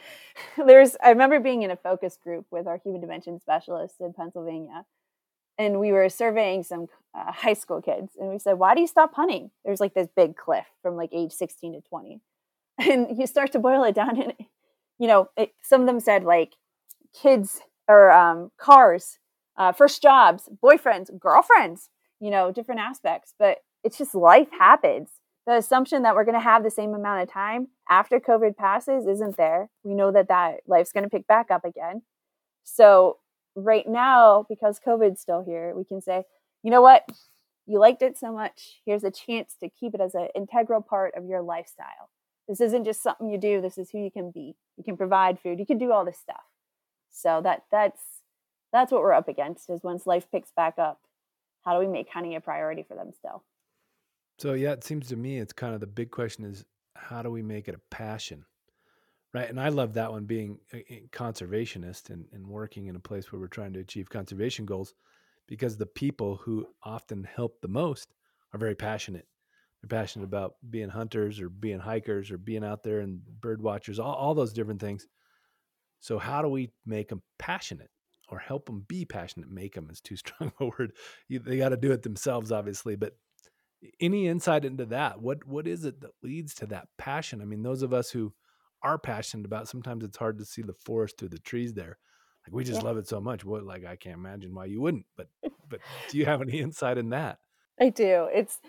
There's, 0.58 0.98
I 1.02 1.10
remember 1.10 1.40
being 1.40 1.62
in 1.62 1.72
a 1.72 1.78
focus 1.78 2.18
group 2.22 2.46
with 2.52 2.68
our 2.68 2.80
human 2.84 3.02
dimension 3.02 3.40
specialists 3.40 3.98
in 4.02 4.14
Pennsylvania, 4.14 4.86
and 5.58 5.80
we 5.80 5.92
were 5.92 6.10
surveying 6.10 6.64
some 6.64 6.88
uh, 7.14 7.32
high 7.32 7.54
school 7.54 7.82
kids 7.82 8.14
and 8.20 8.30
we 8.30 8.40
said 8.40 8.54
why 8.54 8.76
do 8.76 8.82
you 8.82 8.88
stop 8.88 9.14
hunting? 9.16 9.52
There's 9.64 9.80
like 9.80 9.94
this 9.94 10.08
big 10.16 10.36
cliff 10.36 10.66
from 10.82 10.96
like 10.96 11.10
age 11.14 11.32
16 11.32 11.74
to 11.74 11.82
20 11.82 12.22
and 12.80 13.18
you 13.18 13.28
start 13.28 13.52
to 13.54 13.60
boil 13.60 13.84
it 13.84 13.96
down 13.96 14.22
and 14.22 14.34
you 15.00 15.08
know 15.08 15.30
it, 15.38 15.52
some 15.64 15.82
of 15.82 15.88
them 15.88 16.00
said 16.00 16.24
like 16.24 16.54
kids 17.20 17.62
or 17.88 18.12
um, 18.12 18.52
cars 18.58 19.20
uh, 19.58 19.72
first 19.72 20.02
jobs 20.02 20.50
boyfriends 20.62 21.18
girlfriends 21.18 21.90
you 22.20 22.30
know 22.30 22.52
different 22.52 22.82
aspects 22.82 23.34
but 23.40 23.60
it's 23.86 24.00
just 24.00 24.16
life 24.16 24.50
happens. 24.52 25.10
The 25.46 25.58
assumption 25.58 26.02
that 26.02 26.16
we're 26.16 26.26
going 26.26 26.34
to 26.34 26.42
have 26.42 26.64
the 26.64 26.72
same 26.72 26.96
amount 26.96 27.22
of 27.22 27.32
time 27.32 27.68
after 27.88 28.20
covid 28.20 28.58
passes 28.58 29.06
isn't 29.06 29.38
there. 29.38 29.70
We 29.84 29.94
know 29.94 30.12
that 30.12 30.28
that 30.28 30.62
life's 30.68 30.92
going 30.92 31.04
to 31.04 31.10
pick 31.10 31.28
back 31.28 31.52
up 31.52 31.64
again. 31.64 32.02
So 32.64 33.18
right 33.56 33.88
now, 33.88 34.46
because 34.50 34.80
COVID's 34.86 35.22
still 35.22 35.44
here, 35.44 35.74
we 35.76 35.84
can 35.84 36.02
say, 36.02 36.24
you 36.64 36.72
know 36.72 36.82
what? 36.82 37.08
You 37.66 37.80
liked 37.80 38.02
it 38.02 38.18
so 38.18 38.32
much. 38.32 38.82
Here's 38.86 39.04
a 39.04 39.12
chance 39.12 39.56
to 39.62 39.70
keep 39.70 39.96
it 39.96 40.02
as 40.02 40.14
an 40.14 40.28
integral 40.36 40.82
part 40.82 41.14
of 41.16 41.26
your 41.26 41.42
lifestyle. 41.42 42.10
This 42.48 42.62
isn't 42.62 42.86
just 42.86 43.02
something 43.02 43.30
you 43.30 43.40
do. 43.40 43.62
This 43.62 43.78
is 43.78 43.90
who 43.90 44.00
you 44.00 44.12
can 44.12 44.30
be. 44.32 44.56
You 44.78 44.84
can 44.84 44.98
provide 44.98 45.40
food. 45.40 45.60
You 45.60 45.66
can 45.66 45.80
do 45.80 45.92
all 45.92 46.06
this 46.06 46.20
stuff. 46.20 46.44
So 47.10 47.42
that 47.44 47.64
that's 47.72 48.00
that's 48.72 48.92
what 48.92 49.02
we're 49.02 49.14
up 49.14 49.28
against. 49.28 49.70
Is 49.70 49.82
once 49.84 50.06
life 50.06 50.28
picks 50.32 50.52
back 50.52 50.78
up, 50.78 51.00
how 51.64 51.74
do 51.74 51.80
we 51.80 51.92
make 51.92 52.10
hunting 52.10 52.36
a 52.36 52.42
priority 52.42 52.84
for 52.84 52.94
them 52.94 53.12
still? 53.18 53.44
So 54.38 54.54
yeah, 54.54 54.74
it 54.74 54.84
seems 54.84 55.08
to 55.08 55.16
me 55.16 55.40
it's 55.40 55.54
kind 55.54 55.74
of 55.74 55.80
the 55.80 55.88
big 55.88 56.12
question 56.12 56.46
is 56.46 56.66
how 56.96 57.24
do 57.24 57.32
we 57.32 57.42
make 57.42 57.68
it 57.68 57.76
a 57.76 57.82
passion? 57.90 58.46
Right. 59.36 59.50
And 59.50 59.60
I 59.60 59.68
love 59.68 59.96
that 59.96 60.14
one 60.14 60.24
being 60.24 60.60
a 60.74 61.10
conservationist 61.12 62.10
and, 62.10 62.26
and 62.32 62.48
working 62.48 62.88
in 62.88 62.96
a 62.96 63.02
place 63.02 63.30
where 63.30 63.42
we're 63.42 63.48
trying 63.48 63.74
to 63.74 63.82
achieve 63.82 64.10
conservation 64.10 64.66
goals 64.66 64.94
because 65.46 65.76
the 65.76 65.86
people 65.86 66.38
who 66.38 66.66
often 66.84 67.26
help 67.26 67.60
the 67.60 67.68
most 67.68 68.14
are 68.54 68.60
very 68.60 68.76
passionate. 68.76 69.28
They're 69.82 70.00
passionate 70.00 70.24
about 70.24 70.54
being 70.70 70.88
hunters 70.88 71.42
or 71.42 71.50
being 71.50 71.80
hikers 71.80 72.32
or 72.32 72.38
being 72.38 72.64
out 72.64 72.82
there 72.82 73.02
and 73.02 73.20
bird 73.42 73.62
watchers, 73.62 74.00
all, 74.00 74.14
all 74.14 74.36
those 74.36 74.54
different 74.54 74.80
things. 74.80 75.06
So, 76.00 76.18
how 76.18 76.42
do 76.42 76.48
we 76.48 76.72
make 76.86 77.10
them 77.10 77.22
passionate 77.38 77.90
or 78.30 78.40
help 78.40 78.68
them 78.68 78.86
be 78.88 79.04
passionate? 79.04 79.52
Make 79.52 79.76
them 79.76 79.90
is 79.92 80.00
too 80.00 80.16
strong 80.16 80.54
a 80.62 80.68
word. 80.68 80.94
You, 81.28 81.40
they 81.40 81.58
got 81.58 81.70
to 81.70 81.78
do 81.78 81.92
it 81.92 82.04
themselves, 82.04 82.54
obviously. 82.54 82.96
But 82.96 83.18
any 84.00 84.30
insight 84.30 84.64
into 84.64 84.86
that? 84.86 85.22
What 85.22 85.46
What 85.46 85.68
is 85.68 85.84
it 85.84 86.00
that 86.00 86.12
leads 86.24 86.56
to 86.56 86.68
that 86.68 86.88
passion? 86.98 87.42
I 87.42 87.46
mean, 87.46 87.64
those 87.64 87.82
of 87.82 87.94
us 87.94 88.10
who 88.12 88.34
are 88.86 88.98
passionate 88.98 89.46
about, 89.46 89.68
sometimes 89.68 90.04
it's 90.04 90.18
hard 90.18 90.38
to 90.38 90.46
see 90.46 90.62
the 90.62 90.74
forest 90.74 91.18
through 91.18 91.30
the 91.30 91.40
trees 91.40 91.74
there. 91.74 91.98
Like 92.46 92.54
we 92.54 92.64
just 92.64 92.82
yeah. 92.82 92.88
love 92.88 92.98
it 92.98 93.08
so 93.08 93.20
much. 93.20 93.44
What 93.44 93.64
like 93.64 93.86
I 93.86 93.96
can't 93.96 94.18
imagine 94.18 94.54
why 94.54 94.66
you 94.66 94.80
wouldn't. 94.80 95.06
But 95.18 95.28
but 95.70 95.80
do 96.10 96.18
you 96.18 96.26
have 96.26 96.42
any 96.42 96.60
insight 96.60 96.98
in 96.98 97.10
that? 97.10 97.40
I 97.80 97.90
do. 97.90 98.28
It's 98.32 98.60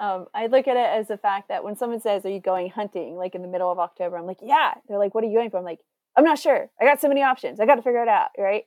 um, 0.00 0.26
I 0.34 0.46
look 0.46 0.66
at 0.66 0.76
it 0.76 0.98
as 0.98 1.08
the 1.08 1.16
fact 1.16 1.48
that 1.48 1.62
when 1.62 1.76
someone 1.76 2.00
says, 2.00 2.24
"Are 2.24 2.30
you 2.30 2.40
going 2.40 2.70
hunting?" 2.70 3.16
like 3.16 3.34
in 3.34 3.42
the 3.42 3.48
middle 3.48 3.70
of 3.70 3.78
October, 3.78 4.16
I'm 4.16 4.26
like, 4.26 4.40
"Yeah." 4.42 4.74
They're 4.88 4.98
like, 4.98 5.14
"What 5.14 5.22
are 5.24 5.28
you 5.28 5.38
going 5.38 5.50
for?" 5.50 5.58
I'm 5.58 5.64
like, 5.64 5.80
"I'm 6.16 6.24
not 6.24 6.38
sure. 6.38 6.70
I 6.80 6.84
got 6.84 7.00
so 7.00 7.08
many 7.08 7.22
options. 7.22 7.60
I 7.60 7.66
got 7.66 7.76
to 7.76 7.82
figure 7.82 8.02
it 8.02 8.08
out." 8.08 8.30
Right? 8.36 8.64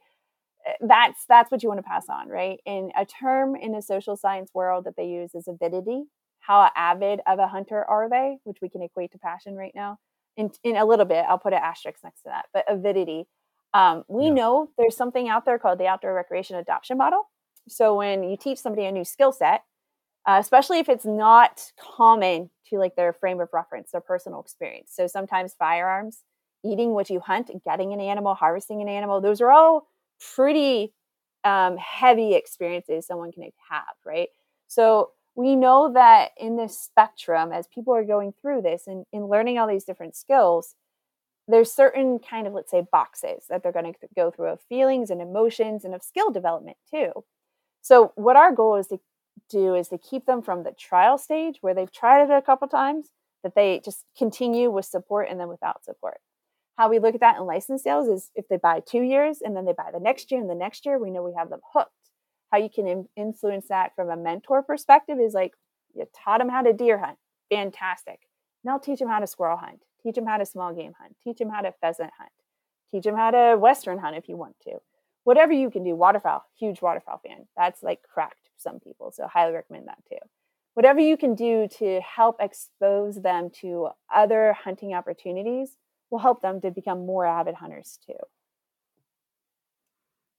Eh, 0.66 0.74
that's 0.88 1.26
that's 1.28 1.52
what 1.52 1.62
you 1.62 1.70
want 1.70 1.80
to 1.80 1.90
pass 1.90 2.06
on, 2.08 2.30
right? 2.30 2.60
And 2.66 2.92
a 2.98 3.06
term 3.06 3.56
in 3.56 3.74
the 3.74 3.82
social 3.82 4.16
science 4.16 4.52
world 4.54 4.86
that 4.86 4.96
they 4.96 5.08
use 5.08 5.36
is 5.36 5.48
avidity. 5.48 6.04
How 6.40 6.70
avid 6.76 7.20
of 7.28 7.40
a 7.40 7.48
hunter 7.48 7.84
are 7.84 8.10
they? 8.10 8.38
Which 8.46 8.60
we 8.62 8.70
can 8.70 8.82
equate 8.82 9.12
to 9.12 9.18
passion 9.18 9.56
right 9.56 9.74
now 9.76 10.00
in, 10.38 10.52
in 10.64 10.76
a 10.76 10.86
little 10.86 11.06
bit. 11.06 11.26
I'll 11.28 11.38
put 11.38 11.54
an 11.54 11.60
asterisk 11.64 12.00
next 12.04 12.22
to 12.22 12.30
that. 12.30 12.46
But 12.54 12.66
avidity, 12.68 13.28
um, 13.74 14.04
we 14.08 14.26
yeah. 14.26 14.34
know 14.34 14.70
there's 14.78 14.96
something 14.96 15.30
out 15.30 15.46
there 15.46 15.60
called 15.60 15.80
the 15.80 15.88
outdoor 15.88 16.14
recreation 16.14 16.56
adoption 16.58 16.98
model. 16.98 17.30
So 17.68 17.96
when 17.96 18.24
you 18.24 18.38
teach 18.38 18.60
somebody 18.60 18.86
a 18.86 18.92
new 18.92 19.06
skill 19.06 19.32
set, 19.32 19.64
uh, 20.26 20.38
especially 20.40 20.80
if 20.80 20.90
it's 20.90 21.06
not 21.06 21.72
common 21.80 22.50
to 22.70 22.78
like 22.78 22.96
their 22.96 23.14
frame 23.14 23.40
of 23.42 23.50
reference, 23.54 23.92
their 23.92 24.02
personal 24.02 24.42
experience. 24.42 24.92
So 24.94 25.08
sometimes 25.08 25.54
firearms, 25.54 26.24
eating 26.64 26.92
what 26.92 27.10
you 27.10 27.20
hunt, 27.20 27.52
getting 27.66 27.94
an 27.94 28.00
animal, 28.00 28.36
harvesting 28.36 28.82
an 28.82 28.88
animal, 28.88 29.22
those 29.22 29.42
are 29.42 29.52
all 29.52 29.88
pretty 30.36 30.94
um, 31.44 31.78
heavy 31.78 32.36
experiences 32.36 33.06
someone 33.06 33.32
can 33.32 33.44
have, 33.70 33.84
right? 34.06 34.30
So 34.68 35.12
we 35.36 35.56
know 35.56 35.92
that 35.94 36.30
in 36.38 36.58
this 36.58 36.78
spectrum, 36.78 37.52
as 37.52 37.68
people 37.68 37.96
are 37.96 38.04
going 38.04 38.34
through 38.42 38.62
this 38.62 38.84
and, 38.88 39.06
and 39.12 39.30
learning 39.30 39.58
all 39.58 39.68
these 39.68 39.84
different 39.84 40.16
skills, 40.16 40.76
there's 41.48 41.72
certain 41.72 42.20
kind 42.20 42.48
of 42.48 42.54
let's 42.54 42.72
say 42.72 42.86
boxes 42.92 43.46
that 43.50 43.64
they're 43.64 43.72
going 43.72 43.94
to 43.94 44.00
go 44.16 44.32
through 44.32 44.50
of 44.50 44.62
feelings 44.70 45.10
and 45.10 45.22
emotions 45.22 45.84
and 45.84 45.94
of 45.94 46.04
skill 46.04 46.32
development 46.32 46.78
too. 46.90 47.12
So 47.82 48.14
what 48.16 48.36
our 48.36 48.54
goal 48.54 48.76
is 48.78 48.88
to 48.88 49.00
do 49.50 49.76
is 49.76 49.90
to 49.90 49.98
keep 49.98 50.26
them 50.26 50.42
from 50.42 50.64
the 50.64 50.72
trial 50.72 51.18
stage 51.18 51.58
where 51.62 51.74
they've 51.74 51.92
tried 51.92 52.24
it 52.24 52.32
a 52.32 52.42
couple 52.42 52.68
times 52.68 53.10
that 53.44 53.56
they 53.56 53.82
just 53.84 54.06
continue 54.18 54.72
with 54.72 54.86
support 54.86 55.28
and 55.30 55.40
then 55.40 55.50
without 55.50 55.84
support. 55.84 56.20
How 56.78 56.90
we 56.90 57.00
look 57.00 57.14
at 57.14 57.22
that 57.22 57.38
in 57.38 57.46
license 57.46 57.84
sales 57.84 58.08
is 58.08 58.32
if 58.36 58.48
they 58.48 58.58
buy 58.58 58.80
two 58.80 59.02
years 59.02 59.40
and 59.44 59.56
then 59.56 59.66
they 59.66 59.74
buy 59.74 59.90
the 59.92 60.00
next 60.00 60.32
year 60.32 60.40
and 60.40 60.50
the 60.50 60.56
next 60.56 60.86
year 60.86 60.98
we 60.98 61.12
know 61.12 61.24
we 61.24 61.34
have 61.38 61.50
them 61.50 61.60
hooked 61.74 61.92
how 62.54 62.60
you 62.60 62.70
can 62.70 63.08
influence 63.18 63.68
that 63.70 63.96
from 63.96 64.10
a 64.10 64.16
mentor 64.16 64.62
perspective 64.62 65.18
is 65.20 65.34
like 65.34 65.54
you 65.96 66.06
taught 66.24 66.40
them 66.40 66.50
how 66.50 66.62
to 66.62 66.72
deer 66.72 67.00
hunt 67.00 67.18
fantastic 67.52 68.20
now 68.64 68.78
teach 68.78 69.00
them 69.00 69.10
how 69.10 69.20
to 69.20 69.28
squirrel 69.28 69.58
hunt 69.58 69.82
Teach 70.04 70.16
them 70.16 70.26
how 70.26 70.38
to 70.38 70.46
small 70.46 70.74
game 70.74 70.94
hunt. 71.00 71.16
Teach 71.24 71.38
them 71.38 71.50
how 71.50 71.62
to 71.62 71.74
pheasant 71.80 72.12
hunt. 72.18 72.32
Teach 72.92 73.04
them 73.04 73.16
how 73.16 73.32
to 73.32 73.58
western 73.58 73.98
hunt 73.98 74.18
if 74.18 74.28
you 74.28 74.36
want 74.36 74.56
to. 74.64 74.74
Whatever 75.24 75.54
you 75.54 75.72
can 75.72 75.84
do. 75.84 75.96
Waterfowl, 75.96 76.44
huge 76.60 76.82
waterfowl 76.82 77.22
fan. 77.26 77.48
That's 77.56 77.82
like 77.82 78.02
cracked 78.04 78.50
some 78.58 78.80
people. 78.82 79.12
So 79.12 79.28
highly 79.28 79.54
recommend 79.54 79.88
that 79.88 80.04
too. 80.10 80.18
Whatever 80.74 81.00
you 81.00 81.16
can 81.16 81.36
do 81.36 81.68
to 81.80 82.02
help 82.02 82.38
expose 82.42 83.22
them 83.22 83.50
to 83.62 83.90
other 84.14 84.54
hunting 84.54 84.94
opportunities 84.94 85.78
will 86.10 86.20
help 86.20 86.42
them 86.42 86.60
to 86.62 86.72
become 86.72 87.06
more 87.06 87.26
avid 87.26 87.56
hunters 87.56 88.00
too. 88.06 88.14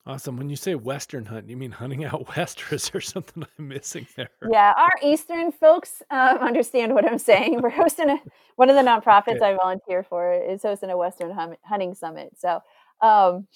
Awesome. 0.06 0.36
When 0.36 0.50
you 0.50 0.56
say 0.56 0.74
Western 0.74 1.24
hunt, 1.24 1.48
you 1.48 1.56
mean 1.56 1.70
hunting 1.70 2.04
out 2.04 2.28
west, 2.36 2.62
or 2.70 2.74
is 2.74 2.90
there 2.90 3.00
something 3.00 3.46
I'm 3.58 3.68
missing 3.68 4.06
there? 4.16 4.28
Yeah, 4.50 4.74
our 4.76 4.92
Eastern 5.02 5.50
folks 5.50 6.02
um, 6.10 6.38
understand 6.38 6.94
what 6.94 7.10
I'm 7.10 7.18
saying. 7.18 7.62
We're 7.62 7.70
hosting 7.70 8.10
a, 8.10 8.18
one 8.56 8.68
of 8.68 8.76
the 8.76 8.82
nonprofits 8.82 9.36
okay. 9.36 9.52
I 9.52 9.54
volunteer 9.54 10.02
for 10.02 10.34
is 10.34 10.62
hosting 10.62 10.90
a 10.90 10.96
Western 10.96 11.30
hum, 11.30 11.54
hunting 11.64 11.94
summit. 11.94 12.32
So 12.36 12.60
um, 13.00 13.46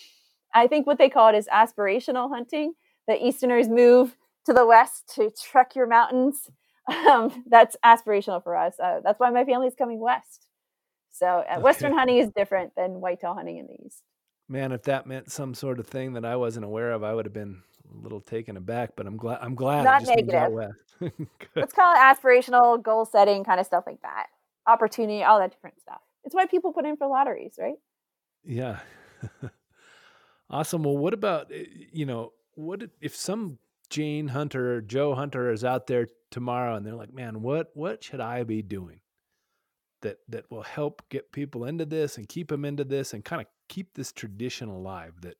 I 0.54 0.68
think 0.68 0.86
what 0.86 0.96
they 0.96 1.10
call 1.10 1.28
it 1.28 1.34
is 1.34 1.48
aspirational 1.48 2.30
hunting. 2.30 2.72
The 3.06 3.22
Easterners 3.22 3.68
move 3.68 4.16
to 4.46 4.54
the 4.54 4.66
west 4.66 5.12
to 5.16 5.30
trek 5.30 5.74
your 5.74 5.86
mountains. 5.86 6.50
Um, 6.88 7.44
that's 7.46 7.76
aspirational 7.84 8.42
for 8.42 8.56
us. 8.56 8.72
Uh, 8.82 9.00
that's 9.04 9.20
why 9.20 9.28
my 9.28 9.44
family's 9.44 9.74
coming 9.74 10.00
west. 10.00 10.46
So 11.10 11.26
uh, 11.26 11.44
okay. 11.52 11.60
Western 11.60 11.92
hunting 11.92 12.16
is 12.16 12.30
different 12.34 12.72
than 12.78 13.02
whitetail 13.02 13.34
hunting 13.34 13.58
in 13.58 13.66
the 13.66 13.74
East 13.84 14.02
man, 14.48 14.72
if 14.72 14.82
that 14.84 15.06
meant 15.06 15.30
some 15.30 15.54
sort 15.54 15.78
of 15.78 15.86
thing 15.86 16.14
that 16.14 16.24
I 16.24 16.36
wasn't 16.36 16.64
aware 16.64 16.92
of, 16.92 17.02
I 17.04 17.14
would 17.14 17.26
have 17.26 17.32
been 17.32 17.62
a 17.92 18.02
little 18.02 18.20
taken 18.20 18.56
aback. 18.56 18.90
But 18.96 19.06
I'm 19.06 19.16
glad. 19.16 19.38
I'm 19.40 19.54
glad. 19.54 19.84
Not 19.84 20.04
negative. 20.04 20.72
Let's 21.54 21.72
call 21.72 21.94
it 21.94 21.98
aspirational, 21.98 22.82
goal 22.82 23.04
setting, 23.04 23.44
kind 23.44 23.60
of 23.60 23.66
stuff 23.66 23.84
like 23.86 24.02
that. 24.02 24.26
Opportunity, 24.66 25.22
all 25.22 25.38
that 25.38 25.52
different 25.52 25.80
stuff. 25.80 26.00
It's 26.24 26.34
why 26.34 26.46
people 26.46 26.72
put 26.72 26.84
in 26.84 26.96
for 26.96 27.06
lotteries, 27.06 27.54
right? 27.58 27.76
Yeah. 28.44 28.80
awesome. 30.50 30.82
Well, 30.82 30.96
what 30.96 31.14
about 31.14 31.50
eh, 31.52 31.64
you 31.92 32.06
know 32.06 32.32
what 32.54 32.82
if 33.00 33.14
some 33.14 33.58
Jane 33.90 34.28
Hunter 34.28 34.74
or 34.74 34.80
Joe 34.80 35.14
Hunter 35.14 35.50
is 35.52 35.64
out 35.64 35.86
there 35.86 36.08
tomorrow 36.30 36.74
and 36.74 36.84
they're 36.84 36.94
like, 36.94 37.12
man, 37.12 37.42
what 37.42 37.70
what 37.74 38.02
should 38.02 38.20
I 38.20 38.42
be 38.42 38.62
doing? 38.62 39.00
that 40.02 40.18
that 40.28 40.50
will 40.50 40.62
help 40.62 41.02
get 41.08 41.32
people 41.32 41.64
into 41.64 41.84
this 41.84 42.18
and 42.18 42.28
keep 42.28 42.48
them 42.48 42.64
into 42.64 42.84
this 42.84 43.14
and 43.14 43.24
kind 43.24 43.42
of 43.42 43.48
keep 43.68 43.94
this 43.94 44.12
tradition 44.12 44.68
alive 44.68 45.14
that 45.20 45.36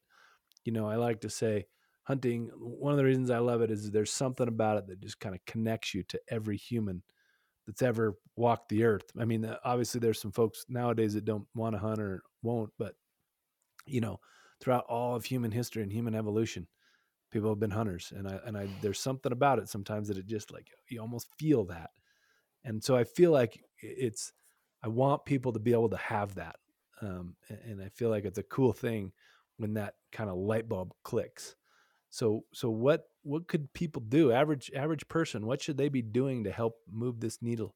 you 0.65 0.73
know 0.73 0.89
i 0.89 0.97
like 0.97 1.21
to 1.21 1.31
say 1.31 1.67
hunting 2.05 2.51
one 2.57 2.93
of 2.93 2.99
the 2.99 3.05
reasons 3.05 3.31
i 3.31 3.39
love 3.39 3.61
it 3.61 3.71
is 3.71 3.91
there's 3.91 4.13
something 4.13 4.49
about 4.49 4.79
it 4.79 4.87
that 4.87 5.01
just 5.01 5.21
kind 5.21 5.35
of 5.35 5.45
connects 5.47 5.95
you 5.95 6.03
to 6.03 6.21
every 6.31 6.57
human 6.57 7.03
that's 7.67 7.83
ever 7.83 8.17
walked 8.37 8.69
the 8.69 8.85
earth 8.85 9.11
i 9.21 9.25
mean 9.25 9.45
uh, 9.45 9.57
obviously 9.65 10.01
there's 10.01 10.21
some 10.21 10.33
folks 10.33 10.65
nowadays 10.69 11.15
that 11.15 11.25
don't 11.25 11.47
want 11.55 11.75
to 11.75 11.79
hunt 11.79 12.01
or 12.01 12.23
won't 12.43 12.71
but 12.79 12.95
you 13.87 14.01
know 14.01 14.19
throughout 14.61 14.85
all 14.89 15.15
of 15.15 15.25
human 15.25 15.51
history 15.51 15.83
and 15.83 15.93
human 15.93 16.15
evolution 16.15 16.67
people 17.31 17.51
have 17.51 17.61
been 17.61 17.71
hunters 17.71 18.13
and 18.17 18.27
i 18.27 18.39
and 18.47 18.57
i 18.57 18.67
there's 18.81 19.01
something 19.01 19.33
about 19.33 19.59
it 19.59 19.69
sometimes 19.69 20.09
that 20.09 20.17
it 20.17 20.27
just 20.27 20.53
like 20.53 20.69
you 20.89 21.01
almost 21.01 21.29
feel 21.39 21.65
that 21.65 21.91
and 22.65 22.83
so 22.83 22.97
i 22.97 23.05
feel 23.05 23.31
like 23.31 23.63
it's 23.81 24.33
I 24.83 24.89
want 24.89 25.25
people 25.25 25.53
to 25.53 25.59
be 25.59 25.73
able 25.73 25.91
to 25.91 25.97
have 25.97 26.37
that. 26.37 26.57
Um, 27.01 27.37
and 27.49 27.83
I 27.83 27.89
feel 27.89 28.11
like 28.11 28.25
it's 28.25 28.39
a 28.39 28.43
cool 28.43 28.73
thing 28.73 29.13
when 29.57 29.75
that 29.75 29.95
kind 30.13 30.31
of 30.31 30.37
light 30.37 30.69
bulb 30.69 30.93
clicks. 31.03 31.57
So, 32.11 32.45
so 32.53 32.71
what, 32.71 33.05
what 33.23 33.49
could 33.49 33.73
people 33.73 34.03
do? 34.03 34.33
Average, 34.33 34.71
average 34.75 35.07
person, 35.09 35.47
what 35.47 35.61
should 35.61 35.77
they 35.77 35.89
be 35.89 36.03
doing 36.03 36.45
to 36.45 36.51
help 36.51 36.77
move 36.91 37.21
this 37.21 37.43
needle? 37.43 37.75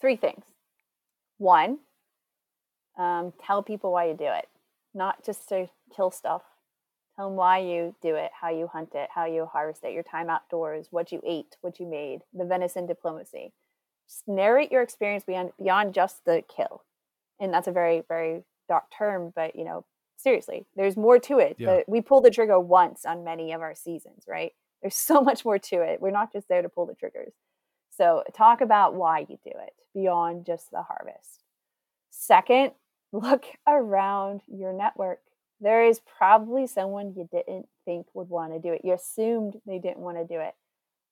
Three 0.00 0.16
things. 0.16 0.44
One, 1.38 1.78
um, 2.98 3.32
tell 3.44 3.62
people 3.62 3.92
why 3.92 4.06
you 4.06 4.14
do 4.14 4.24
it, 4.24 4.48
not 4.94 5.24
just 5.24 5.48
to 5.50 5.68
kill 5.94 6.10
stuff. 6.10 6.42
Tell 7.16 7.28
them 7.28 7.36
why 7.36 7.58
you 7.58 7.94
do 8.00 8.14
it, 8.14 8.30
how 8.38 8.48
you 8.48 8.66
hunt 8.66 8.90
it, 8.94 9.10
how 9.14 9.26
you 9.26 9.44
harvest 9.44 9.84
it, 9.84 9.92
your 9.92 10.02
time 10.02 10.30
outdoors, 10.30 10.86
what 10.90 11.12
you 11.12 11.20
ate, 11.26 11.56
what 11.60 11.78
you 11.78 11.86
made, 11.86 12.20
the 12.32 12.44
venison 12.44 12.86
diplomacy 12.86 13.52
narrate 14.26 14.72
your 14.72 14.82
experience 14.82 15.24
beyond 15.24 15.52
beyond 15.58 15.94
just 15.94 16.24
the 16.24 16.42
kill. 16.54 16.82
And 17.40 17.52
that's 17.52 17.68
a 17.68 17.72
very 17.72 18.02
very 18.08 18.44
dark 18.68 18.84
term 18.96 19.32
but 19.34 19.56
you 19.56 19.64
know 19.64 19.84
seriously 20.16 20.66
there's 20.76 20.96
more 20.96 21.18
to 21.18 21.38
it. 21.38 21.56
Yeah. 21.58 21.80
we 21.86 22.00
pull 22.00 22.20
the 22.20 22.30
trigger 22.30 22.60
once 22.60 23.04
on 23.04 23.24
many 23.24 23.52
of 23.52 23.60
our 23.60 23.74
seasons 23.74 24.24
right? 24.28 24.52
There's 24.82 24.96
so 25.10 25.20
much 25.20 25.44
more 25.44 25.58
to 25.58 25.82
it. 25.82 26.00
We're 26.00 26.10
not 26.10 26.32
just 26.32 26.48
there 26.48 26.62
to 26.62 26.68
pull 26.68 26.86
the 26.86 26.94
triggers. 26.94 27.32
So 27.90 28.22
talk 28.34 28.60
about 28.60 28.94
why 28.94 29.20
you 29.20 29.38
do 29.44 29.50
it 29.50 29.74
beyond 29.94 30.46
just 30.46 30.70
the 30.70 30.82
harvest. 30.82 31.44
Second 32.10 32.72
look 33.12 33.44
around 33.66 34.42
your 34.46 34.72
network. 34.72 35.20
There 35.60 35.84
is 35.84 36.00
probably 36.16 36.66
someone 36.66 37.14
you 37.16 37.28
didn't 37.30 37.66
think 37.84 38.06
would 38.14 38.28
want 38.30 38.52
to 38.52 38.58
do 38.58 38.72
it. 38.72 38.82
You 38.84 38.94
assumed 38.94 39.60
they 39.66 39.78
didn't 39.78 39.98
want 39.98 40.16
to 40.16 40.24
do 40.24 40.40
it. 40.40 40.54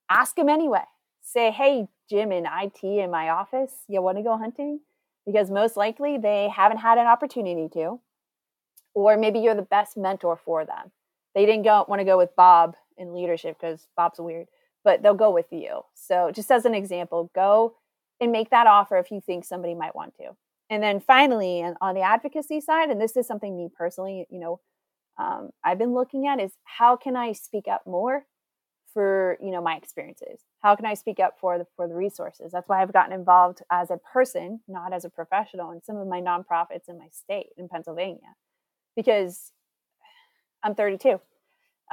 Ask 0.09 0.37
them 0.37 0.49
anyway. 0.49 0.85
Say, 1.21 1.51
hey, 1.51 1.89
Jim 2.09 2.33
in 2.33 2.47
IT 2.47 2.83
in 2.83 3.11
my 3.11 3.29
office, 3.29 3.73
you 3.89 4.01
want 4.03 4.19
to 4.19 4.23
go 4.23 4.37
hunting? 4.37 4.81
Because 5.27 5.51
most 5.51 5.77
likely 5.77 6.19
they 6.19 6.49
haven't 6.49 6.79
had 6.79 6.99
an 6.99 7.07
opportunity 7.07 7.69
to. 7.75 8.01
Or 8.95 9.17
maybe 9.17 9.39
you're 9.41 9.55
the 9.55 9.63
best 9.63 9.97
mentor 9.97 10.37
for 10.37 10.65
them. 10.65 10.91
They 11.35 11.47
didn't 11.47 11.65
go 11.65 11.85
want 11.89 12.01
to 12.01 12.05
go 12.05 12.17
with 12.17 12.35
Bob 12.35 12.77
in 12.97 13.15
leadership 13.15 13.59
because 13.61 13.87
Bob's 13.97 14.19
weird, 14.19 14.49
but 14.83 15.03
they'll 15.03 15.15
go 15.15 15.31
with 15.31 15.53
you. 15.53 15.83
So 15.95 16.31
just 16.35 16.51
as 16.51 16.65
an 16.65 16.75
example, 16.75 17.31
go 17.35 17.77
and 18.21 18.33
make 18.33 18.51
that 18.51 18.67
offer 18.67 18.97
if 18.97 19.11
you 19.11 19.21
think 19.21 19.45
somebody 19.45 19.75
might 19.75 19.95
want 19.95 20.15
to. 20.17 20.31
And 20.71 20.83
then 20.83 21.01
finally, 21.01 21.61
and 21.61 21.77
on 21.81 21.95
the 21.95 22.03
advocacy 22.03 22.61
side, 22.61 22.91
and 22.91 23.01
this 23.01 23.17
is 23.17 23.27
something 23.27 23.57
me 23.57 23.69
personally, 23.75 24.27
you 24.31 24.41
know, 24.41 24.61
um, 25.19 25.51
I've 25.65 25.79
been 25.79 25.95
looking 25.95 26.27
at 26.27 26.41
is 26.41 26.53
how 26.65 26.97
can 26.97 27.17
I 27.17 27.33
speak 27.33 27.67
up 27.69 27.87
more 27.87 28.25
for 28.99 29.39
you 29.41 29.53
know 29.53 29.63
my 29.63 29.77
experiences. 29.77 30.41
How 30.61 30.75
can 30.75 30.85
i 30.85 30.95
speak 30.95 31.21
up 31.21 31.37
for 31.41 31.57
the 31.59 31.67
for 31.77 31.87
the 31.87 31.95
resources? 31.95 32.51
That's 32.53 32.69
why 32.69 32.83
i've 32.83 32.93
gotten 32.93 33.13
involved 33.13 33.63
as 33.71 33.91
a 33.91 33.99
person 34.13 34.61
not 34.67 34.93
as 34.93 35.05
a 35.05 35.11
professional 35.11 35.71
in 35.71 35.81
some 35.83 35.97
of 35.97 36.09
my 36.09 36.21
nonprofits 36.21 36.89
in 36.89 36.99
my 36.99 37.09
state 37.13 37.51
in 37.57 37.69
pennsylvania 37.69 38.35
because 38.97 39.53
i'm 40.65 40.75
32 40.75 41.21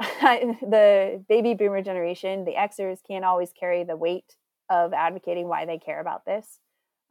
the 0.00 1.24
baby 1.28 1.54
boomer 1.54 1.82
generation 1.82 2.44
the 2.44 2.54
xers 2.54 2.98
can't 3.06 3.24
always 3.24 3.52
carry 3.52 3.84
the 3.84 3.96
weight 3.96 4.34
of 4.70 4.92
advocating 4.92 5.48
why 5.48 5.64
they 5.64 5.78
care 5.78 6.00
about 6.00 6.24
this. 6.24 6.58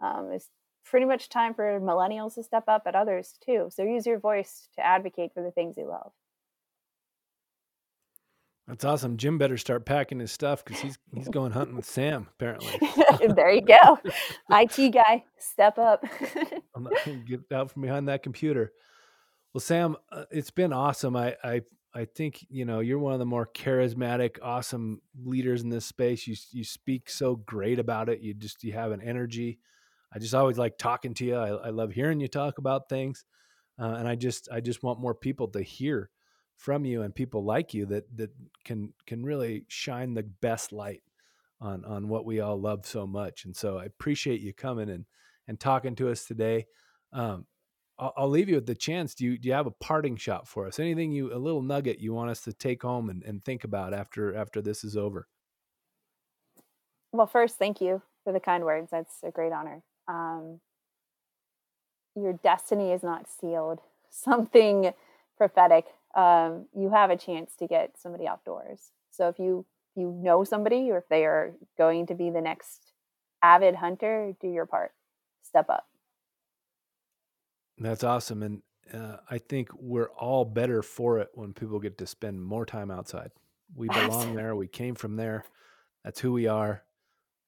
Um, 0.02 0.32
it's 0.34 0.50
pretty 0.84 1.06
much 1.06 1.30
time 1.30 1.54
for 1.54 1.80
millennials 1.80 2.36
to 2.36 2.44
step 2.44 2.66
up 2.68 2.84
at 2.86 2.96
others 2.96 3.36
too. 3.44 3.70
So 3.72 3.84
use 3.84 4.06
your 4.06 4.20
voice 4.20 4.68
to 4.76 4.86
advocate 4.86 5.32
for 5.34 5.42
the 5.42 5.52
things 5.52 5.78
you 5.78 5.88
love 5.88 6.12
that's 8.68 8.84
awesome. 8.84 9.18
Jim 9.18 9.38
better 9.38 9.58
start 9.58 9.86
packing 9.86 10.20
his 10.20 10.32
stuff 10.32 10.66
because 10.66 10.82
he's 10.82 10.98
he's 11.14 11.30
going 11.30 11.52
hunting 11.52 11.76
with 11.76 11.86
Sam 11.86 12.28
apparently. 12.34 12.74
there 13.36 13.52
you 13.52 13.62
go, 13.62 14.00
IT 14.50 14.92
guy, 14.92 15.24
step 15.38 15.78
up. 15.78 16.04
I'm 16.76 16.84
not 16.84 16.94
gonna 17.06 17.18
get 17.18 17.42
out 17.54 17.72
from 17.72 17.84
behind 17.84 18.08
that 18.08 18.24
computer. 18.24 18.72
Well, 19.54 19.62
Sam, 19.62 19.96
uh, 20.12 20.26
it's 20.32 20.52
been 20.52 20.74
awesome. 20.74 21.16
I 21.16 21.36
I 21.44 21.62
I 21.94 22.06
think 22.06 22.46
you 22.50 22.66
know 22.66 22.82
you're 22.82 23.00
one 23.00 23.14
of 23.14 23.20
the 23.20 23.26
more 23.26 23.48
charismatic, 23.48 24.38
awesome 24.42 25.02
leaders 25.24 25.62
in 25.62 25.70
this 25.70 25.86
space. 25.86 26.28
You 26.28 26.36
you 26.52 26.64
speak 26.64 27.10
so 27.10 27.36
great 27.36 27.78
about 27.78 28.10
it. 28.10 28.20
You 28.20 28.34
just 28.34 28.64
you 28.64 28.74
have 28.74 28.92
an 28.92 29.02
energy. 29.02 29.60
I 30.12 30.20
just 30.20 30.34
always 30.34 30.58
like 30.58 30.78
talking 30.78 31.14
to 31.16 31.26
you. 31.26 31.36
I, 31.36 31.50
I 31.50 31.70
love 31.70 31.92
hearing 31.92 32.20
you 32.20 32.28
talk 32.28 32.58
about 32.58 32.90
things, 32.90 33.26
uh, 33.80 33.96
and 33.98 34.08
I 34.08 34.16
just 34.16 34.50
I 34.52 34.60
just 34.60 34.82
want 34.82 35.00
more 35.00 35.14
people 35.16 35.48
to 35.50 35.62
hear 35.62 36.10
from 36.58 36.86
you 36.86 37.02
and 37.02 37.14
people 37.14 37.44
like 37.44 37.74
you 37.74 37.86
that 37.88 38.06
that 38.18 38.32
can 38.64 38.94
can 39.06 39.24
really 39.24 39.66
shine 39.68 40.14
the 40.14 40.24
best 40.24 40.72
light 40.72 41.04
on 41.62 41.84
on 41.86 42.08
what 42.08 42.26
we 42.26 42.40
all 42.40 42.60
love 42.60 42.86
so 42.86 43.06
much. 43.06 43.46
And 43.46 43.56
so 43.56 43.78
I 43.78 43.86
appreciate 43.86 44.42
you 44.42 44.54
coming 44.54 44.90
and 44.90 45.06
and 45.48 45.60
talking 45.60 45.96
to 45.96 46.10
us 46.10 46.26
today. 46.26 46.66
Um, 47.14 47.46
I'll, 47.98 48.14
I'll, 48.18 48.30
leave 48.30 48.50
you 48.50 48.56
with 48.56 48.66
the 48.66 48.76
chance. 48.76 49.16
Do 49.16 49.26
you 49.26 49.38
do 49.38 49.48
you 49.48 49.54
have 49.54 49.68
a 49.68 49.72
parting 49.72 50.18
shot 50.18 50.48
for 50.48 50.68
us? 50.68 50.80
Anything 50.80 51.12
you 51.12 51.34
a 51.34 51.38
little 51.38 51.62
nugget 51.62 52.00
you 52.00 52.14
want 52.14 52.30
us 52.30 52.42
to 52.42 52.54
take 52.54 52.82
home 52.82 53.10
and, 53.10 53.24
and 53.24 53.44
think 53.44 53.64
about 53.64 53.94
after 53.94 54.36
after 54.36 54.62
this 54.62 54.84
is 54.84 54.98
over? 54.98 55.28
Well, 57.12 57.28
first, 57.28 57.58
thank 57.58 57.80
you 57.80 58.02
for 58.24 58.34
the 58.34 58.42
kind 58.42 58.66
words. 58.66 58.90
That's 58.92 59.24
a 59.24 59.32
great 59.32 59.54
honor. 59.54 59.82
Um, 60.08 60.60
your 62.16 62.34
destiny 62.34 62.92
is 62.92 63.04
not 63.04 63.30
sealed. 63.30 63.80
Something 64.10 64.92
prophetic. 65.38 65.86
Um, 66.16 66.68
you 66.76 66.90
have 66.92 67.10
a 67.10 67.18
chance 67.18 67.56
to 67.60 67.68
get 67.68 67.98
somebody 67.98 68.28
outdoors. 68.28 68.92
So 69.12 69.28
if 69.28 69.40
you 69.40 69.66
you 69.96 70.12
know 70.12 70.44
somebody 70.44 70.92
or 70.92 70.98
if 70.98 71.08
they 71.10 71.26
are 71.26 71.54
going 71.78 72.06
to 72.08 72.16
be 72.16 72.30
the 72.30 72.42
next 72.42 72.94
avid 73.42 73.76
hunter, 73.76 74.34
do 74.42 74.48
your 74.48 74.66
part. 74.66 74.92
Step 75.42 75.70
up. 75.70 75.88
That's 77.78 78.04
awesome. 78.04 78.44
And 78.44 78.62
uh, 78.94 79.18
I 79.30 79.38
think 79.38 79.70
we're 79.74 80.12
all 80.12 80.46
better 80.46 80.82
for 80.82 81.20
it 81.20 81.30
when 81.34 81.54
people 81.54 81.80
get 81.80 81.98
to 81.98 82.08
spend 82.08 82.44
more 82.44 82.66
time 82.66 82.92
outside. 82.92 83.32
We 83.76 83.88
belong 83.90 84.36
there. 84.36 84.56
We 84.56 84.68
came 84.68 84.96
from 84.96 85.16
there. 85.16 85.44
That's 86.04 86.20
who 86.20 86.32
we 86.32 86.48
are. 86.48 86.84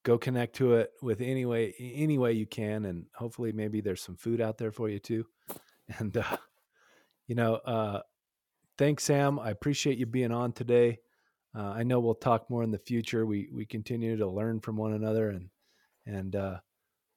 Go 0.04 0.18
connect 0.18 0.56
to 0.56 0.76
it 0.76 0.92
with 1.02 1.22
any 1.22 1.46
way, 1.46 1.74
any 1.80 2.18
way 2.18 2.34
you 2.34 2.46
can, 2.46 2.86
and 2.86 3.06
hopefully, 3.14 3.52
maybe 3.52 3.82
there's 3.82 4.02
some 4.02 4.16
food 4.16 4.42
out 4.42 4.58
there 4.58 4.72
for 4.72 4.90
you 4.90 5.00
too. 5.00 5.26
And 6.00 6.18
uh, 6.18 6.38
you 7.28 7.36
know, 7.36 7.56
uh, 7.56 8.02
thanks, 8.78 9.04
Sam. 9.04 9.40
I 9.40 9.50
appreciate 9.50 9.98
you 9.98 10.06
being 10.06 10.32
on 10.32 10.52
today. 10.54 11.00
Uh, 11.58 11.70
I 11.70 11.84
know 11.84 12.00
we'll 12.00 12.16
talk 12.16 12.50
more 12.50 12.64
in 12.64 12.72
the 12.72 12.78
future. 12.78 13.26
We 13.26 13.50
we 13.52 13.66
continue 13.66 14.18
to 14.18 14.28
learn 14.28 14.60
from 14.60 14.78
one 14.78 14.94
another, 14.94 15.30
and 15.30 15.50
and 16.06 16.36
uh, 16.36 16.58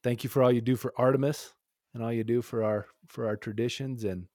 thank 0.02 0.24
you 0.24 0.30
for 0.30 0.42
all 0.42 0.52
you 0.52 0.60
do 0.60 0.76
for 0.76 0.92
Artemis 0.96 1.52
and 1.94 2.02
all 2.02 2.12
you 2.12 2.24
do 2.24 2.42
for 2.42 2.64
our 2.64 2.86
for 3.08 3.26
our 3.26 3.36
traditions. 3.36 4.04
And 4.04 4.26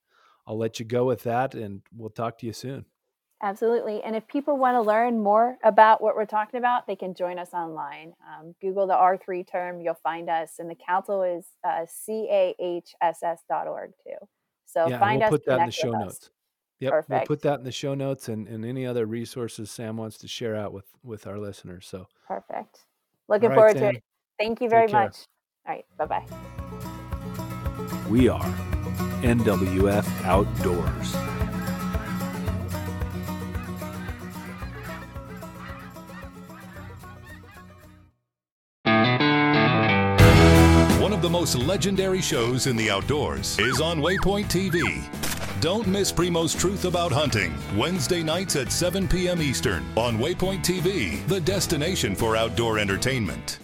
I'll 0.48 0.58
let 0.58 0.80
you 0.80 0.86
go 0.86 1.06
with 1.06 1.24
that, 1.24 1.56
and 1.56 1.82
we'll 1.96 2.10
talk 2.10 2.38
to 2.40 2.46
you 2.46 2.54
soon. 2.54 2.86
Absolutely. 3.44 4.02
And 4.04 4.16
if 4.16 4.28
people 4.28 4.58
want 4.58 4.76
to 4.76 4.82
learn 4.82 5.22
more 5.22 5.58
about 5.64 6.02
what 6.02 6.16
we're 6.16 6.26
talking 6.26 6.58
about, 6.58 6.88
they 6.88 6.96
can 6.96 7.14
join 7.14 7.38
us 7.38 7.54
online. 7.54 8.14
Um, 8.28 8.56
Google 8.62 8.88
the 8.88 8.94
R3 8.94 9.46
term, 9.46 9.82
you'll 9.82 9.94
find 10.02 10.30
us. 10.30 10.54
And 10.58 10.70
the 10.70 10.76
council 10.76 11.22
is 11.22 11.46
uh, 11.64 11.86
cahss.org 12.10 13.92
too. 14.04 14.28
So 14.66 14.88
yeah, 14.88 15.00
find 15.00 15.20
we'll 15.20 15.26
us. 15.26 15.32
put 15.32 15.46
that 15.48 15.60
in 15.60 15.66
the 15.66 15.72
show 15.72 15.92
notes. 15.92 16.30
Yep, 16.80 16.92
Perfect. 16.92 17.10
we'll 17.10 17.38
put 17.38 17.42
that 17.44 17.60
in 17.60 17.66
the 17.66 17.72
show 17.72 17.94
notes 17.94 18.28
and, 18.28 18.48
and 18.48 18.66
any 18.66 18.86
other 18.86 19.06
resources 19.06 19.72
Sam 19.72 19.96
wants 19.98 20.18
to 20.20 20.28
share 20.28 20.56
out 20.56 20.74
with 20.74 20.86
with 21.04 21.26
our 21.26 21.38
listeners. 21.40 21.88
So 21.88 22.08
perfect. 22.28 22.86
Looking 23.28 23.50
right, 23.50 23.56
forward 23.56 23.78
Sam. 23.78 23.94
to 23.94 23.98
it. 23.98 24.04
Thank 24.38 24.62
you 24.62 24.70
very 24.70 24.92
much. 24.92 25.18
All 25.68 25.74
right. 25.74 25.86
Bye 25.98 26.06
bye. 26.06 26.26
we 28.10 28.28
are 28.28 28.44
NWF 29.22 30.26
Outdoors. 30.26 31.16
One 41.02 41.14
of 41.14 41.22
the 41.22 41.30
most 41.30 41.56
legendary 41.56 42.22
shows 42.22 42.68
in 42.68 42.76
the 42.76 42.90
outdoors 42.90 43.58
is 43.60 43.80
on 43.80 44.00
Waypoint 44.02 44.46
TV. 44.46 45.25
Don't 45.62 45.88
miss 45.88 46.12
Primo's 46.12 46.54
Truth 46.54 46.84
About 46.84 47.14
Hunting, 47.14 47.56
Wednesday 47.78 48.22
nights 48.22 48.58
at 48.58 48.74
7 48.74 49.08
p.m. 49.08 49.42
Eastern 49.42 49.86
on 49.96 50.18
Waypoint 50.18 50.64
TV, 50.64 51.26
the 51.28 51.40
destination 51.40 52.14
for 52.14 52.36
outdoor 52.36 52.78
entertainment. 52.78 53.60